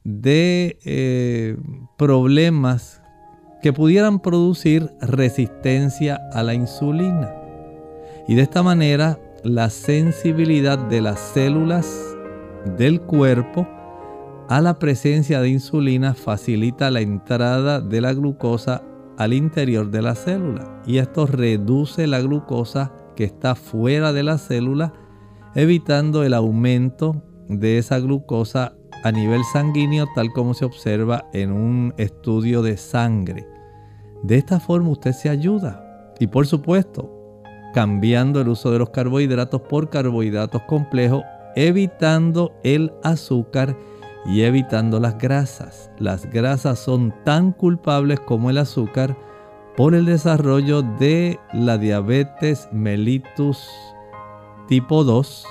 de 0.03 0.79
eh, 0.85 1.57
problemas 1.99 3.03
que 3.63 3.73
pudieran 3.73 4.21
producir 4.21 4.91
resistencia 5.01 6.19
a 6.33 6.43
la 6.43 6.55
insulina. 6.55 7.35
Y 8.27 8.35
de 8.35 8.43
esta 8.43 8.63
manera 8.63 9.19
la 9.45 9.71
sensibilidad 9.71 10.79
de 10.79 11.01
las 11.01 11.21
células 11.21 12.17
del 12.77 13.01
cuerpo 13.01 13.67
a 14.49 14.61
la 14.61 14.79
presencia 14.79 15.41
de 15.41 15.51
insulina 15.51 16.15
facilita 16.15 16.91
la 16.91 17.01
entrada 17.01 17.81
de 17.81 18.01
la 18.01 18.15
glucosa 18.15 18.83
al 19.17 19.33
interior 19.33 19.91
de 19.91 20.03
la 20.03 20.15
célula 20.15 20.83
y 20.87 20.99
esto 20.99 21.27
reduce 21.27 22.07
la 22.07 22.21
glucosa 22.21 22.93
que 23.15 23.25
está 23.25 23.55
fuera 23.55 24.13
de 24.13 24.23
la 24.23 24.39
célula 24.39 24.93
evitando 25.55 26.25
el 26.25 26.35
aumento 26.35 27.23
de 27.49 27.79
esa 27.79 28.01
glucosa 28.01 28.75
a 29.05 29.13
nivel 29.13 29.43
sanguíneo 29.53 30.07
tal 30.15 30.33
como 30.33 30.55
se 30.55 30.65
observa 30.65 31.29
en 31.33 31.53
un 31.53 31.95
estudio 31.97 32.63
de 32.63 32.77
sangre. 32.77 33.47
De 34.25 34.37
esta 34.37 34.59
forma 34.59 34.89
usted 34.91 35.13
se 35.13 35.29
ayuda 35.29 36.15
y 36.19 36.27
por 36.27 36.47
supuesto 36.47 37.18
cambiando 37.75 38.41
el 38.41 38.49
uso 38.49 38.71
de 38.71 38.79
los 38.79 38.91
carbohidratos 38.91 39.61
por 39.63 39.91
carbohidratos 39.91 40.63
complejos, 40.63 41.23
evitando 41.57 42.53
el 42.63 42.93
azúcar 43.03 43.77
y 44.27 44.43
evitando 44.43 45.01
las 45.01 45.19
grasas. 45.19 45.91
Las 45.99 46.31
grasas 46.31 46.79
son 46.79 47.15
tan 47.25 47.53
culpables 47.53 48.21
como 48.21 48.51
el 48.51 48.59
azúcar 48.59 49.17
por 49.77 49.95
el 49.95 50.07
desarrollo 50.07 50.83
de 50.83 51.39
la 51.53 51.79
diabetes 51.79 52.69
mellitus 52.73 53.69
tipo 54.69 55.05
2 55.05 55.47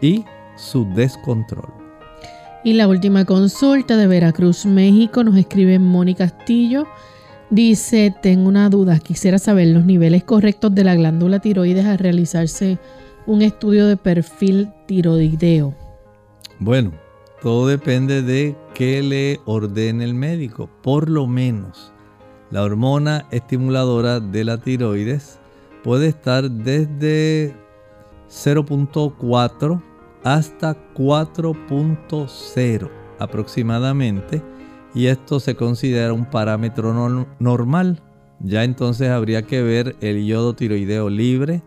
y 0.00 0.24
su 0.56 0.84
descontrol. 0.94 1.72
Y 2.64 2.72
la 2.72 2.88
última 2.88 3.24
consulta 3.24 3.96
de 3.96 4.06
Veracruz, 4.08 4.66
México, 4.66 5.22
nos 5.22 5.36
escribe 5.36 5.78
Mónica 5.78 6.28
Castillo. 6.28 6.86
Dice, 7.50 8.14
tengo 8.22 8.48
una 8.48 8.68
duda, 8.68 8.98
quisiera 8.98 9.38
saber 9.38 9.68
los 9.68 9.86
niveles 9.86 10.22
correctos 10.22 10.74
de 10.74 10.84
la 10.84 10.94
glándula 10.94 11.38
tiroides 11.40 11.86
al 11.86 11.98
realizarse 11.98 12.78
un 13.26 13.40
estudio 13.40 13.86
de 13.86 13.96
perfil 13.96 14.70
tiroideo. 14.86 15.74
Bueno, 16.58 16.92
todo 17.40 17.66
depende 17.66 18.20
de 18.20 18.54
qué 18.74 19.02
le 19.02 19.40
ordene 19.46 20.04
el 20.04 20.12
médico. 20.14 20.68
Por 20.82 21.08
lo 21.08 21.26
menos, 21.26 21.90
la 22.50 22.62
hormona 22.62 23.26
estimuladora 23.30 24.20
de 24.20 24.44
la 24.44 24.58
tiroides 24.58 25.38
puede 25.82 26.08
estar 26.08 26.50
desde 26.50 27.54
0.4 28.28 29.82
hasta 30.22 30.76
4.0 30.94 32.90
aproximadamente 33.18 34.42
y 34.98 35.06
esto 35.06 35.38
se 35.38 35.54
considera 35.54 36.12
un 36.12 36.24
parámetro 36.24 36.92
normal 37.38 38.02
ya 38.40 38.64
entonces 38.64 39.10
habría 39.10 39.42
que 39.42 39.62
ver 39.62 39.96
el 40.00 40.24
yodo 40.26 40.54
tiroideo 40.54 41.08
libre, 41.08 41.62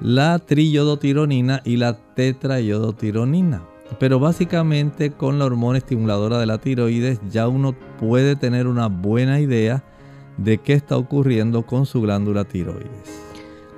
la 0.00 0.38
triyodotironina 0.38 1.62
y 1.64 1.76
la 1.76 1.96
tetrayodotironina. 2.14 3.62
Pero 3.98 4.18
básicamente 4.18 5.12
con 5.12 5.38
la 5.38 5.44
hormona 5.44 5.78
estimuladora 5.78 6.38
de 6.38 6.46
la 6.46 6.58
tiroides 6.58 7.20
ya 7.30 7.48
uno 7.48 7.74
puede 7.98 8.36
tener 8.36 8.66
una 8.66 8.88
buena 8.88 9.40
idea 9.40 9.84
de 10.38 10.58
qué 10.58 10.72
está 10.72 10.96
ocurriendo 10.96 11.66
con 11.66 11.86
su 11.86 12.00
glándula 12.00 12.44
tiroides. 12.44 13.31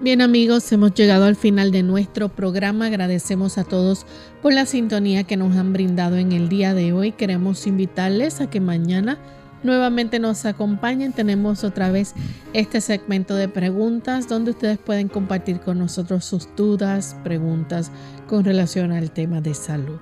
Bien 0.05 0.21
amigos, 0.21 0.71
hemos 0.71 0.93
llegado 0.93 1.25
al 1.25 1.35
final 1.35 1.71
de 1.71 1.83
nuestro 1.83 2.29
programa. 2.29 2.89
Agradecemos 2.89 3.57
a 3.57 3.65
todos 3.65 4.05
por 4.43 4.53
la 4.53 4.67
sintonía 4.67 5.25
que 5.25 5.39
nos 5.39 5.57
han 5.57 5.73
brindado 5.73 6.19
en 6.19 6.33
el 6.33 6.51
día 6.51 6.75
de 6.75 6.93
hoy. 6.93 7.13
Queremos 7.13 7.67
invitarles 7.67 8.43
a 8.43 8.51
que 8.51 8.61
mañana 8.61 9.19
nuevamente 9.63 10.19
nos 10.19 10.45
acompañen. 10.45 11.15
Tenemos 11.15 11.65
otra 11.65 11.91
vez 11.91 12.13
este 12.53 12.83
segmento 12.83 13.35
de 13.35 13.49
preguntas 13.49 14.29
donde 14.29 14.51
ustedes 14.51 14.77
pueden 14.77 15.09
compartir 15.09 15.61
con 15.61 15.79
nosotros 15.79 16.27
sus 16.27 16.55
dudas, 16.55 17.17
preguntas 17.25 17.91
con 18.27 18.45
relación 18.45 18.93
al 18.93 19.11
tema 19.11 19.41
de 19.41 19.55
salud. 19.55 20.01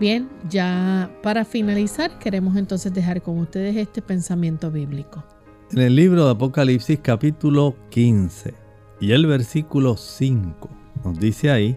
Bien, 0.00 0.28
ya 0.50 1.16
para 1.22 1.44
finalizar 1.44 2.18
queremos 2.18 2.56
entonces 2.56 2.92
dejar 2.92 3.22
con 3.22 3.38
ustedes 3.38 3.76
este 3.76 4.02
pensamiento 4.02 4.72
bíblico. 4.72 5.22
En 5.70 5.78
el 5.78 5.94
libro 5.94 6.24
de 6.24 6.32
Apocalipsis 6.32 6.98
capítulo 7.00 7.76
15 7.90 8.63
y 9.04 9.12
el 9.12 9.26
versículo 9.26 9.98
5 9.98 10.70
nos 11.04 11.20
dice 11.20 11.50
ahí, 11.50 11.76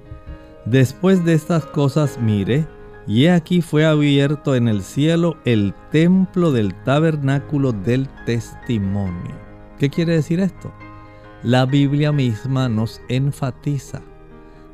después 0.64 1.26
de 1.26 1.34
estas 1.34 1.66
cosas 1.66 2.18
mire, 2.22 2.66
y 3.06 3.28
aquí 3.28 3.62
fue 3.62 3.86
abierto 3.86 4.56
en 4.56 4.70
el 4.70 4.82
cielo 4.82 5.36
el 5.44 5.74
templo 5.92 6.54
del 6.54 6.74
tabernáculo 6.86 7.74
del 7.74 8.08
testimonio. 8.26 9.36
¿Qué 9.78 9.90
quiere 9.90 10.14
decir 10.14 10.40
esto? 10.40 10.72
La 11.44 11.66
Biblia 11.66 12.14
misma 12.14 12.70
nos 12.70 13.02
enfatiza 13.10 14.02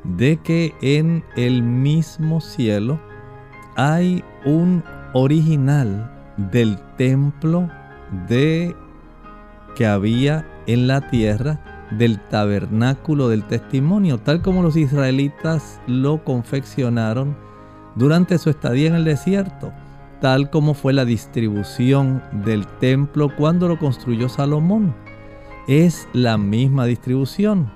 de 0.04 0.36
que 0.36 0.74
en 0.80 1.24
el 1.34 1.60
mismo 1.60 2.40
cielo 2.40 3.00
hay 3.74 4.22
un 4.44 4.84
original 5.12 6.08
del 6.52 6.78
templo 6.96 7.68
de 8.28 8.76
que 9.74 9.86
había 9.86 10.46
en 10.68 10.86
la 10.86 11.10
tierra 11.10 11.73
del 11.98 12.18
tabernáculo 12.18 13.28
del 13.28 13.44
testimonio, 13.44 14.18
tal 14.18 14.42
como 14.42 14.62
los 14.62 14.76
israelitas 14.76 15.80
lo 15.86 16.24
confeccionaron 16.24 17.36
durante 17.94 18.38
su 18.38 18.50
estadía 18.50 18.88
en 18.88 18.94
el 18.94 19.04
desierto, 19.04 19.72
tal 20.20 20.50
como 20.50 20.74
fue 20.74 20.92
la 20.92 21.04
distribución 21.04 22.22
del 22.44 22.66
templo 22.66 23.30
cuando 23.36 23.68
lo 23.68 23.78
construyó 23.78 24.28
Salomón. 24.28 24.94
Es 25.68 26.08
la 26.12 26.36
misma 26.36 26.86
distribución, 26.86 27.70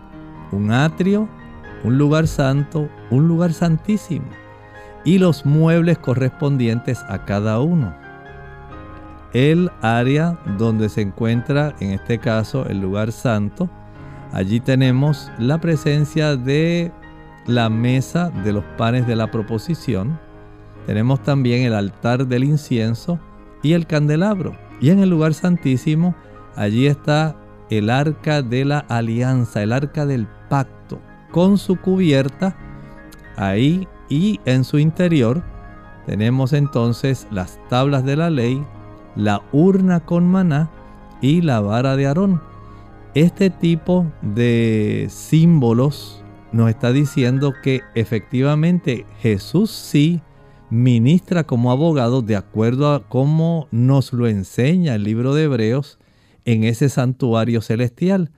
un 0.52 0.72
atrio, 0.72 1.28
un 1.84 1.98
lugar 1.98 2.26
santo, 2.26 2.88
un 3.10 3.28
lugar 3.28 3.52
santísimo, 3.52 4.26
y 5.04 5.18
los 5.18 5.46
muebles 5.46 5.98
correspondientes 5.98 7.02
a 7.08 7.24
cada 7.24 7.60
uno. 7.60 7.94
El 9.32 9.70
área 9.82 10.38
donde 10.58 10.88
se 10.88 11.02
encuentra, 11.02 11.74
en 11.80 11.92
este 11.92 12.18
caso, 12.18 12.66
el 12.66 12.80
lugar 12.80 13.12
santo, 13.12 13.68
allí 14.32 14.60
tenemos 14.60 15.30
la 15.38 15.60
presencia 15.60 16.36
de 16.36 16.92
la 17.46 17.68
mesa 17.70 18.30
de 18.44 18.52
los 18.52 18.64
panes 18.76 19.06
de 19.06 19.16
la 19.16 19.30
proposición. 19.30 20.18
Tenemos 20.86 21.22
también 21.22 21.62
el 21.62 21.74
altar 21.74 22.26
del 22.26 22.44
incienso 22.44 23.18
y 23.62 23.72
el 23.72 23.86
candelabro. 23.86 24.56
Y 24.80 24.90
en 24.90 25.00
el 25.00 25.10
lugar 25.10 25.34
santísimo, 25.34 26.14
allí 26.56 26.86
está 26.86 27.36
el 27.70 27.90
arca 27.90 28.42
de 28.42 28.64
la 28.64 28.78
alianza, 28.78 29.62
el 29.62 29.72
arca 29.72 30.06
del 30.06 30.26
pacto, 30.48 31.00
con 31.30 31.58
su 31.58 31.76
cubierta 31.76 32.56
ahí 33.36 33.86
y 34.08 34.40
en 34.44 34.64
su 34.64 34.78
interior 34.78 35.42
tenemos 36.08 36.54
entonces 36.54 37.28
las 37.30 37.60
tablas 37.68 38.02
de 38.02 38.16
la 38.16 38.30
ley, 38.30 38.64
la 39.14 39.42
urna 39.52 40.00
con 40.00 40.26
maná 40.26 40.70
y 41.20 41.42
la 41.42 41.60
vara 41.60 41.96
de 41.96 42.06
Aarón. 42.06 42.47
Este 43.14 43.50
tipo 43.50 44.06
de 44.20 45.06
símbolos 45.10 46.22
nos 46.52 46.68
está 46.68 46.92
diciendo 46.92 47.54
que 47.62 47.80
efectivamente 47.94 49.06
Jesús 49.20 49.70
sí 49.70 50.20
ministra 50.70 51.44
como 51.44 51.70
abogado 51.70 52.20
de 52.20 52.36
acuerdo 52.36 52.92
a 52.92 53.08
cómo 53.08 53.68
nos 53.70 54.12
lo 54.12 54.28
enseña 54.28 54.94
el 54.94 55.04
libro 55.04 55.34
de 55.34 55.44
Hebreos 55.44 55.98
en 56.44 56.64
ese 56.64 56.90
santuario 56.90 57.62
celestial. 57.62 58.30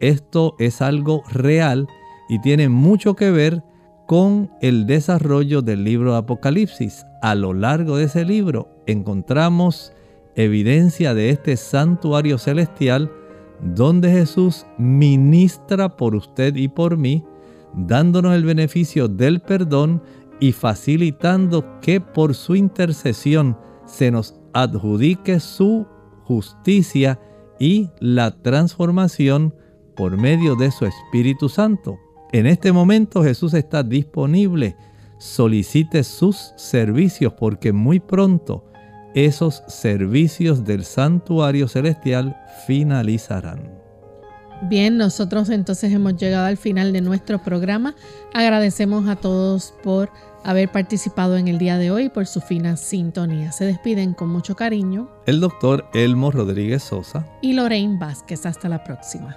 Esto 0.00 0.54
es 0.58 0.82
algo 0.82 1.22
real 1.30 1.88
y 2.28 2.40
tiene 2.40 2.68
mucho 2.68 3.16
que 3.16 3.30
ver 3.30 3.62
con 4.06 4.50
el 4.60 4.86
desarrollo 4.86 5.62
del 5.62 5.84
libro 5.84 6.12
de 6.12 6.18
Apocalipsis. 6.18 7.06
A 7.22 7.34
lo 7.34 7.54
largo 7.54 7.96
de 7.96 8.04
ese 8.04 8.24
libro 8.24 8.68
encontramos 8.86 9.92
evidencia 10.36 11.14
de 11.14 11.30
este 11.30 11.56
santuario 11.56 12.38
celestial 12.38 13.10
donde 13.62 14.10
Jesús 14.10 14.66
ministra 14.78 15.96
por 15.96 16.14
usted 16.14 16.56
y 16.56 16.68
por 16.68 16.96
mí 16.96 17.24
dándonos 17.74 18.34
el 18.34 18.44
beneficio 18.44 19.08
del 19.08 19.40
perdón 19.40 20.02
y 20.40 20.52
facilitando 20.52 21.80
que 21.80 22.00
por 22.00 22.34
su 22.34 22.56
intercesión 22.56 23.56
se 23.86 24.10
nos 24.10 24.34
adjudique 24.52 25.38
su 25.40 25.86
justicia 26.24 27.20
y 27.58 27.90
la 28.00 28.42
transformación 28.42 29.54
por 29.94 30.16
medio 30.16 30.56
de 30.56 30.70
su 30.70 30.86
Espíritu 30.86 31.48
Santo. 31.48 31.98
En 32.32 32.46
este 32.46 32.72
momento 32.72 33.22
Jesús 33.22 33.54
está 33.54 33.82
disponible. 33.82 34.76
Solicite 35.18 36.02
sus 36.04 36.54
servicios 36.56 37.34
porque 37.34 37.72
muy 37.72 38.00
pronto 38.00 38.69
esos 39.14 39.62
servicios 39.66 40.64
del 40.64 40.84
santuario 40.84 41.68
celestial 41.68 42.36
finalizarán. 42.66 43.80
Bien, 44.62 44.98
nosotros 44.98 45.48
entonces 45.48 45.92
hemos 45.92 46.16
llegado 46.16 46.46
al 46.46 46.58
final 46.58 46.92
de 46.92 47.00
nuestro 47.00 47.42
programa. 47.42 47.94
Agradecemos 48.34 49.08
a 49.08 49.16
todos 49.16 49.72
por 49.82 50.10
haber 50.44 50.70
participado 50.70 51.36
en 51.38 51.48
el 51.48 51.58
día 51.58 51.78
de 51.78 51.90
hoy 51.90 52.10
por 52.10 52.26
su 52.26 52.40
fina 52.40 52.76
sintonía. 52.76 53.52
Se 53.52 53.64
despiden 53.64 54.12
con 54.12 54.28
mucho 54.28 54.56
cariño. 54.56 55.10
El 55.26 55.40
doctor 55.40 55.86
Elmo 55.94 56.30
Rodríguez 56.30 56.82
Sosa. 56.82 57.26
Y 57.40 57.54
Lorraine 57.54 57.98
Vázquez. 57.98 58.44
Hasta 58.44 58.68
la 58.68 58.84
próxima. 58.84 59.36